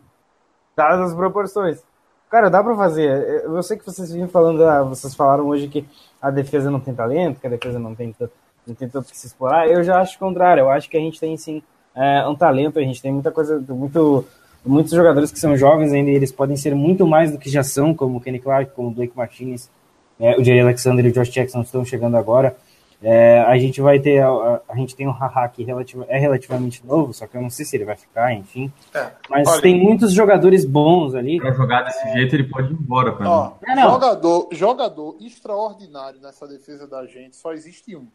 [0.77, 1.83] dadas as proporções.
[2.31, 3.43] Cara, dá pra fazer.
[3.45, 5.87] Eu sei que vocês vinham falando, ah, vocês falaram hoje que
[6.21, 8.33] a defesa não tem talento, que a defesa não tem, tanto-
[8.67, 9.67] não tem tanto que se explorar.
[9.67, 10.61] Eu já acho o contrário.
[10.61, 11.63] Eu acho que a gente tem, sim,
[11.95, 12.79] é, um talento.
[12.79, 14.27] A gente tem muita coisa, muito,
[14.63, 17.63] muitos jogadores que são jovens ainda e eles podem ser muito mais do que já
[17.63, 19.71] são, como o Kenny Clark, como o Blake Martinez,
[20.19, 22.57] é, o Jay Alexander e o Josh Jackson estão chegando agora.
[23.03, 26.87] É, a gente vai ter, a, a gente tem o Haha que relativa- é relativamente
[26.87, 28.73] novo, só que eu não sei se ele vai ficar, enfim.
[28.95, 29.11] É.
[29.29, 31.39] Mas Olha- tem muitos jogadores bons ali.
[31.39, 33.53] Pra jogar desse jeito, ele pode ir embora pra Ó, mim.
[33.67, 33.91] É, não.
[33.91, 38.07] jogador, jogador extraordinário nessa defesa da gente, só existe um.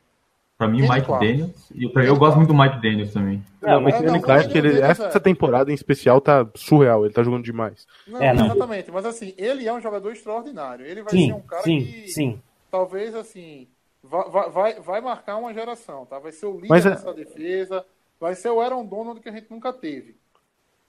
[0.60, 1.26] Pra mim, o Mike Clark.
[1.26, 1.72] Daniels.
[1.74, 3.42] E pra, eu gosto muito do Mike Daniels também.
[3.62, 5.20] Não, mas É, o não, Kenny Clark, ele, essa é.
[5.20, 7.88] temporada em especial tá surreal, ele tá jogando demais.
[8.06, 8.46] Não, É, não.
[8.46, 10.86] exatamente, mas assim, ele é um jogador extraordinário.
[10.86, 12.42] Ele vai ser Sim, um cara sim, que sim.
[12.70, 13.70] talvez assim
[14.04, 16.20] vai, vai- vai, marcar uma geração, tá?
[16.20, 17.86] Vai ser o líder Mas é- dessa defesa,
[18.20, 20.18] vai ser o Aaron Donald que a gente nunca teve.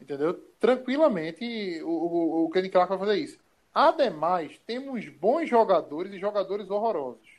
[0.01, 0.35] Entendeu?
[0.59, 3.39] Tranquilamente o, o, o Kenny Clark vai fazer isso.
[3.73, 7.30] Ademais, temos bons jogadores e jogadores horrorosos.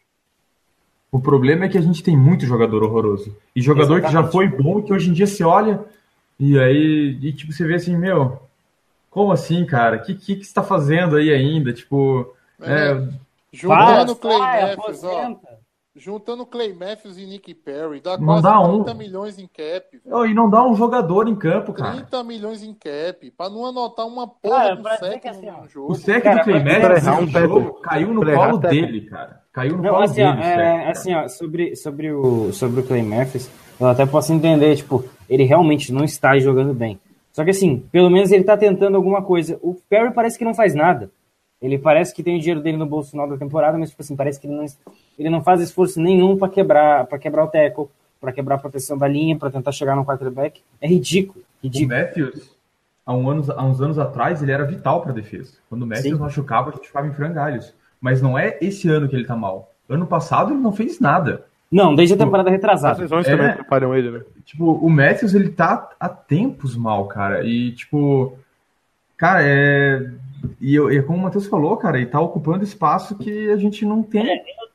[1.11, 3.35] O problema é que a gente tem muito jogador horroroso.
[3.55, 4.31] E jogador que já Exatamente.
[4.31, 5.83] foi bom que hoje em dia você olha
[6.39, 8.41] e aí, e, tipo, você vê assim, meu,
[9.11, 9.97] como assim, cara?
[9.97, 11.71] O que, que, que você tá fazendo aí ainda?
[11.71, 12.95] Tipo, é,
[13.53, 15.35] Juntando Clay sai, Matthews, ó.
[15.93, 18.83] Juntando Clay Matthews e Nick Perry, dá Não quase dá um.
[18.83, 20.01] 30 milhões em cap.
[20.05, 21.91] oh, e não dá um jogador em campo, cara.
[21.97, 25.67] 30 milhões em cap, pra não anotar uma porra Cara, do sec assim, no ó,
[25.67, 25.91] jogo.
[25.91, 29.41] O sec do Clay Matthews errar um jogo caiu no colo dele, cara.
[29.51, 30.41] Caiu no Não, colo assim, ó, dele.
[30.41, 34.77] o é, assim, ó, sobre, sobre, o, sobre o Clay Matthews, eu até posso entender,
[34.77, 36.97] tipo, ele realmente não está jogando bem.
[37.33, 39.59] Só que assim, pelo menos ele tá tentando alguma coisa.
[39.61, 41.11] O Perry parece que não faz nada.
[41.61, 44.01] Ele parece que tem o dinheiro dele no bolso no final da temporada, mas tipo
[44.01, 44.65] assim, parece que ele não,
[45.19, 47.85] ele não faz esforço nenhum para quebrar, para quebrar o tackle,
[48.19, 50.61] para quebrar a proteção da linha, para tentar chegar no quarterback.
[50.81, 51.99] É ridículo, O ridículo.
[51.99, 52.55] Matthews,
[53.05, 55.53] há, um anos, há uns anos atrás, ele era vital para a defesa.
[55.69, 56.23] Quando o Matthews Sim.
[56.23, 57.73] machucava, a gente ficava em frangalhos.
[57.99, 59.71] Mas não é esse ano que ele tá mal.
[59.87, 61.45] Ano passado ele não fez nada.
[61.71, 62.99] Não, desde a temporada As retrasada.
[62.99, 63.31] lesões É.
[63.31, 64.21] também atrapalham ele, né?
[64.43, 67.45] Tipo, o Matthews, ele tá há tempos mal, cara.
[67.45, 68.37] E, tipo,
[69.15, 70.09] cara, é.
[70.59, 73.85] E, eu, e como o Matheus falou, cara, ele tá ocupando espaço que a gente
[73.85, 74.25] não tem.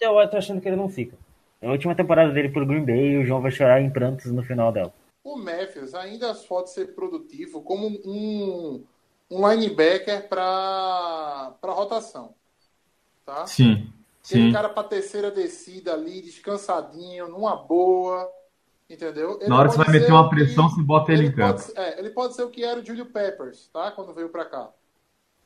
[0.00, 1.16] Eu, eu tô achando que ele não fica.
[1.60, 4.30] É a última temporada dele por Green Bay e o João vai chorar em prantos
[4.30, 4.92] no final dela.
[5.24, 8.82] O Matthews ainda pode ser produtivo como um,
[9.30, 12.34] um linebacker para rotação.
[13.24, 13.46] Tá?
[13.46, 13.88] Sim,
[14.24, 14.52] Aquele sim.
[14.52, 18.30] cara para terceira descida ali, descansadinho, numa boa.
[18.88, 19.38] Entendeu?
[19.40, 21.32] Ele Na hora que você vai meter uma o que- pressão, você bota ele em
[21.32, 21.58] pode campo.
[21.58, 23.90] ser- é, ele pode ser o que era o Julio Peppers, tá?
[23.90, 24.70] Quando veio pra cá.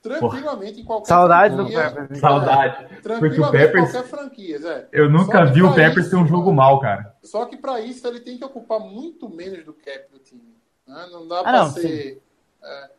[0.02, 1.90] Tranquilamente em qualquer Saudades do franquia.
[1.90, 2.10] Peppers.
[2.10, 2.76] É, Saudade.
[2.76, 3.92] Porque o Tranquilamente em Peppers.
[3.92, 4.88] qualquer franquia, Zé.
[4.92, 7.14] Eu nunca vi o pra Peppers isso, ter um jogo mal, cara.
[7.22, 10.54] Só que para isso ele tem que ocupar muito menos do cap do time.
[10.86, 11.06] né?
[11.12, 12.22] Não dá Ah, para ser.
[12.62, 12.90] é,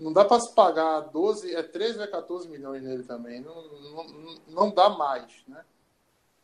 [0.00, 3.40] não dá para se pagar 12, é 13 ou é 14 milhões nele também.
[3.42, 4.06] Não, não,
[4.48, 5.60] não dá mais, né?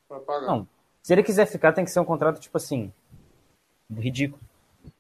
[0.07, 0.47] Para pagar.
[0.47, 0.69] Não.
[1.03, 2.93] Se ele quiser ficar, tem que ser um contrato, tipo assim,
[3.91, 4.41] ridículo.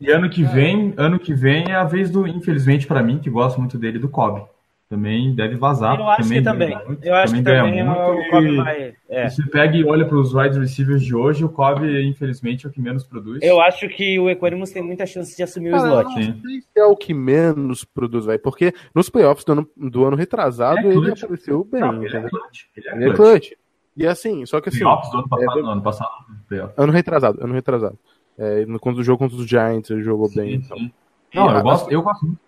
[0.01, 3.28] E ano que vem, ano que vem é a vez do, infelizmente pra mim, que
[3.28, 4.47] gosto muito dele, do Kobe.
[4.89, 5.99] Também deve vazar.
[6.01, 6.86] Eu acho também que também.
[6.86, 8.95] muito, Eu acho que ganha também muito, o Kobe vai.
[9.11, 9.26] É.
[9.26, 12.70] E você pega e olha para os wide receivers de hoje, o Kobe, infelizmente, é
[12.70, 13.41] o que menos produz.
[13.43, 16.05] Eu acho que o Equanimus tem muita chance de assumir o Cara, slot.
[16.16, 16.32] eu Sim.
[16.32, 18.39] não sei se é o que menos produz, velho.
[18.41, 21.80] Porque nos playoffs do ano, do ano retrasado Ele é ele apareceu bem.
[21.82, 22.62] Não, ele é clutch.
[22.74, 23.51] Ele é é clutch.
[23.95, 24.78] E assim, só que assim.
[24.78, 26.11] Playoffs do ano passado, é, não, ano passado,
[26.78, 27.99] ano retrasado, ano retrasado.
[28.39, 30.61] É, no contra o jogo contra os Giants, ele jogou bem.
[30.61, 30.78] Sim, então.
[30.78, 30.93] sim.
[31.34, 32.39] Não, E, eu a- gosto, eu gosto muito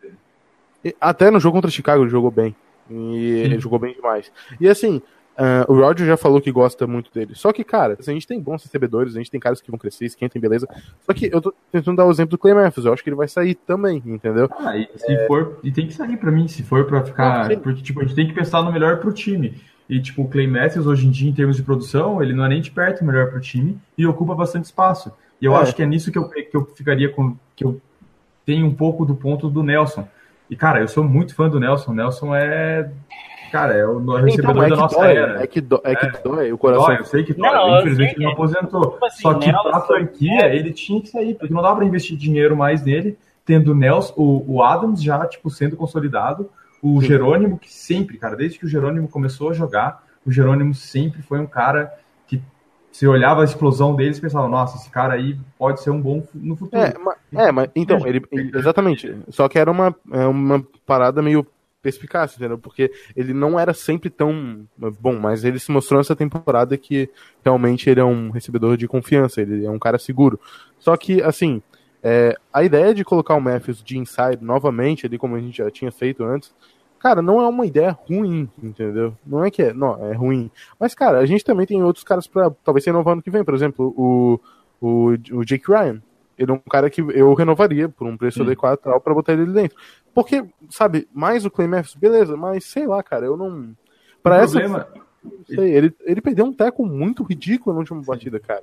[1.01, 2.55] Até no jogo contra Chicago ele jogou bem.
[2.91, 4.33] E ele jogou bem demais.
[4.61, 5.01] E assim,
[5.39, 7.35] ah, o Roger já falou que gosta muito dele.
[7.35, 10.07] Só que, cara, a gente tem bons recebedores, a gente tem caras que vão crescer,
[10.07, 10.67] esquentem, beleza.
[11.07, 12.87] Só que eu tô tentando dar o exemplo do Clay Matthews.
[12.87, 14.49] Eu acho que ele vai sair também, entendeu?
[14.59, 17.59] Ah, e se for, e tem que sair pra mim, se for pra ficar, Não,
[17.61, 19.55] porque tipo, a gente tem que pensar no melhor pro time.
[19.89, 22.49] E tipo, o Clay Matthews hoje em dia em termos de produção, ele não é
[22.49, 25.13] nem de perto o melhor pro time e ocupa bastante espaço.
[25.41, 25.61] E eu É.
[25.61, 27.81] acho que é nisso que eu, que eu ficaria com que eu
[28.45, 30.07] tenho um pouco do ponto do Nelson.
[30.51, 31.93] E cara, eu sou muito fã do Nelson.
[31.93, 32.91] O Nelson é
[33.53, 35.43] cara, é o recebedor Então, é da nossa dói, era.
[35.43, 36.11] é que, dó, é que É.
[36.23, 36.87] dói o coração.
[36.87, 37.51] Dói, eu sei que dói.
[37.51, 38.91] Não, Infelizmente ele não que- aposentou.
[38.93, 41.85] Tipo assim, Só que Nelson- pra franquia, ele tinha que sair, porque não dava pra
[41.85, 46.49] investir dinheiro mais nele, tendo o Nelson, o, o Adams já, tipo, sendo consolidado,
[46.83, 47.07] o Sim.
[47.09, 51.41] Jerônimo, que sempre, cara, desde que o Jerônimo começou a jogar, o Jerônimo sempre foi
[51.41, 51.93] um cara
[52.93, 56.27] você olhava a explosão dele e pensava, nossa, esse cara aí pode ser um bom
[56.35, 56.83] no futuro.
[56.83, 59.15] É, mas, é, mas então, ele, ele- exatamente.
[59.29, 61.47] Só que era uma, é uma parada meio
[61.83, 62.59] perspicaz, entendeu?
[62.59, 64.67] Porque ele não era sempre tão
[65.01, 67.09] bom, mas ele se mostrou nessa temporada que
[67.45, 70.39] realmente ele é um recebedor de confiança, ele é um cara seguro.
[70.79, 71.63] Só que, assim,
[72.03, 75.71] é, a ideia de colocar o Matthews de inside novamente, ali como a gente já
[75.71, 76.53] tinha feito antes,
[77.01, 79.17] cara, não é uma ideia ruim, entendeu?
[79.27, 80.51] Não é que é, não, é ruim.
[80.79, 83.55] Mas, cara, a gente também tem outros caras pra talvez renovar ano que vem, por
[83.55, 84.41] exemplo, o,
[84.81, 86.03] o, o Jake Ryan.
[86.39, 88.45] Ele é um cara que eu renovaria por um preço Sim.
[88.45, 89.77] adequado tal, pra botar ele dentro.
[90.15, 93.75] Porque, sabe, mais o Clay Matthews, beleza, mas sei lá, cara, eu não.
[94.23, 94.59] Pra o essa.
[94.59, 94.89] problema,
[95.23, 98.63] não sei, ele, ele perdeu um teco muito ridículo na última batida, cara.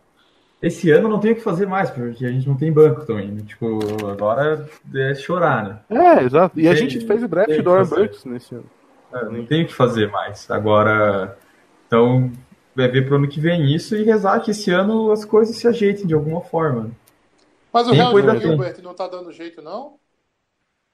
[0.61, 3.27] Esse ano não tem o que fazer mais, porque a gente não tem banco também,
[3.29, 3.41] né?
[3.45, 3.79] Tipo,
[4.09, 5.79] agora é chorar, né?
[6.19, 6.59] É, exato.
[6.59, 7.85] E a Tem- gente fez o draft do.
[7.85, 8.65] Burks nesse ano.
[9.13, 10.49] É, não tem o que fazer mais.
[10.51, 11.37] Agora,
[11.87, 12.31] então,
[12.75, 15.67] vai ver pro ano que vem isso e rezar que esse ano as coisas se
[15.67, 16.91] ajeitem de alguma forma.
[17.71, 17.99] Mas o tem.
[18.39, 19.95] Gilbert não tá dando jeito, não?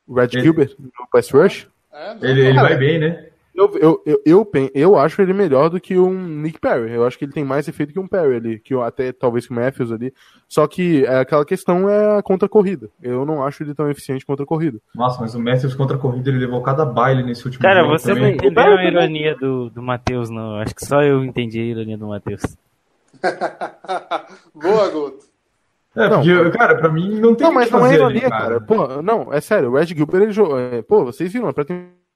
[0.05, 2.27] O Red Ele- Gilbert, no Pass Rush, É, não.
[2.29, 3.29] Ele, ele vai bem, né?
[3.55, 6.91] Eu, eu, eu, eu, pen- eu acho ele melhor do que um Nick Perry.
[6.91, 9.51] Eu acho que ele tem mais efeito que um Perry ali, que até talvez que
[9.53, 10.13] o Matthews ali.
[10.49, 12.89] Só que é, aquela questão é a contra-corrida.
[13.01, 14.79] Eu não acho ele tão eficiente contra a corrida.
[14.95, 17.97] Nossa, mas o Matthews contra a corrida ele levou cada baile nesse último Cara, jogo
[17.99, 18.33] você não também.
[18.35, 20.55] entendeu a ironia do, do Matheus, não.
[20.57, 22.41] Acho que só eu entendi a ironia do Matheus.
[24.53, 25.25] Boa, Guto.
[25.95, 26.23] É, Não.
[26.23, 28.59] porque, cara, pra mim não tem Não, mas não é fazer ali, ironia, cara.
[28.59, 30.57] Pô, não, é sério, o Red Gilbert, ele jogou.
[30.59, 31.53] é, pô, vocês viram, na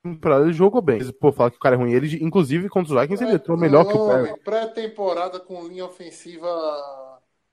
[0.01, 0.99] pré-temporada ele jogou bem.
[1.13, 1.91] Pô, falar que o cara é ruim.
[1.91, 4.29] Ele, inclusive, contra os Vikings, ele entrou melhor que o Perry.
[4.29, 6.49] Homem, Pré-temporada com linha ofensiva.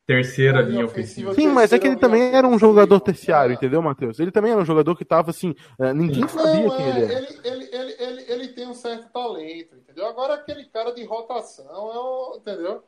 [0.07, 1.31] Terceira Linha linha ofensiva.
[1.31, 1.49] ofensiva.
[1.49, 2.69] Sim, mas é que ele também linha era um ofensiva.
[2.73, 4.21] jogador terciário, entendeu, Matheus?
[4.21, 5.55] Ele também era um jogador que tava assim.
[5.81, 7.13] é, ninguém sabia Não, quem é, ele era.
[7.15, 10.07] ele, ele, ele, ele, ele tem um certo talento, entendeu?
[10.07, 12.83] Agora aquele cara de rotação, é o, entendeu?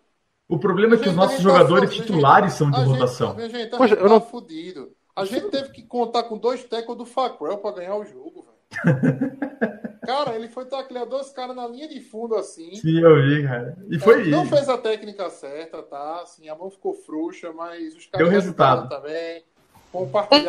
[0.46, 2.76] O problema é que os Gente, nossos a gente tá jogadores fudido, titulares são de
[2.76, 3.34] a gente- rotação.
[3.34, 4.92] minha gente, a Poxa, gente eu tá não- fudido.
[5.16, 8.55] A gente teve que contar com dois tackles do Facrell pra ganhar o jogo, velho.
[10.06, 12.74] Cara, ele foi taclear dois caras na linha de fundo assim.
[12.76, 13.76] Sim, eu vi, cara.
[13.90, 14.54] E foi É, não isso.
[14.54, 16.20] fez a técnica certa, tá?
[16.22, 18.78] Assim, a mão ficou frouxa, mas os Deu caras resultado.
[18.80, 19.44] ajudaram também.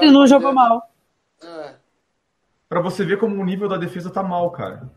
[0.02, 0.82] Ele não jogou mal.
[1.42, 1.74] É.
[2.70, 4.92] Pra você ver como o nível da defesa tá mal, cara.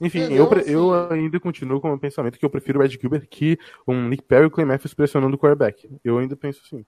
[0.00, 0.48] Enfim, Entendeu?
[0.66, 4.08] eu, eu ainda continuo com o pensamento que eu prefiro o Ed Gilbert que um
[4.08, 5.90] Nick Perry e o Clay Matthews pressionando o quarterback.
[6.02, 6.84] Eu ainda penso assim.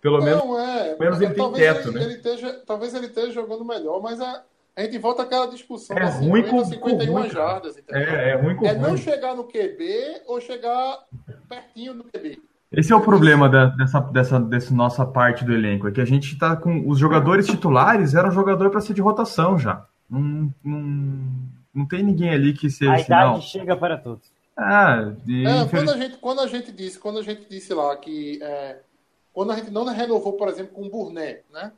[0.00, 0.42] Pelo menos.
[0.44, 0.96] Não, é.
[0.98, 2.04] menos ele tem talvez teto, ele, né?
[2.04, 4.42] ele esteja, talvez ele esteja jogando melhor, mas a,
[4.76, 8.02] a gente volta àquela discussão É das ruim 50, com- 51 com ruim, jardas, entendeu?
[8.02, 8.96] É, é ruim com É não ruim.
[8.98, 10.98] chegar no QB ou chegar
[11.48, 12.40] pertinho do QB.
[12.72, 16.04] Esse é o problema da- dessa, dessa, dessa nossa parte do elenco, é que a
[16.04, 16.88] gente tá com.
[16.88, 19.84] Os jogadores titulares eram jogador para ser de rotação já.
[20.08, 21.30] Não, não,
[21.74, 23.40] não tem ninguém ali que seja A assim, idade não.
[23.40, 24.30] chega para todos.
[24.56, 27.96] Ah, de, É, quando, a gente, quando a gente disse, quando a gente disse lá
[27.96, 28.78] que é,
[29.40, 31.72] quando a gente não renovou, por exemplo, com o Burnet, né?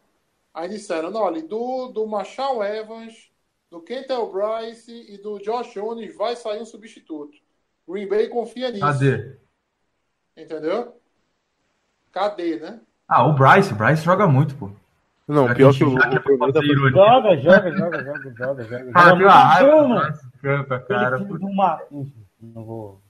[0.52, 3.30] Aí disseram, não, olha, do, do Marshall Evans,
[3.70, 7.38] do Kentel Bryce e do Josh Jones vai sair um substituto.
[7.88, 8.84] Green Bay confia nisso.
[8.84, 9.36] Cadê?
[10.36, 10.96] Entendeu?
[12.10, 12.80] Cadê, né?
[13.06, 13.72] Ah, o Bryce.
[13.74, 14.68] Bryce joga muito, pô.
[15.28, 16.90] Não, Já pior que que o, é o ironia.
[16.90, 18.90] Joga, joga, joga, joga, joga, joga.
[18.92, 20.20] Ah, Joga raiva.
[20.42, 21.18] Canta, cara.
[21.20, 21.80] De uma...
[22.40, 23.00] Não vou...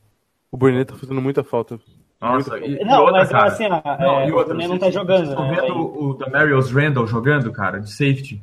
[0.51, 1.81] o Burnett tá fazendo muita falta.
[2.23, 3.47] Nossa, e, e Não, outra, mas cara.
[3.49, 5.57] assim, ó, Não, é, e o outra, Brunet vocês- não tá jogando, Vocês né?
[5.61, 8.41] vendo o, o Damarius Randall jogando, cara, de safety?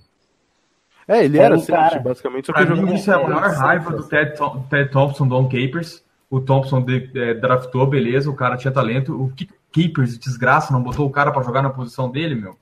[1.08, 2.00] É, ele Era um safety, cara.
[2.02, 4.34] basicamente, só que Pra mim, isso é a maior raiva do Ted,
[4.70, 6.04] Ted Thompson, Don Capers.
[6.30, 9.20] O Thompson de- é, draftou, beleza, o cara tinha talento.
[9.20, 12.56] O que Capers, desgraça, não botou o cara pra jogar na posição dele, meu?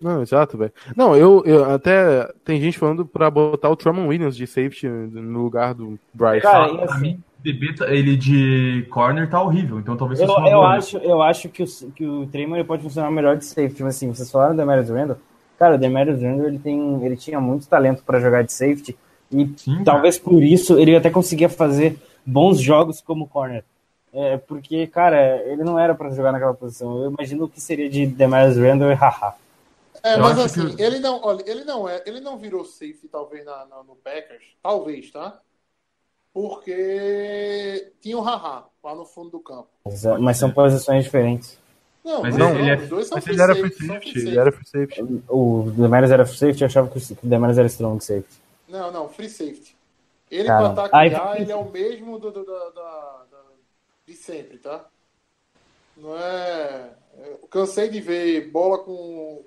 [0.00, 0.72] Não, exato, velho.
[0.96, 5.42] Não, eu, eu até tem gente falando pra botar o Truman Williams de safety no
[5.42, 6.40] lugar do Bryce.
[6.40, 10.40] Cara, Pra assim- mim, DB tá- ele de corner tá horrível, então talvez Eu, uma
[10.50, 10.68] eu, boa.
[10.74, 13.82] acho, eu acho que o, que o Tremor pode funcionar melhor de safety.
[13.82, 15.18] Mas assim, vocês falaram do Demarius Randall.
[15.58, 18.96] Cara, o Demarius Randall ele, tem, ele tinha muito talento para jogar de safety.
[19.32, 23.64] E Sim, talvez por isso ele até conseguia fazer bons jogos como corner.
[24.12, 27.04] É, porque, cara, ele não era para jogar naquela posição.
[27.04, 29.34] Eu imagino o que seria de Demarius Randall e haha.
[30.02, 33.44] É, mas assim, que- ele não, olha, ele não é, ele não virou safety talvez
[33.44, 35.38] na, na- no Packers, talvez, tá?
[36.40, 39.68] Porque tinha o Haha lá no fundo do campo.
[39.84, 41.58] Mas, mas são posições diferentes.
[42.04, 44.10] Não, Mas não, ele não, é- os dois são Mas free ele era free safety,
[44.12, 45.22] free ele era free safety.
[45.28, 48.40] O Demarius era safety, eu achava que o Demarius era strong safety.
[48.68, 49.76] Não, não, free safety.
[50.30, 53.42] Ele pra taclear, aí- ele é o mesmo do, do- da- da- da-
[54.06, 54.86] de sempre, tá?
[55.96, 56.90] Não é.
[57.18, 59.44] Eu cansei de ver bola com.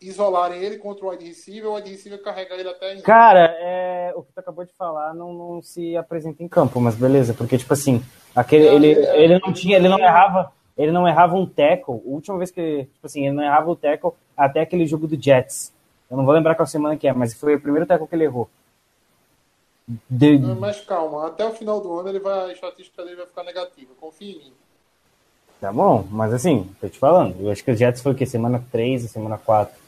[0.00, 2.96] Isolarem ele contra o wide receiver, o wide receiver carregar ele até.
[3.00, 6.94] Cara, é, o que tu acabou de falar não, não se apresenta em campo, mas
[6.94, 8.02] beleza, porque tipo assim,
[8.34, 11.94] aquele, Não, ele, é, ele não tinha, ele não errava, ele não errava um tackle.
[12.04, 15.20] A última vez que, tipo assim, ele não errava o tackle até aquele jogo do
[15.20, 15.72] Jets.
[16.10, 18.24] Eu não vou lembrar qual semana que é, mas foi o primeiro tackle que ele
[18.24, 18.48] errou.
[20.10, 23.44] De- Mas calma, até o final do ano ele vai, a estatística dele vai ficar
[23.44, 23.92] negativa.
[24.00, 24.52] Confia em mim.
[25.60, 28.26] Tá bom, mas assim, tô te falando, eu acho que o Jets foi o quê?
[28.26, 29.85] Semana 3 e semana 4.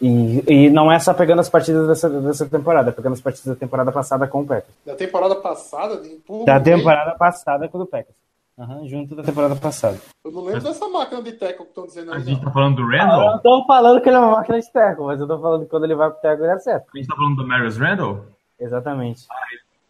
[0.00, 3.46] E, e não é só pegando as partidas dessa, dessa temporada, é pegando as partidas
[3.54, 4.74] da temporada passada com o Packers.
[4.84, 6.02] Da temporada passada,
[6.44, 8.16] Da temporada passada com o Packers.
[8.58, 9.96] Aham, junto da temporada passada.
[10.24, 12.22] Eu não lembro dessa máquina de tackle que estão dizendo A aí.
[12.22, 12.44] gente Não.
[12.44, 13.30] tá falando do Eu Randall?
[13.30, 15.70] não tô falando que ele é uma máquina de tackle, mas eu tô falando que
[15.70, 16.86] quando ele vai pro tackle ele acerta.
[16.92, 18.24] A gente tá falando do Marius Randall?
[18.58, 19.26] Exatamente.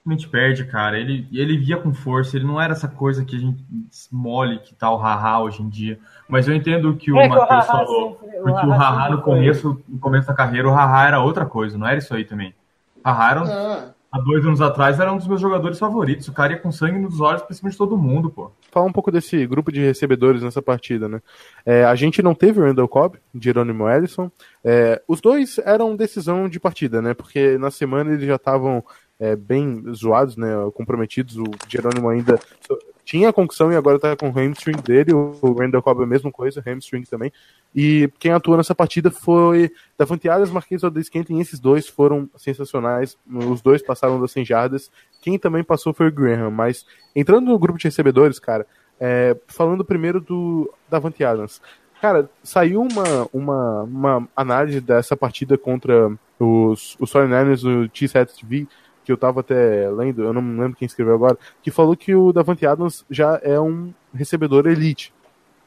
[0.08, 0.98] Realmente perde, cara.
[0.98, 3.62] Ele, ele via com força, ele não era essa coisa que a gente
[4.10, 5.98] mole que tá o Haha hoje em dia.
[6.26, 8.18] Mas eu entendo o que o É que o Matheus falou.
[8.22, 11.44] sempre- porque o Haha no foi- começo, no começo da carreira, o Haha era outra
[11.44, 12.54] coisa, não era isso aí também.
[13.04, 16.26] Haha era, Ah, há dois anos atrás era um dos meus jogadores favoritos.
[16.28, 18.50] O cara ia com sangue nos olhos pra cima de todo mundo, pô.
[18.70, 21.20] Falar um pouco desse grupo de recebedores nessa partida, né?
[21.66, 24.30] É, a gente não teve o Randall Cobb, Jerônimo Ellison.
[24.64, 27.12] É, os dois eram decisão de partida, né?
[27.12, 28.82] Porque na semana eles já estavam
[29.18, 30.48] é, bem zoados, né?
[30.74, 31.36] Comprometidos.
[31.36, 32.38] O Jerônimo ainda
[33.04, 35.12] tinha a concussão e agora tá com o hamstring dele.
[35.12, 37.32] O Randall Cobb a mesma coisa, hamstring também.
[37.74, 41.40] E quem atuou nessa partida foi Davante Adams, Marquês Valdez Scantling.
[41.40, 43.16] Esses dois foram sensacionais.
[43.26, 44.90] Os dois passaram das 100 jardas.
[45.20, 46.50] Quem também passou foi o Graham.
[46.50, 48.66] Mas entrando no grupo de recebedores, cara,
[49.00, 51.60] é, falando primeiro do Davante Adams.
[52.00, 58.68] Cara, saiu uma, uma, uma análise dessa partida contra os, os 49ers do T7 TV,
[59.08, 62.30] que eu tava até lendo, eu não lembro quem escreveu agora, que falou que o
[62.30, 65.14] Davante Adams já é um recebedor elite.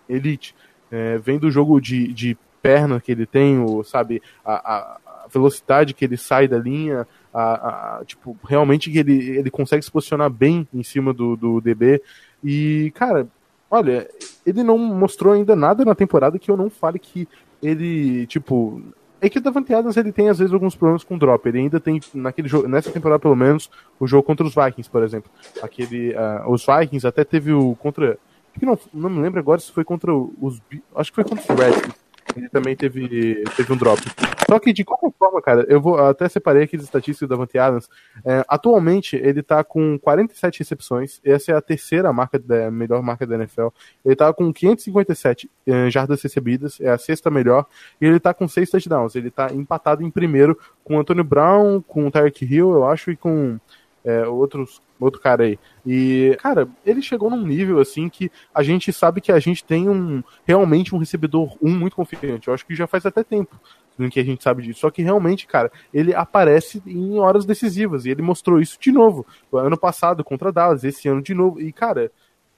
[0.07, 0.53] Elite.
[0.91, 5.27] É, vem do jogo de, de perna que ele tem, o, sabe, a, a- a
[5.27, 9.89] velocidade que ele sai da linha, a, a- tipo, realmente que ele, ele consegue se
[9.91, 11.99] posicionar bem em cima do, do DB.
[12.43, 13.27] E, cara,
[13.71, 14.07] olha,
[14.45, 17.27] ele não mostrou ainda nada na temporada que eu não fale que
[17.59, 18.83] ele, tipo,
[19.22, 21.47] É que o Davante Adams ele tem às vezes alguns problemas com drop.
[21.47, 23.69] Ele ainda tem naquele jogo, nessa temporada pelo menos,
[23.99, 25.30] o jogo contra os Vikings, por exemplo.
[25.61, 28.17] Aquele, ah, os Vikings até teve o contra,
[28.57, 30.59] que não, não me lembro agora se foi contra os,
[30.95, 32.00] acho que foi contra os Redskins.
[32.36, 34.01] Ele também teve, teve um drop.
[34.49, 37.57] Só que de qualquer forma, cara, eu vou até separei aqui as estatísticas do Davante
[37.57, 37.89] Adams.
[38.26, 41.22] É, atualmente ele tá com 47 recepções.
[41.24, 43.67] Essa é a terceira marca da melhor marca da NFL.
[44.03, 47.65] Ele tá com 557 eh, jardas recebidas, é a sexta melhor,
[47.99, 49.15] e ele tá com seis touchdowns.
[49.15, 53.15] Ele tá empatado em primeiro com Antônio Brown, com o Tyreek Hill, eu acho, e
[53.15, 53.57] com
[54.03, 55.59] é, outros, outro cara aí.
[55.85, 59.89] E, cara, ele chegou num nível assim que a gente sabe que a gente tem
[59.89, 62.47] um realmente um recebedor um muito confiante.
[62.47, 63.59] Eu acho que já faz até tempo
[63.99, 64.79] em que a gente sabe disso.
[64.79, 69.25] Só que realmente, cara, ele aparece em horas decisivas e ele mostrou isso de novo.
[69.53, 71.61] Ano passado contra Dallas, esse ano de novo.
[71.61, 72.11] E, cara,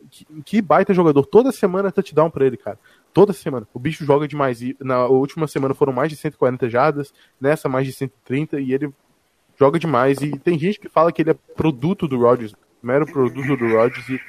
[0.10, 1.26] que, que baita jogador.
[1.26, 2.80] Toda semana é touchdown pra ele, cara.
[3.14, 3.68] Toda semana.
[3.74, 4.62] O bicho joga demais.
[4.62, 8.94] E na última semana foram mais de 140 jardas, nessa mais de 130, e ele
[9.64, 10.20] joga demais.
[10.22, 14.08] E tem gente que fala que ele é produto do Rodgers, mero produto do Rodgers,
[14.10, 14.20] e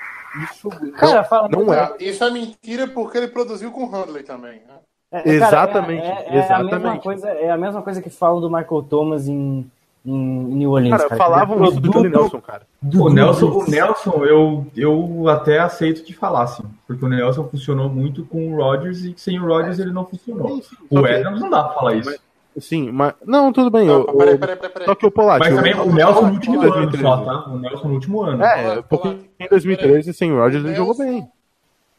[0.44, 1.94] isso Cara, não, fala- não é.
[2.00, 4.60] Isso é mentira porque ele produziu com o Handley também.
[4.68, 4.74] Né?
[5.12, 7.02] É, cara, Exatamente, É, é- é a mesma exatamente.
[7.02, 9.64] coisa, é a mesma coisa que falam do Michael Thomas em,
[10.04, 10.12] em
[10.56, 10.96] New Orleans.
[11.02, 12.62] Cara, Cara, falavam é isso do Johnny Nelson, cara.
[12.94, 17.88] O Nelson, o Nelson eu, eu até aceito de falar, assim, porque o Nelson funcionou
[17.88, 20.60] muito com o Rodgers e sem o Rodgers ele não funcionou.
[20.62, 22.18] Só O que- Adams não dá pra falar isso.
[22.58, 23.14] Sim, mas.
[23.26, 23.86] Não, tudo bem.
[23.86, 24.86] Não, eu- peraí, peraí, peraí, peraí.
[24.88, 25.40] Só que o Polati.
[25.40, 27.02] Mas também o Nelson no último ano 2013.
[27.02, 27.50] só, tá?
[27.50, 28.44] O Nelson no último ano.
[28.44, 29.08] É, porque
[29.40, 31.28] em 2013, sem o Rodgers, ele jogou bem.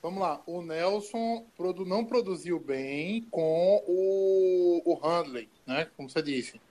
[0.02, 5.88] Vamos lá, o Nelson produ- não produziu bem com o, o Handley, né?
[5.98, 6.62] Como você disse.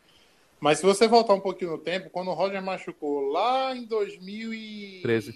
[0.60, 5.34] Mas se você voltar um pouquinho no tempo, quando o Roger machucou lá em 2013,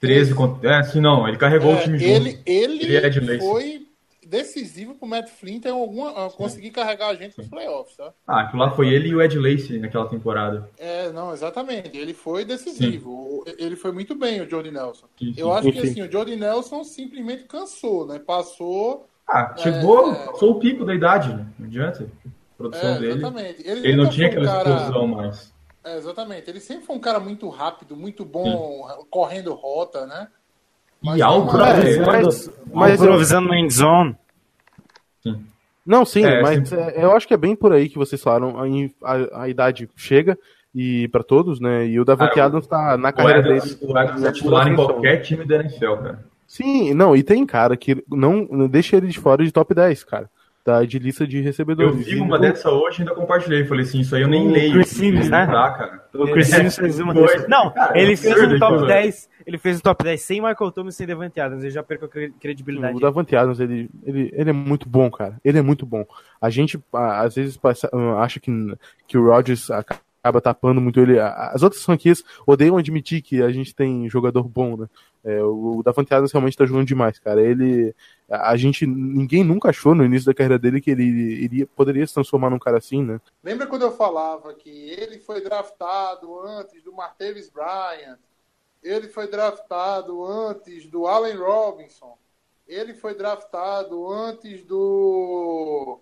[0.00, 0.78] 13 contra.
[0.78, 1.26] É, sim, não.
[1.28, 2.10] Ele carregou o time junto.
[2.10, 3.86] ele, ele, Ele é foi
[4.32, 8.12] decisivo pro Matt Flynn ter alguma, conseguir carregar a gente nos playoffs, tá?
[8.26, 10.68] Ah, aquilo lá foi ele e o Ed Lacy naquela temporada.
[10.78, 11.96] É, não, exatamente.
[11.96, 13.10] Ele foi decisivo.
[13.10, 15.06] O- Ele foi muito bem, o Jordi Nelson.
[15.18, 15.40] Sim, sim.
[15.40, 18.18] Eu acho que assim, o Jordi Nelson simplesmente cansou, né?
[18.18, 19.06] Passou.
[19.28, 21.46] Ah, chegou, É, passou o pico da idade, né?
[21.58, 22.04] Não adianta.
[22.24, 23.12] A produção É, dele.
[23.12, 23.62] exatamente.
[23.68, 25.52] Ele não tinha aquela cara- explosão mais.
[25.84, 26.48] É, exatamente.
[26.48, 30.28] Ele sempre foi um cara muito rápido, muito bom, correndo rota, né?
[31.02, 31.70] E alto, não, né?
[31.72, 32.06] É, velho?
[32.06, 33.72] mas, mas eu- improvisando no end
[35.84, 38.22] Não, sim, É, mas sempre- é, eu acho que é bem por aí que vocês
[38.22, 38.56] falaram.
[38.58, 38.64] A,
[39.12, 40.38] a- a idade chega
[40.74, 41.86] e para todos, né?
[41.86, 43.92] E o Davante Ah, o- Adams tá na O carreira Adams, dele.
[43.92, 46.24] o Adams é titular em qualquer time da NFL, cara.
[46.46, 50.04] Sim, não, e tem cara que não, não deixa ele de fora de top 10,
[50.04, 50.30] cara.
[50.64, 52.06] Tá de lista de Eu recebedores.
[52.06, 53.64] vi uma dessa hoje e ainda compartilhei.
[53.64, 54.72] Falei assim, isso aí eu nem O leio.
[54.74, 55.48] Chris Sims, né?
[56.14, 57.22] O Chris Sims fez uma Foi.
[57.26, 57.48] dessas.
[57.48, 59.28] Não, Cara, ele é fez absurdo um top aquilo, 10.
[59.44, 61.64] Ele fez um top 10 sem Michael Thomas e sem Devante Adams.
[61.64, 62.96] Ele já perceu a cre- credibilidade.
[62.96, 65.36] O Davante Adams, ele, ele, ele é muito bom, cara.
[65.44, 66.04] Ele é muito bom.
[66.40, 68.50] A gente, às vezes, passa- ah, acha que,
[69.08, 71.18] que o Rodgers acaba tapando muito ele.
[71.18, 74.86] As outras franquias odeiam admitir que a gente tem jogador bom, né?
[75.24, 77.40] É, o o Davante Adams realmente tá jogando demais, cara.
[77.42, 77.92] Ele...
[78.32, 78.86] A gente...
[78.86, 82.58] Ninguém nunca achou no início da carreira dele que ele iria, poderia se transformar num
[82.58, 83.20] cara assim, né?
[83.42, 88.18] Lembra quando eu falava que ele foi draftado antes do Martavis Bryant?
[88.82, 92.18] Ele foi draftado antes do Allen Robinson?
[92.66, 96.00] Ele foi draftado antes do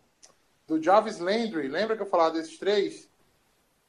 [0.66, 1.66] do Jarvis Landry?
[1.66, 3.10] Lembra que eu falava desses três?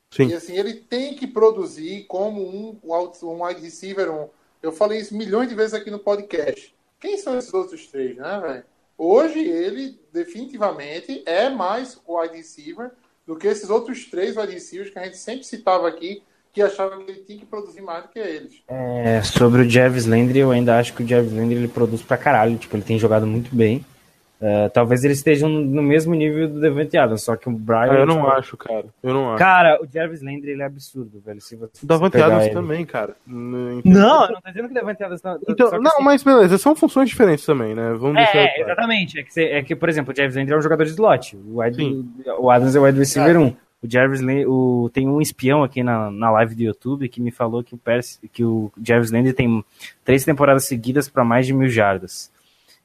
[0.10, 0.28] Sim.
[0.28, 4.28] E assim, ele tem que produzir como um, um wide receiver um.
[4.62, 6.76] Eu falei isso milhões de vezes aqui no podcast.
[7.02, 8.64] Quem são esses outros três, né, velho?
[8.96, 12.92] Hoje ele definitivamente é mais wide receiver
[13.26, 16.22] do que esses outros três wide receivers que a gente sempre citava aqui,
[16.54, 18.62] que achavam que ele tinha que produzir mais do que eles.
[18.68, 22.18] É, sobre o Jarvis Landry, eu ainda acho que o Jarvis Landry ele produz pra
[22.18, 22.58] caralho.
[22.58, 23.84] Tipo, ele tem jogado muito bem.
[24.44, 27.92] É, talvez eles estejam no mesmo nível do Devante Adams, só que o Brian.
[27.92, 28.86] Ah, eu não tipo, acho, cara.
[29.04, 29.38] Eu não acho.
[29.38, 31.40] Cara, o Jarvis Landry ele é absurdo, velho.
[31.40, 32.54] Se você O Davante pegar Adams ele.
[32.56, 33.16] também, cara.
[33.28, 35.38] N- Não, eu não tô dizendo que o Devante Adams tá.
[35.48, 37.94] Então, não, assim- mas beleza, são funções diferentes também, né?
[37.94, 38.36] Vamos deixar.
[38.40, 38.64] É, é, claro.
[38.72, 39.20] exatamente.
[39.20, 41.38] É que, você- é que, por exemplo, o Jarvis Landry é um jogador de slot.
[41.38, 42.10] O, Sim.
[42.40, 43.48] o Adams é o wide receiver 1.
[43.84, 47.30] O Jarvis Landry, o, tem um espião aqui na, na live do YouTube que me
[47.30, 49.64] falou que o, Percy, que o Jarvis Landry tem
[50.04, 52.32] três temporadas seguidas para mais de mil jardas.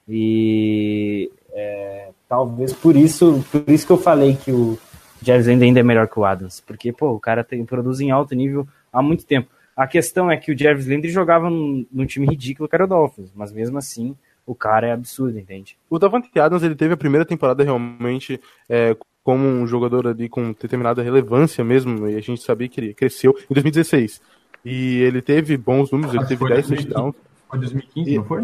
[0.09, 4.77] E é, talvez por isso, por isso que eu falei que o
[5.21, 6.61] Jarvis Landry ainda é melhor que o Adams.
[6.61, 9.49] Porque, pô, o cara tem, produz em alto nível há muito tempo.
[9.75, 12.87] A questão é que o Jarvis Landry jogava num, num time ridículo que era o
[12.87, 15.77] Dolphins, mas mesmo assim o cara é absurdo, entende?
[15.89, 18.39] O Davante Adams, ele teve a primeira temporada realmente
[18.69, 22.93] é, como um jogador ali com determinada relevância mesmo, e a gente sabia que ele
[22.93, 24.21] cresceu em 2016.
[24.63, 26.93] E ele teve bons números, ele teve foi 10 2015.
[26.93, 27.15] touchdowns.
[27.49, 28.43] Foi 2015, E- não foi?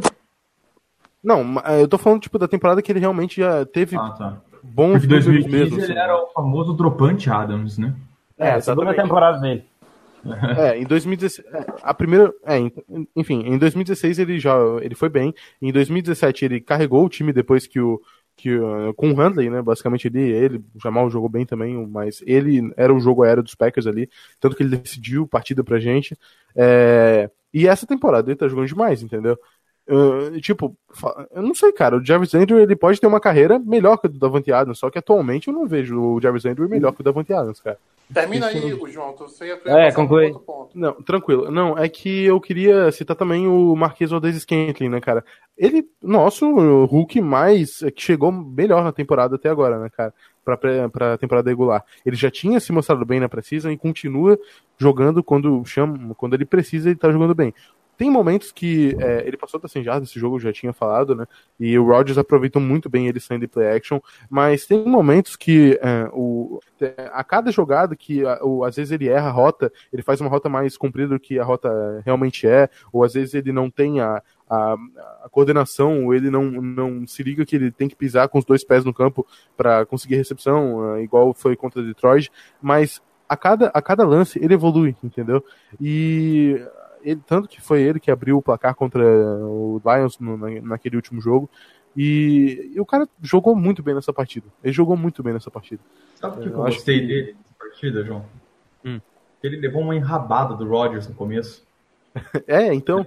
[1.24, 4.42] Não, ma- eu tô falando tipo da temporada que ele realmente já teve Ah, tá.
[4.62, 5.76] bons Porque números 2015 mesmo.
[5.78, 5.94] ele assim.
[5.94, 7.94] era o famoso dropante Adams, né?
[8.38, 9.64] É, a segunda temporada dele.
[10.58, 12.72] É, em 2016, é, a primeira, é, em-
[13.14, 15.34] enfim, em 2016 ele já, ele foi bem.
[15.62, 18.02] Em 2017 ele carregou o time depois que o
[18.36, 22.24] que uh, com o Handley, né, basicamente ele, ele, o Jamal jogou bem também, mas
[22.26, 24.10] ele era o jogo aéreo dos Packers ali,
[24.40, 26.18] tanto que ele decidiu partida pra gente.
[26.56, 29.38] É, e essa temporada ele tá jogando demais, entendeu?
[29.86, 30.76] Uh, tipo,
[31.32, 34.10] eu não sei, cara, o Jarvis Andrew ele pode ter uma carreira melhor que a
[34.10, 37.04] do Davante Adams, só que atualmente eu não vejo o Jarvis Andrew melhor que o
[37.04, 37.78] Davante Adams, cara.
[38.14, 39.14] Termina Isso- aí, o João.
[39.18, 40.28] Você ia, É, conclui.
[40.28, 40.78] outro ponto.
[40.78, 41.50] Não, tranquilo.
[41.52, 45.24] Não, é que eu queria citar também o Marquês Valdez Scantling, né, cara?
[45.58, 46.46] Ele, nosso
[46.86, 50.14] Hulk mais, é, que chegou melhor na temporada até agora, né, cara?
[50.46, 51.84] Pra, pré- pra temporada regular.
[52.06, 54.38] Ele já tinha se mostrado bem na Precision e continua
[54.78, 57.54] jogando quando chama, quando ele precisa, ele tá jogando bem.
[57.98, 61.16] Tem momentos que é, ele passou da 100 jardas, esse jogo eu já tinha falado,
[61.16, 61.26] né?
[61.60, 65.80] E o Rodgers aproveitou muito bem ele saindo de play action, mas tem momentos que
[65.82, 69.72] é, o, é, a cada jogada que a- o, às vezes ele erra a rota,
[69.92, 73.34] ele faz uma rota mais comprida do que a rota realmente é, ou às vezes
[73.36, 74.74] ele não tem a, a,
[75.24, 78.46] a coordenação, ou ele não, não se liga que ele tem que pisar com os
[78.46, 79.26] dois pés no campo
[79.56, 82.32] para conseguir recepção, é, igual foi contra Detroit,
[82.62, 85.44] mas a cada, a cada lance ele evolui, entendeu?
[85.82, 86.62] E
[87.04, 90.96] ele, tanto que foi ele que abriu o placar contra o Lions no- na- naquele
[90.96, 91.50] último jogo.
[91.96, 94.48] E, e o cara jogou muito bem nessa partida.
[94.64, 95.82] Ele jogou muito bem nessa partida.
[96.16, 98.26] Sabe o que, Eu eu gostei que- dele nessa partida, João?
[98.84, 99.00] Hum.
[99.44, 101.64] Ele levou uma enrabada do Rodgers no começo.
[102.48, 103.06] É, então,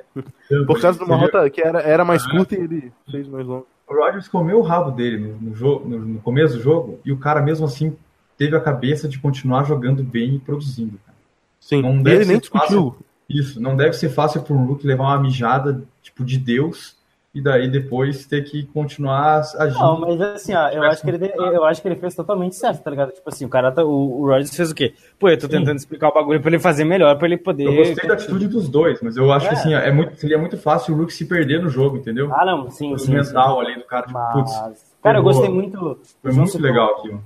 [0.67, 3.65] por causa de uma rota que era, era mais curta e ele fez mais longa.
[3.89, 7.13] O Rodgers comeu o rabo dele no, no jogo, no, no começo do jogo, e
[7.13, 7.97] o cara mesmo assim
[8.37, 10.99] teve a cabeça de continuar jogando bem e produzindo.
[11.07, 11.17] cara.
[11.61, 12.97] Sim, e ele nem discutiu.
[13.29, 16.97] Isso, não deve ser fácil para um Hulk levar uma mijada tipo de Deus
[17.35, 19.79] e daí depois ter que continuar agindo.
[19.79, 22.83] Não, mas assim, ó, eu acho, que ele, eu acho que ele fez totalmente certo,
[22.83, 23.13] tá ligado?
[23.13, 24.95] Tipo assim, o cara, tá, o, o Rodgers fez o quê?
[25.19, 25.59] Pô, eu tô Sim.
[25.59, 27.65] tentando explicar o bagulho pra ele fazer melhor, pra ele poder...
[27.65, 29.59] Eu gostei da atitude dos dois, mas eu acho que É.
[29.59, 32.33] assim, é muito, seria muito fácil o Hulk se perder no jogo, entendeu?
[32.33, 33.13] Ah, não, sim, o sim.
[33.13, 35.99] mental ali do cara, tipo, putz, Mas, cara, eu gostei muito...
[36.23, 37.23] foi o muito legal aquilo.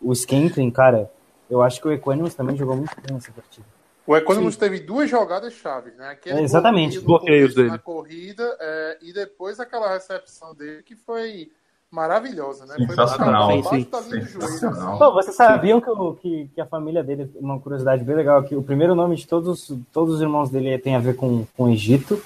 [0.00, 1.10] O Scantling, cara,
[1.50, 3.66] eu acho que o Equanimus também jogou muito bem nessa partida.
[4.08, 6.08] O Economus teve duas jogadas chaves, né?
[6.08, 7.68] Aquele É, exatamente, bloqueios dele.
[7.68, 11.50] Na corrida é, e depois aquela recepção dele que foi
[11.90, 12.74] maravilhosa, né?
[12.76, 13.50] Foi Sensacional.
[13.50, 13.90] abaixo Sim, sim.
[13.90, 14.98] da linha do joelho, Sensacional.
[14.98, 18.56] Pô, vocês sabiam que, o- que, que a família dele, uma curiosidade bem legal, que
[18.56, 21.70] o primeiro nome de todos, todos os irmãos dele tem a ver com, com o
[21.70, 22.20] Egito,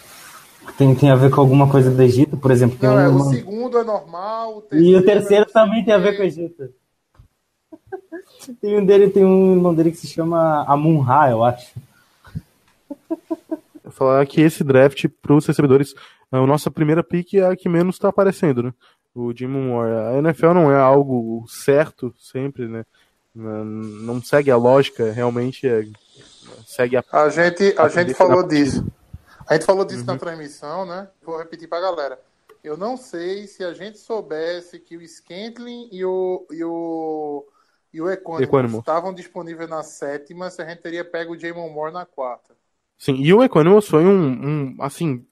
[0.78, 3.08] tem, tem a ver com alguma coisa do Egito, por exemplo, tem Não, um é,
[3.08, 6.26] o segundo é normal, o E o terceiro é também tem a ver com o
[6.26, 6.72] Egito.
[8.60, 11.74] Tem um dele, tem um irmão dele que se chama Amun-Ra, eu acho.
[13.84, 15.94] Eu falar que esse draft pros recebedores,
[16.30, 18.74] a nossa primeira pick é a que menos tá aparecendo, né?
[19.14, 19.90] O Jim Moore.
[19.92, 22.84] A NFL não é algo certo sempre, né?
[23.34, 25.84] Não segue a lógica, realmente é,
[26.66, 27.04] segue a.
[27.12, 28.86] A gente, a A gente falou disso.
[29.46, 30.06] A gente falou disso Uhum.
[30.06, 31.08] na transmissão, né?
[31.22, 32.18] Vou repetir pra galera.
[32.62, 37.44] Eu não sei se a gente soubesse que o Scantling e o, e o,
[37.92, 38.78] e o Equanimous.
[38.78, 42.54] estavam disponíveis na sétima, se a gente teria pego o Jamon Moore na quarta.
[42.96, 45.26] Sim, e o Equanimous foi um, um, assim,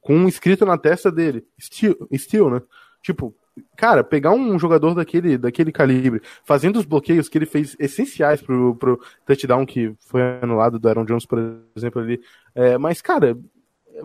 [0.00, 2.62] com um escrito na testa dele, Steel, Steel, né?
[3.02, 3.34] Tipo,
[3.76, 8.74] cara, pegar um jogador daquele, daquele calibre, fazendo os bloqueios que ele fez essenciais pro,
[8.76, 11.38] pro touchdown que foi anulado do Aaron Jones, por
[11.74, 12.20] exemplo, ali.
[12.54, 13.36] É, mas, cara,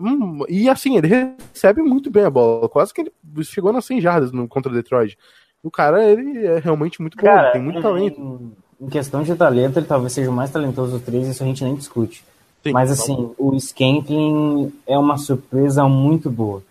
[0.00, 3.12] hum, e assim, ele recebe muito bem a bola, quase que ele
[3.44, 5.16] chegou nas 100 jardas no, contra Detroit.
[5.62, 8.20] O cara, ele é realmente muito bom, Cara, tem muito talento.
[8.20, 11.46] Em, em questão de talento, ele talvez seja o mais talentoso dos três, isso a
[11.46, 12.24] gente nem discute.
[12.62, 16.62] Sim, Mas tá assim, o Scantling é uma surpresa muito boa.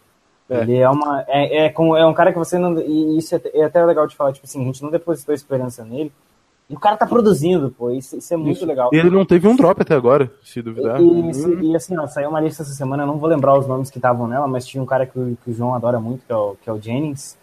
[0.49, 0.61] É.
[0.61, 1.23] Ele é uma.
[1.27, 2.79] É, é, é um cara que você não.
[2.79, 5.83] E isso é, é até legal de falar, tipo assim, a gente não depositou esperança
[5.83, 6.11] nele.
[6.69, 7.91] E o cara tá produzindo, pô.
[7.91, 8.65] Isso, isso é muito Isso.
[8.65, 8.89] legal.
[8.93, 10.99] E ele não teve um drop até agora, se duvidar.
[11.01, 13.67] E, e- e, assim, ó, saiu uma lista essa semana, eu não vou lembrar os
[13.67, 16.25] nomes que estavam nela, mas tinha um cara que, o- que o João adora muito,
[16.25, 17.37] que é o, que é o Jennings,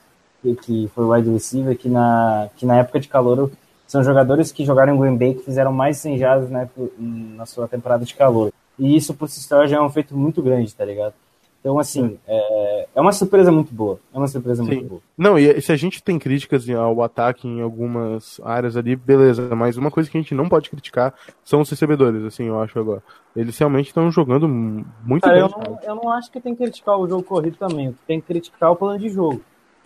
[0.62, 3.51] que, foi o wide receiver, que na, que na época de calor
[3.86, 7.47] são jogadores que jogaram em Green Bay que fizeram mais 100 jardas na, época- na
[7.47, 8.53] sua temporada de calor.
[8.78, 11.14] E isso por si só já é um feito muito grande, tá ligado?
[11.61, 14.01] Então, assim, é, é uma surpresa muito boa.
[14.12, 14.86] É uma surpresa muito Sim.
[14.88, 15.01] boa.
[15.16, 19.76] Não, e se a gente tem críticas ao ataque em algumas áreas ali, beleza, mas
[19.76, 21.14] uma coisa que a gente não pode criticar
[21.45, 23.01] são os recebedores, assim, eu acho agora.
[23.36, 25.43] Eles realmente estão jogando muito Cara, bem.
[25.43, 27.95] eu não, eu não acho que tem que criticar o jogo corrido também.
[28.09, 29.40] Tem que criticar o plano de jogo.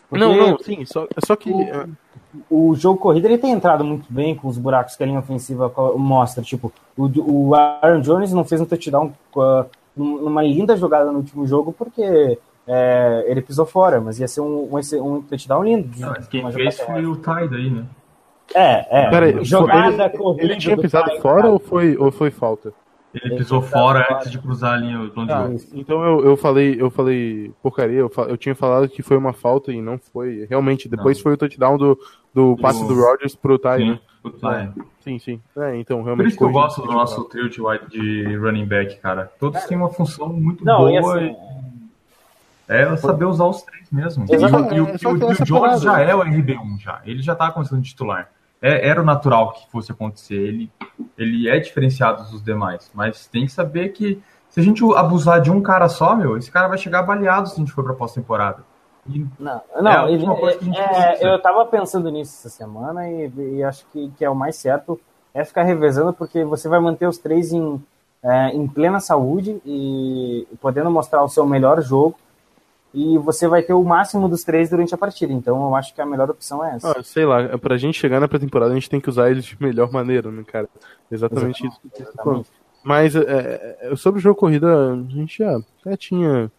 [0.09, 1.51] Porque Não, não, sim, só, só que.
[1.53, 1.87] é,
[2.51, 5.73] o jogo corrido ele tem entrado muito bem com os buracos que a linha ofensiva
[5.97, 6.43] mostra.
[6.45, 9.13] Tipo, o, o Aaron Jones não fez um touchdown
[9.97, 12.39] num- numa linda jogada no último jogo porque
[12.69, 15.89] é, ele pisou fora, mas ia ser um, um, um touchdown lindo.
[15.99, 17.85] Não, mas quem fez foi o Ty daí, né?
[18.55, 19.11] É, é.
[19.11, 22.73] Peraí, jogada ele, corrida ele tinha do pisado fora ou foi, ou foi falta?
[23.23, 24.17] Ele pisou fora fora.
[24.19, 28.11] antes de cruzar a linha do Ah, então eu, eu falei, eu falei porcaria, eu,
[28.29, 30.47] eu tinha falado que foi uma falta e não foi.
[30.49, 31.23] Realmente, depois Não.
[31.23, 31.99] foi o touchdown do,
[32.35, 34.01] do passe do Rodgers pro Ty, Sim, né?
[34.23, 34.83] o Ty.
[35.01, 35.41] Sim, sim.
[35.57, 36.29] É, então, Por realmente.
[36.29, 39.31] isso que eu gosto do nosso trio de, wide- de running back, cara.
[39.39, 41.17] Todos têm uma função muito Não, e boa.
[41.17, 41.37] assim,
[42.69, 44.25] e é saber usar os três mesmo.
[44.29, 44.73] E, Exatamente.
[44.73, 47.01] o- e o, É e o- e Jones já é o RB1 já.
[47.05, 48.29] Ele já tá começando de titular.
[48.67, 50.35] É- era o natural que fosse acontecer.
[50.35, 50.71] Ele,
[51.17, 52.91] ele é diferenciado dos demais.
[52.95, 56.51] Mas tem que saber que se a gente abusar de um cara só, meu, esse
[56.51, 58.65] cara vai chegar baleado se a gente for pra pós-temporada.
[59.39, 61.17] Não, É não a ele, é, precisa.
[61.21, 64.99] eu tava pensando nisso essa semana e, e acho que, que é o mais certo
[65.33, 67.81] é ficar revezando, porque você vai manter os três em,
[68.23, 72.17] é, em plena saúde e podendo mostrar o seu melhor jogo.
[72.97, 75.31] E você vai ter o máximo dos três durante a partida.
[75.31, 76.99] Então eu acho que a melhor opção é essa.
[76.99, 79.55] Ah, sei lá, pra gente chegar na pré-temporada, a gente tem que usar eles de
[79.61, 80.67] melhor maneira, né, cara?
[81.13, 82.03] Exatamente, isso que.
[82.03, 82.51] Exatamente.
[82.83, 86.51] Mas é, é, sobre o jogo corrida, a gente já até tinha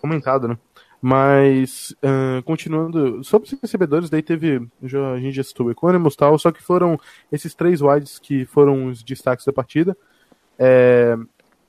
[0.00, 0.56] comentado, né?
[1.02, 6.14] Mas, ah, continuando, sobre os recebedores, daí teve, já, a gente já citou o Economos
[6.14, 6.96] e tal, só que foram
[7.32, 9.96] esses três wides que foram os destaques da partida.
[10.56, 11.16] É,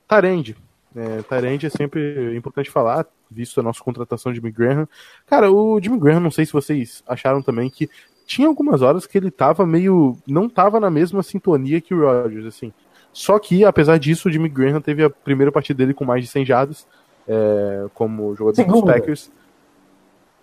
[0.06, 0.56] Tarend.
[0.96, 4.88] É, Tarend é sempre importante falar, visto a nossa contratação de Jimmy Graham.
[5.26, 7.90] Cara, o Jimmy Graham, não sei se vocês acharam também que
[8.26, 10.16] tinha algumas horas que ele tava meio.
[10.26, 12.72] não tava na mesma sintonia que o Rodgers, assim.
[13.12, 16.30] Só que, apesar disso, o Jimmy Graham teve a primeira partida dele com mais de
[16.30, 16.86] 100 jardas,
[17.28, 18.92] é, como jogador dos Segunda.
[18.94, 19.30] Packers.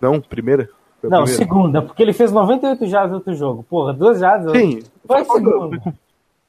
[0.00, 0.68] Não, primeira?
[1.02, 1.26] Não, primeira.
[1.26, 3.64] segunda, porque ele fez 98 jardas no outro jogo.
[3.64, 4.52] Porra, duas jardas.
[4.52, 5.94] Sim, Foi segunda.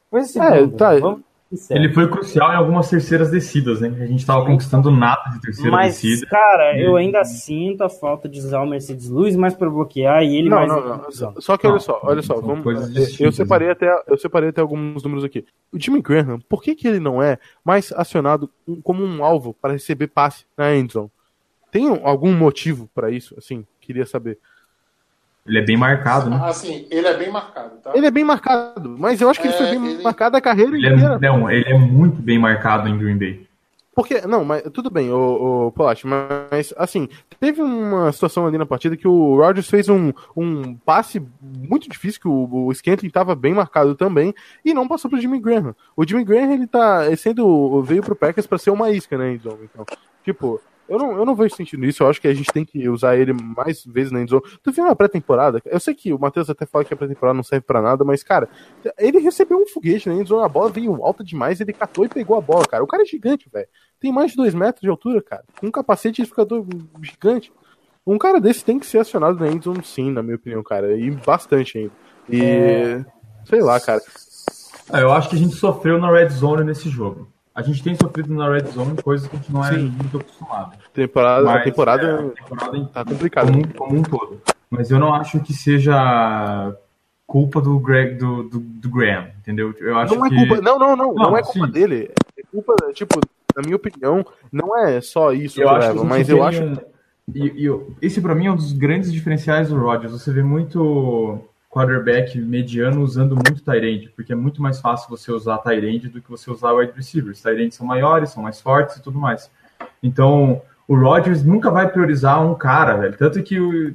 [0.10, 0.58] Foi a segunda.
[0.58, 1.00] É, tá.
[1.00, 1.22] Vamos.
[1.70, 3.88] Ele foi crucial em algumas terceiras descidas, né?
[4.02, 6.26] A gente tava conquistando nada de terceira Mas, descida.
[6.28, 10.36] cara, eu ainda sinto a falta de usar o Mercedes Lewis mais pra bloquear e
[10.38, 10.68] ele Não, mais.
[10.70, 11.42] não, não.
[11.42, 14.62] Só que olha Não, só, olha só, vamos, eu distintas, separei até eu separei até
[14.62, 15.46] alguns números aqui.
[15.72, 18.50] O Jimmy Graham, por que, que ele não é mais acionado
[18.84, 21.12] como um alvo para receber passe na endzone?
[21.72, 23.36] Tem um- algum motivo para isso?
[23.38, 24.40] Assim, queria saber.
[25.48, 26.40] Ele é bem marcado, né?
[26.44, 27.92] Assim, ele é bem marcado, tá?
[27.94, 30.42] Ele é bem marcado, mas eu acho que ele É, foi bem ele- marcado a
[30.42, 31.16] carreira Ele inteira.
[31.16, 33.46] é, não, ele é muito bem marcado em Green Bay.
[33.96, 35.74] Porque, não, mas tudo bem, o, o
[36.04, 37.08] mas assim,
[37.40, 42.20] teve uma situação ali na partida que o Rodgers fez um, um passe muito difícil,
[42.20, 44.36] que o, o Scantling estava bem marcado também,
[44.66, 45.74] e não passou pro Jimmy Graham.
[45.96, 49.32] O Jimmy Graham, ele tá ele sendo, veio pro Packers para ser uma isca, né,
[49.34, 49.86] endzone, então.
[50.26, 52.88] Tipo, eu não, eu não vejo sentido nisso, eu acho que a gente tem que
[52.88, 54.44] usar ele mais vezes na endzone.
[54.62, 55.62] Tu viu na pré-temporada?
[55.66, 58.24] Eu sei que o Matheus até fala que a pré-temporada não serve pra nada, mas,
[58.24, 58.48] cara,
[58.98, 62.38] ele recebeu um foguete na endzone, a bola veio alta demais, ele catou e pegou
[62.38, 62.84] a bola, cara.
[62.84, 63.68] O cara é gigante, velho.
[64.00, 65.44] Tem mais de dois metros de altura, cara.
[65.60, 66.66] Com um capacete de ficador
[67.02, 67.52] gigante.
[68.06, 70.96] Um cara desse tem que ser acionado na endzone sim, na minha opinião, cara.
[70.96, 71.92] E bastante ainda.
[72.30, 73.04] E...
[73.46, 74.02] Sei lá, cara.
[74.92, 77.35] Ah, Eu acho que a gente sofreu na Red Zone nesse jogo.
[77.56, 79.88] A gente tem sofrido na Red Zone coisas que a gente não é Sim.
[79.88, 80.78] muito acostumado.
[80.94, 83.52] Temporada, a Mas, temporada é, a temporada tá complicada.
[83.52, 84.42] como, como um todo.
[84.70, 86.76] Mas eu não acho que seja
[87.26, 89.74] culpa do Greg do, do, do Graham, entendeu?
[89.80, 90.62] Eu acho Não é que culpa.
[90.62, 91.14] Não, não, não.
[91.14, 91.72] Não, Não, é culpa sim.
[91.72, 92.12] dele.
[92.38, 93.20] É culpa, tipo,
[93.56, 96.62] na minha opinião, não é só isso eu acho leva, a mas eu acho.
[96.62, 96.78] um-
[97.34, 100.12] e, e esse pra mim é um dos grandes diferenciais do Rodgers.
[100.12, 101.40] Você vê muito
[101.76, 106.30] quarterback mediano usando muito Tyrande, porque é muito mais fácil você usar Tyrande do que
[106.32, 107.42] você usar wide receivers.
[107.42, 109.52] Tyrande são maiores, são mais fortes e tudo mais.
[110.02, 113.18] Então, o Rodgers nunca vai priorizar um cara, velho.
[113.18, 113.94] Tanto que o,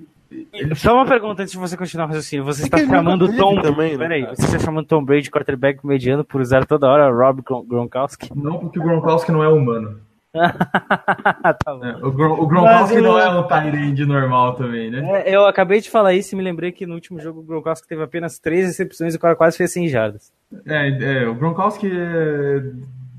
[0.76, 2.44] Só uma pergunta antes de você continuar o raciocínio.
[2.44, 5.30] Você está que ele chamando Tom também, né, Peraí, você está chamando Tom Brady de
[5.30, 8.30] quarterback mediano por usar toda hora Rob Gron- Gronkowski?
[8.36, 9.98] não porque o Gronkowski não é humano.
[10.34, 11.78] tá bom.
[11.78, 11.98] né?
[12.02, 15.22] O, Gron, o Gronkowski eu- não é um Tyrande normal também, né?
[15.24, 17.88] É, eu acabei de falar isso e me lembrei que no último jogo o Gronkowski
[17.88, 20.32] teve apenas três recepções e o cara quase fez 100 jardas.
[20.66, 22.62] É, é, o Gronkowski é,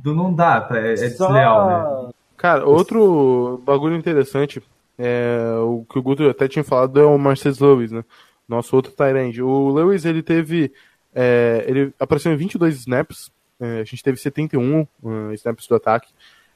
[0.06, 1.68] não dá, é, é Só- desleal,
[2.08, 2.12] né?
[2.38, 4.64] Cara, outro bagulho interessante,
[4.98, 8.04] é, o que o Guto até tinha falado é o Mercedes Lewis, né?
[8.50, 9.44] Nosso outro Tyrande.
[9.44, 10.72] O Lewis, ele teve.
[11.14, 16.12] é, ele apareceu em 22 snaps, é, a gente teve 71 uh, snaps do ataque.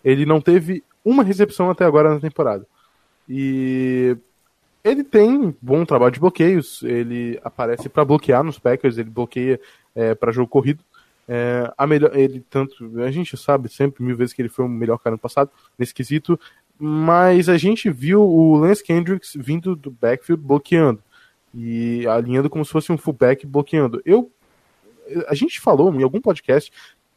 [0.06, 2.66] Ele não teve uma recepção até agora na temporada.
[3.28, 4.16] E
[4.84, 9.60] ele tem bom trabalho de bloqueios, ele aparece para bloquear nos Packers, ele bloqueia
[9.96, 10.84] é, para jogo corrido.
[11.28, 14.70] É, a melhor, ele tanto, a gente sabe sempre mil vezes que ele foi o
[14.70, 16.40] melhor cara no passado nesse quesito,
[16.78, 21.02] mas a gente viu o Lance Kendricks vindo do backfield bloqueando
[21.52, 24.02] e alinhando como se fosse um fullback bloqueando.
[24.06, 24.32] Eu,
[25.28, 26.72] a gente falou em algum podcast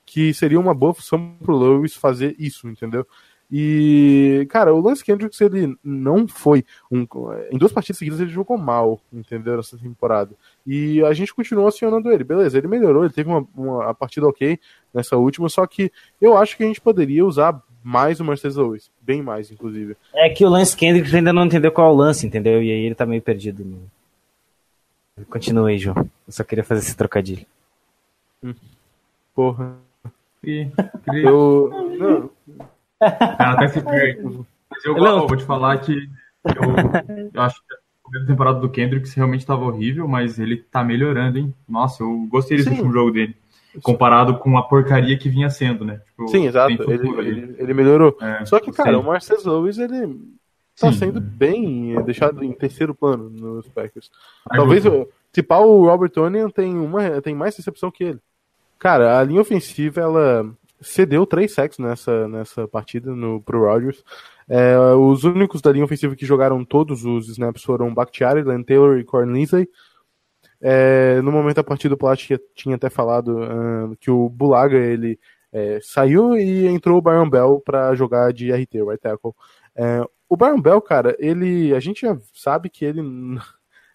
[0.08, 3.06] que seria uma boa função pro Lewis fazer isso, entendeu?
[3.50, 6.64] E, cara, o Lance Kendricks, ele não foi.
[6.90, 7.06] Um,
[7.50, 9.56] em duas partidas seguidas ele jogou mal, entendeu?
[9.58, 10.34] Nessa temporada.
[10.66, 12.24] E a gente continuou acionando ele.
[12.24, 14.58] Beleza, ele melhorou, ele teve uma, uma partida ok
[14.92, 18.90] nessa última, só que eu acho que a gente poderia usar mais o Mercedes Lewis.
[19.02, 19.94] Bem mais, inclusive.
[20.14, 22.62] É que o Lance Kendricks ainda não entendeu qual é o lance, entendeu?
[22.62, 23.62] E aí ele tá meio perdido.
[23.62, 25.24] No...
[25.26, 25.96] Continua aí, João.
[26.26, 27.46] Eu só queria fazer esse trocadilho.
[29.34, 29.87] Porra.
[30.44, 30.68] E,
[31.12, 31.70] Eu.
[31.98, 32.30] Não,
[33.00, 34.22] Cara, até se perde.
[34.70, 35.92] Mas eu, eu vou te falar que
[36.44, 40.82] eu, eu acho que a primeira temporada do Kendricks realmente estava horrível, mas ele tá
[40.82, 41.54] melhorando, hein?
[41.68, 43.36] Nossa, eu gostei desse último jogo dele.
[43.82, 46.00] Comparado com a porcaria que vinha sendo, né?
[46.06, 46.72] Tipo, sim, exato.
[46.90, 48.16] Ele, ele, ele melhorou.
[48.20, 48.96] É, Só que, cara, sim.
[48.96, 50.06] o Marcelo Lewis, ele
[50.80, 50.98] tá Sim.
[50.98, 54.10] sendo bem eh, deixado em terceiro plano nos Packers.
[54.48, 55.02] Talvez, voltou.
[55.02, 58.20] o- se pá, o Robert Tonian tem, uma, tem mais recepção que ele.
[58.78, 64.04] Cara, a linha ofensiva, ela cedeu três sacks nessa, nessa partida no, pro Rodgers.
[64.48, 68.98] É, os únicos da linha ofensiva que jogaram todos os snaps foram Bakhtiari, Len Taylor
[68.98, 69.68] e Corn Lindsay.
[70.60, 72.18] É, no momento da partida, o Plat
[72.54, 75.18] tinha, até falado ah, que o Bulaga ele
[75.52, 79.34] é, saiu e entrou o Byron Bell para jogar de RT, right tackle.
[79.76, 83.02] É, o Byron Bell, cara, ele a gente já sabe que ele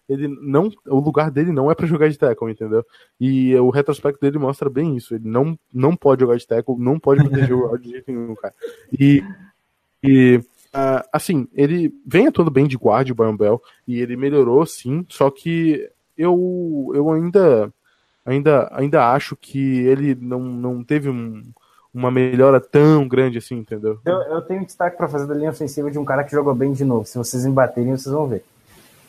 [0.08, 2.84] ele não o lugar dele não é para jogar de tackle, entendeu?
[3.20, 5.14] E o retrospecto dele mostra bem isso.
[5.14, 8.34] Ele não não pode jogar de tackle, não pode proteger o Rod de jeito nenhum,
[8.34, 8.54] cara.
[8.98, 9.22] E
[10.02, 10.40] e
[10.72, 15.06] ah, assim, ele vem atuando bem de guarda, o Byron Bell, e ele melhorou sim,
[15.08, 17.72] só que eu, eu ainda,
[18.26, 21.42] ainda, ainda acho que ele não, não teve um-
[21.92, 24.00] uma melhora tão grande assim, entendeu?
[24.04, 26.52] Eu, eu tenho um destaque pra fazer da linha ofensiva de um cara que jogou
[26.52, 27.06] bem de novo.
[27.06, 28.44] Se vocês me baterem, vocês vão ver.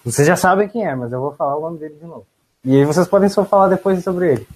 [0.05, 2.25] Vocês já sabem quem é, mas eu vou falar o nome dele de novo.
[2.63, 4.47] E aí vocês podem só falar depois sobre ele.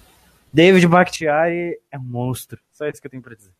[0.52, 2.58] David Bakhtiari é um monstro.
[2.72, 3.52] Só isso que eu tenho pra dizer.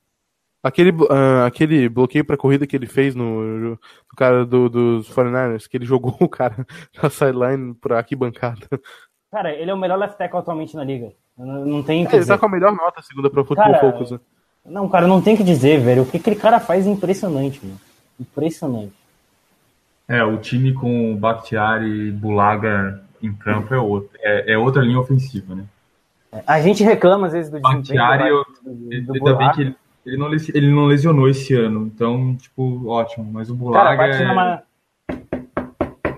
[0.62, 3.78] Aquele, ah, aquele bloqueio pra corrida que ele fez no, no
[4.16, 6.66] cara do, dos 49ers, que ele jogou o cara
[7.02, 8.66] na sideline pra arquibancada.
[9.30, 11.12] Cara, ele é o melhor left tackle atualmente na liga.
[11.38, 12.34] Não, não tem o que É, ele dizer.
[12.34, 14.20] tá com a melhor nota segunda pro Football Cara, Focus, né?
[14.66, 16.02] Não, cara, não tem o que dizer, velho.
[16.02, 17.80] O que aquele cara faz é impressionante, mano.
[18.18, 18.92] Impressionante.
[20.10, 24.82] É, o time com o Bakhtiari e Bulaga em campo é, outro, é, é outra
[24.82, 25.64] linha ofensiva, né?
[26.44, 29.60] A gente reclama às vezes do desempenho Bakhtiari, eu- do, do, do Ainda bem que
[29.60, 33.24] ele, ele, não, ele não lesionou esse ano, então, tipo, ótimo.
[33.32, 34.62] Mas o Cara, Bulaga, bate na, é- ma...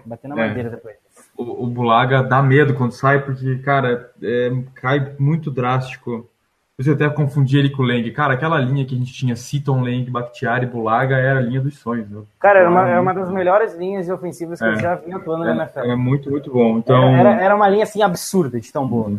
[0.06, 0.48] bate na É.
[0.48, 0.96] madeira depois.
[1.36, 6.30] o, o Bulaga dá medo quando sai, porque, cara, é, cai muito drástico.
[6.78, 8.10] Eu até confundi ele com o Leng.
[8.12, 11.78] Cara, aquela linha que a gente tinha, Seaton, Leng, Bakhtiari, Bulaga, era a linha dos
[11.78, 12.08] sonhos.
[12.10, 12.22] né?
[12.40, 14.68] Cara, era uma, era uma das melhores linhas ofensivas que É.
[14.72, 15.80] eu já vi atuando na NFL.
[15.80, 16.78] É, é muito, muito bom.
[16.78, 19.12] Então, Era, era, era uma linha assim absurda de tão boa.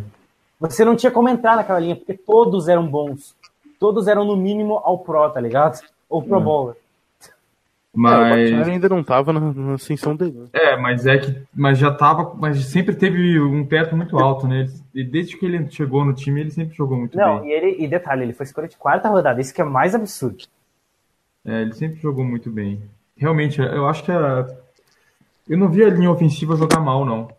[0.59, 3.35] Você não tinha como entrar naquela linha, porque todos eram bons.
[3.79, 5.79] Todos eram no mínimo ao Pro, tá ligado?
[6.09, 6.43] Ou Pro Hum.
[6.43, 6.75] Bowler.
[7.95, 8.29] É, o mas...
[8.29, 10.31] Bakhtiari ainda não tava na, na ascensão dele.
[10.39, 10.45] né?
[10.51, 14.67] É, mas é que mas já tava, mas sempre teve um teto muito alto, né?
[14.95, 17.49] E desde que ele chegou no time, ele sempre jogou muito Não, bem.
[17.49, 20.43] e, ele, e detalhe, ele foi escolha de quarta rodada, isso que é mais absurdo.
[21.45, 22.81] É, ele sempre jogou muito bem.
[23.15, 24.47] Realmente, eu acho que a...
[25.47, 27.29] eu não vi a linha ofensiva jogar mal, não.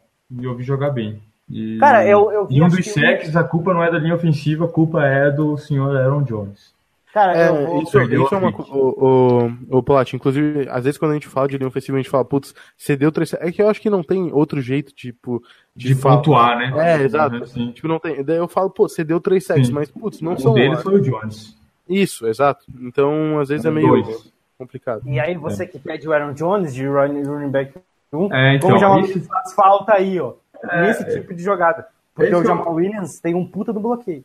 [0.40, 1.20] Eu vi jogar bem.
[1.50, 3.98] E, Cara, eu- eu vi, e um dos que sacks, a culpa não é da
[3.98, 6.72] linha ofensiva, a culpa é do senhor Aaron Jones.
[7.14, 7.82] Cara, É, eu vou...
[7.82, 8.50] isso, isso é uma.
[8.50, 12.10] O, o, o inclusive, às vezes quando a gente fala de linha ofensiva, a gente
[12.10, 13.32] fala, putz, cedeu três.
[13.34, 15.40] É que eu acho que não tem outro jeito, tipo,
[15.76, 16.72] De, falar- pontuar, né?
[16.76, 17.36] É, exato.
[17.36, 17.70] Uhum, sim.
[17.70, 18.24] Tipo, não tem.
[18.24, 19.72] Daí eu falo, pô, cedeu três sacks, Sim.
[19.72, 20.54] mas, putz, não Um são.
[20.54, 21.56] deles foi o Jones.
[21.88, 22.64] Isso, exato.
[22.80, 24.32] Então, às vezes é meio Dois.
[24.58, 25.02] complicado.
[25.06, 27.74] E aí você que pede o Aaron Jones de running, back
[28.12, 30.32] 1, É, então, como já isso- faz falta aí, ó.
[30.64, 31.86] É, nesse tipo de jogada.
[32.12, 34.24] Porque o Jamal Williams tem um puta do bloqueio.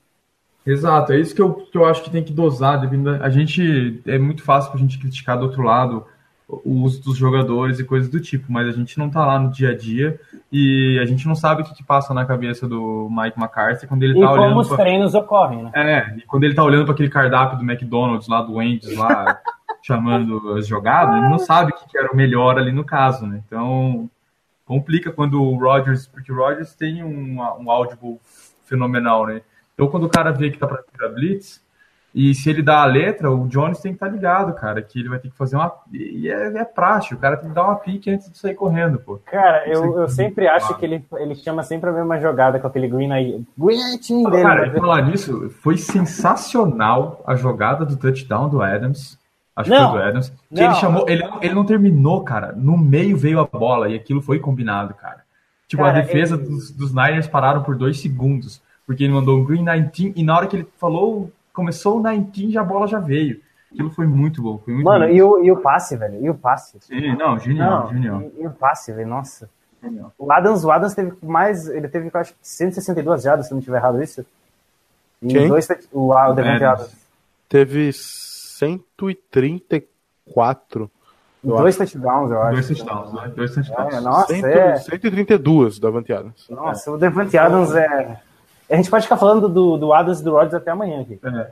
[0.72, 2.80] Exato, é isso que eu, que eu acho que tem que dosar.
[2.80, 6.06] devido a- A gente é muito fácil pra gente criticar do outro lado
[6.48, 9.52] o uso dos jogadores e coisas do tipo, mas a gente não tá lá no
[9.52, 10.20] dia a dia
[10.52, 14.02] e a gente não sabe o que, que passa na cabeça do Mike McCarthy quando
[14.02, 14.78] ele E tá como olhando os pra...
[14.78, 15.72] treinos ocorrem, né?
[15.76, 19.40] É, e quando ele tá olhando para aquele cardápio do McDonald's lá do Wendy's lá
[19.84, 23.28] chamando as jogadas, ele não sabe o que, que era o melhor ali no caso,
[23.28, 23.44] né?
[23.46, 24.10] Então
[24.66, 28.20] complica quando o Rodgers, porque o Rodgers tem um, um audible
[28.66, 29.42] fenomenal, né?
[29.80, 31.62] Então quando o cara vê que tá para tirar blitz
[32.14, 35.08] e se ele dá a letra, o Jones tem que estar ligado, cara, que ele
[35.08, 37.76] vai ter que fazer uma e é, é prático, o cara tem que dar uma
[37.76, 39.20] pique antes de sair correndo, pô.
[39.26, 42.68] Cara, eu, Isso eu sempre acho que ele, ele chama sempre a mesma jogada com
[42.68, 43.42] aquele green aí.
[43.58, 44.44] Green aí team dele.
[44.44, 49.18] Cara, mas- e falar nisso, foi sensacional a jogada do touchdown do Adams.
[49.56, 50.30] Acho Não, que foi do Adams.
[50.30, 50.64] Que não.
[50.66, 52.54] ele chamou, ele, ele não terminou, cara.
[52.56, 55.22] No meio veio a bola e aquilo foi combinado, cara.
[55.68, 58.62] Tipo, Cara, a defesa ele- dos, dos Niners pararam por dois segundos.
[58.90, 62.50] Porque ele mandou um Green 19 e na hora que ele falou, começou o 19,
[62.52, 63.40] já a bola já veio.
[63.72, 64.58] Aquilo foi muito bom.
[64.58, 65.12] Foi muito Mano, bom.
[65.14, 66.20] e o, e o passe, velho?
[66.26, 66.76] E o passe?
[66.82, 68.22] Sim, não, genial, Não, genial.
[68.24, 69.48] E, e o passe, velho, nossa.
[69.84, 70.12] genial.
[70.18, 71.68] O Adams, o Adams teve mais.
[71.68, 74.26] Ele teve, eu acho, 162 jardas, se eu não tiver errado isso.
[75.22, 75.48] E Quem?
[75.48, 76.92] dois, touch- o, o Devante Adams.
[77.48, 80.90] Teve 134.
[81.44, 82.54] E dois touchdowns, eu acho.
[82.54, 83.32] Dois touchdowns, né?
[83.36, 83.94] Dois touchdowns.
[83.94, 84.78] É, nossa, 100, é.
[84.78, 86.48] 132 da Davante Adams.
[86.50, 88.20] Nossa, o Devante Adams é.
[88.70, 91.20] A gente pode ficar falando do, do Adams e do Rodgers até amanhã aqui.
[91.24, 91.52] É.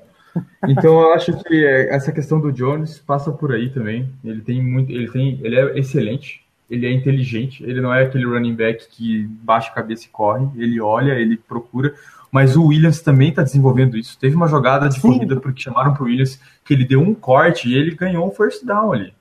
[0.68, 4.10] Então eu acho que essa questão do Jones passa por aí também.
[4.24, 8.26] Ele tem muito, ele tem, ele é excelente, ele é inteligente, ele não é aquele
[8.26, 11.94] running back que baixa a cabeça e corre, ele olha, ele procura.
[12.32, 14.20] Mas o Williams também está desenvolvendo isso.
[14.20, 15.14] Teve uma jogada de Sim.
[15.14, 18.32] corrida porque chamaram para o Williams que ele deu um corte e ele ganhou um
[18.32, 19.14] first down ali.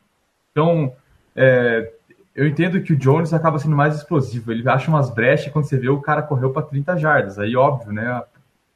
[0.51, 0.93] Então,
[1.35, 1.93] é,
[2.37, 4.53] eu entendo que o Jones acaba sendo mais explosivo.
[4.53, 7.39] Ele acha umas brechas quando você vê o cara correu para 30 jardas.
[7.39, 8.07] Aí, óbvio, né?
[8.07, 8.25] a-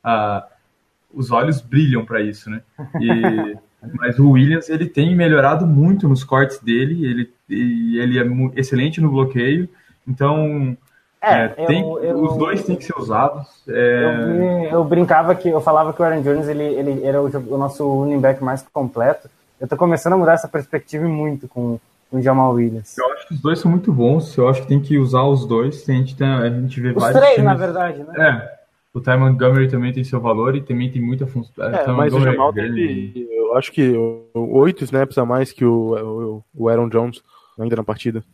[0.03, 0.47] a-
[1.15, 2.63] os olhos brilham para isso, né?
[3.01, 3.57] E-
[3.99, 7.05] mas o Williams ele tem melhorado muito nos cortes dele.
[7.05, 9.69] Ele, e ele é excelente no bloqueio.
[10.09, 10.77] Então,
[11.23, 13.47] É, é, tem- eu, eu, os dois têm que ser usados.
[13.69, 17.27] É, eu, eu brincava que eu falava que o Aaron Jones ele, ele era o,
[17.27, 19.29] o nosso running back mais completo.
[19.61, 21.79] Eu tô começando a mudar essa perspectiva e muito com,
[22.11, 22.97] com o Jamal Williams.
[22.99, 24.37] eu acho que os dois são muito bons.
[24.37, 25.89] Eu acho que tem que usar os dois.
[25.89, 28.15] A gente, tem, a gente vê Os vários três, times- na verdade, né?
[28.17, 28.61] É.
[28.93, 31.65] O Ty Montgomery também tem seu valor e também tem muita função.
[31.65, 33.95] É, mas o Jamal teve, eu acho que
[34.35, 37.23] oito snaps a mais que o, o, o Aaron Jones
[37.59, 38.25] ainda na partida.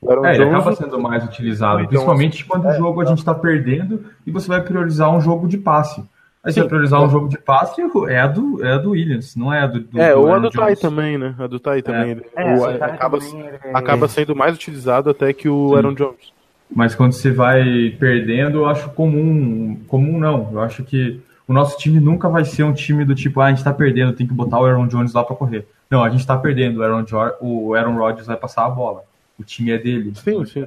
[0.00, 3.04] O Aaron É, ele Jones- acaba sendo mais utilizado, Então, principalmente quando o jogo a
[3.04, 6.04] gente está perdendo e você vai priorizar um jogo de passe.
[6.42, 6.60] Aí você Sim.
[6.60, 9.60] vai priorizar um jogo de passe é a do, é a do Williams, não é
[9.60, 10.80] a do, do É, do ou a do Jones.
[10.80, 11.34] também, né?
[11.38, 12.12] A do Ty também.
[12.12, 15.76] ele- É, o- acaba, também, ele- acaba sendo mais utilizado até que o Sim.
[15.76, 16.32] Aaron Jones.
[16.74, 19.78] Mas quando você vai perdendo, eu acho comum.
[19.86, 20.48] Comum não.
[20.52, 23.50] Eu acho que o nosso time nunca vai ser um time do tipo, ah, a
[23.50, 25.66] gente tá perdendo, tem que botar o Aaron Jones lá para correr.
[25.90, 29.02] Não, a gente tá perdendo, o Aaron, Jo- o Aaron Rodgers vai passar a bola.
[29.38, 30.12] O time é dele.
[30.14, 30.66] Sim, sim.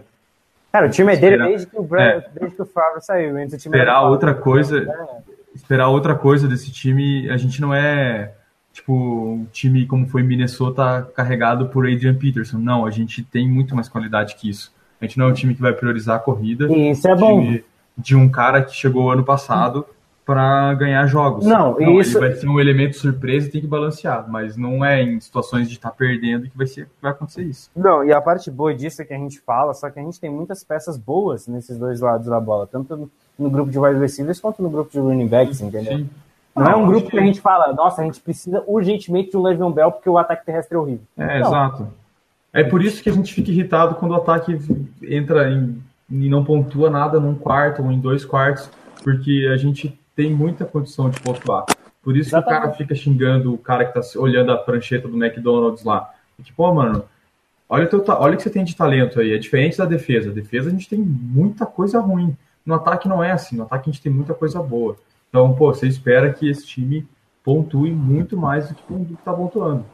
[0.71, 3.37] Cara, o time é dele desde que o, Brad, desde que o Favre saiu.
[3.37, 4.79] Antes o time Esperar era- outra coisa.
[4.79, 5.32] É.
[5.55, 7.29] esperar outra coisa desse time.
[7.29, 8.33] A gente não é
[8.71, 12.57] tipo um time como foi Minnesota carregado por Adrian Peterson.
[12.57, 14.73] Não, a gente tem muito mais qualidade que isso.
[14.99, 16.67] A gente não é um time que vai priorizar a corrida.
[16.71, 17.41] E isso é bom.
[17.43, 17.63] de,
[17.97, 19.85] de um cara que chegou ano passado
[20.25, 21.45] para ganhar jogos.
[21.45, 24.83] Não, e isso- ele vai ser um elemento surpresa e tem que balancear, mas não
[24.83, 27.69] é em situações de estar perdendo que vai ser que vai acontecer isso.
[27.75, 30.17] Não, e a parte boa disso é que a gente fala, só que a gente
[30.21, 34.39] tem muitas peças boas nesses dois lados da bola, tanto no, grupo de wide receivers
[34.39, 35.97] quanto no grupo de running backs, entendeu?
[35.97, 36.09] Sim.
[36.55, 39.37] Não é um grupo acho que a gente fala, nossa, a gente precisa urgentemente de
[39.37, 41.05] um Le'Veon Bell porque o ataque terrestre é horrível.
[41.17, 41.47] É, Não.
[41.47, 41.87] exato.
[42.53, 44.55] É por isso que a gente fica irritado quando o ataque
[45.01, 48.69] entra em, e não pontua nada num quarto ou em dois quartos,
[49.03, 51.65] porque a gente tem muita condição de pontuar.
[52.03, 52.61] Por isso que o Exatamente.
[52.61, 56.13] cara fica xingando o cara que tá olhando a prancheta do McDonald's lá.
[56.37, 57.05] E tipo, pô, mano,
[57.67, 59.33] olha o, teu, olha o que você tem de talento aí.
[59.33, 60.29] É diferente da defesa.
[60.29, 62.37] A defesa a gente tem muita coisa ruim.
[62.65, 63.57] No ataque não é assim.
[63.57, 64.95] No ataque a gente tem muita coisa boa.
[65.29, 67.07] Então, pô, você espera que esse time
[67.43, 69.85] pontue muito mais do que, do que tá pontuando.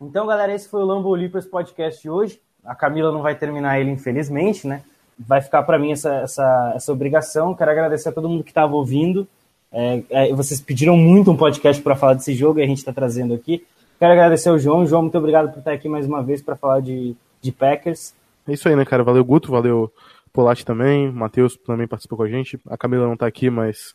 [0.00, 2.40] Então, galera, esse foi o Lambo Leapers Podcast de hoje.
[2.64, 4.82] A Camila não vai terminar ele, infelizmente, né?
[5.18, 7.54] Vai ficar para mim essa, essa, essa obrigação.
[7.54, 9.26] Quero agradecer a todo mundo que estava ouvindo.
[9.72, 12.92] É, é, vocês pediram muito um podcast para falar desse jogo e a gente está
[12.92, 13.64] trazendo aqui.
[13.98, 14.86] Quero agradecer ao João.
[14.86, 18.14] João, muito obrigado por estar aqui mais uma vez para falar de, de Packers.
[18.48, 19.04] É isso aí, né, cara?
[19.04, 19.92] Valeu, Guto, valeu,
[20.32, 22.58] Polati também, o Matheus também participou com a gente.
[22.66, 23.94] A Camila não tá aqui, mas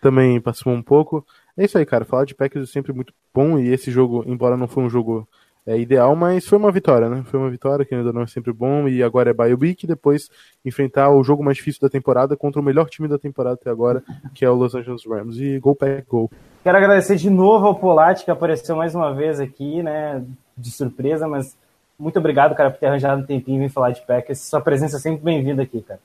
[0.00, 1.24] também participou um pouco.
[1.56, 2.04] É isso aí, cara.
[2.04, 5.28] Falar de Packers é sempre muito bom e esse jogo, embora não foi um jogo
[5.66, 7.22] é, ideal, mas foi uma vitória, né?
[7.24, 10.28] Foi uma vitória que ainda não é sempre bom e agora é Bio Week, depois
[10.64, 14.02] enfrentar o jogo mais difícil da temporada contra o melhor time da temporada até agora,
[14.34, 15.38] que é o Los Angeles Rams.
[15.38, 16.30] E Go Pack Go.
[16.62, 20.24] Quero agradecer de novo ao Polati, que apareceu mais uma vez aqui, né?
[20.56, 21.56] De surpresa, mas
[22.04, 24.40] muito obrigado, cara, por ter arranjado um tempinho e vir falar de Packers.
[24.40, 25.98] Sua presença é sempre bem-vinda aqui, cara.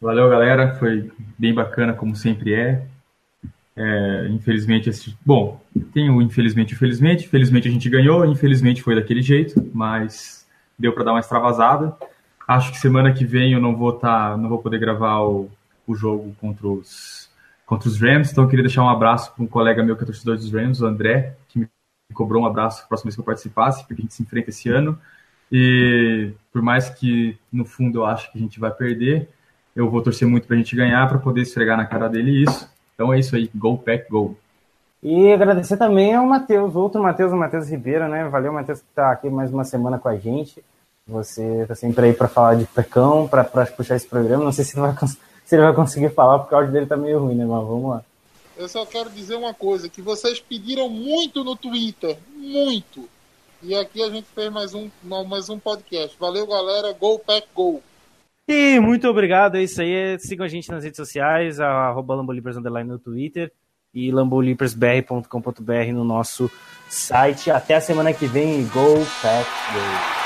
[0.00, 0.74] Valeu, galera.
[0.74, 2.82] Foi bem bacana, como sempre é.
[3.76, 5.16] É, infelizmente, esse...
[5.24, 5.60] bom,
[5.92, 7.28] tem o infelizmente, infelizmente.
[7.28, 10.44] Felizmente a gente ganhou, infelizmente foi daquele jeito, mas
[10.76, 11.96] deu para dar uma extravasada.
[12.48, 15.48] Acho que semana que vem eu não vou tá, não vou poder gravar o,
[15.86, 17.30] o jogo contra os
[17.64, 20.06] contra os Rams, então eu queria deixar um abraço para um colega meu que é
[20.06, 21.68] torcedor dos Rams, o André, que me
[22.12, 24.98] cobrou um abraço próxima vez que eu participasse, porque a gente se enfrenta esse ano.
[25.56, 29.28] E por mais que no fundo eu acho que a gente vai perder,
[29.76, 32.68] eu vou torcer muito para a gente ganhar para poder esfregar na cara dele isso.
[32.92, 34.36] Então é isso aí, go pack go.
[35.00, 38.28] E agradecer também ao Matheus, outro Matheus, o Matheus Ribeiro, né?
[38.28, 40.60] Valeu, Matheus, que tá aqui mais uma semana com a gente.
[41.06, 44.42] Você tá sempre aí para falar de pecão, para puxar esse programa.
[44.42, 44.96] Não sei se ele, vai,
[45.44, 47.44] se ele vai conseguir falar, porque o áudio dele tá meio ruim, né?
[47.44, 48.02] Mas vamos lá.
[48.56, 53.08] eu só quero dizer uma coisa, que vocês pediram muito no Twitter, muito.
[53.64, 54.90] E aqui a gente fez mais um,
[55.26, 56.14] mais um podcast.
[56.20, 56.92] Valeu, galera.
[56.92, 57.82] Go Pack Go.
[58.46, 60.18] E muito obrigado, é isso aí.
[60.18, 63.50] Sigam a gente nas redes sociais, arroba Lambolipers no Twitter
[63.94, 66.50] e lambolipersbr.com.br no nosso
[66.90, 67.50] site.
[67.50, 70.23] Até a semana que vem Go Pack Go!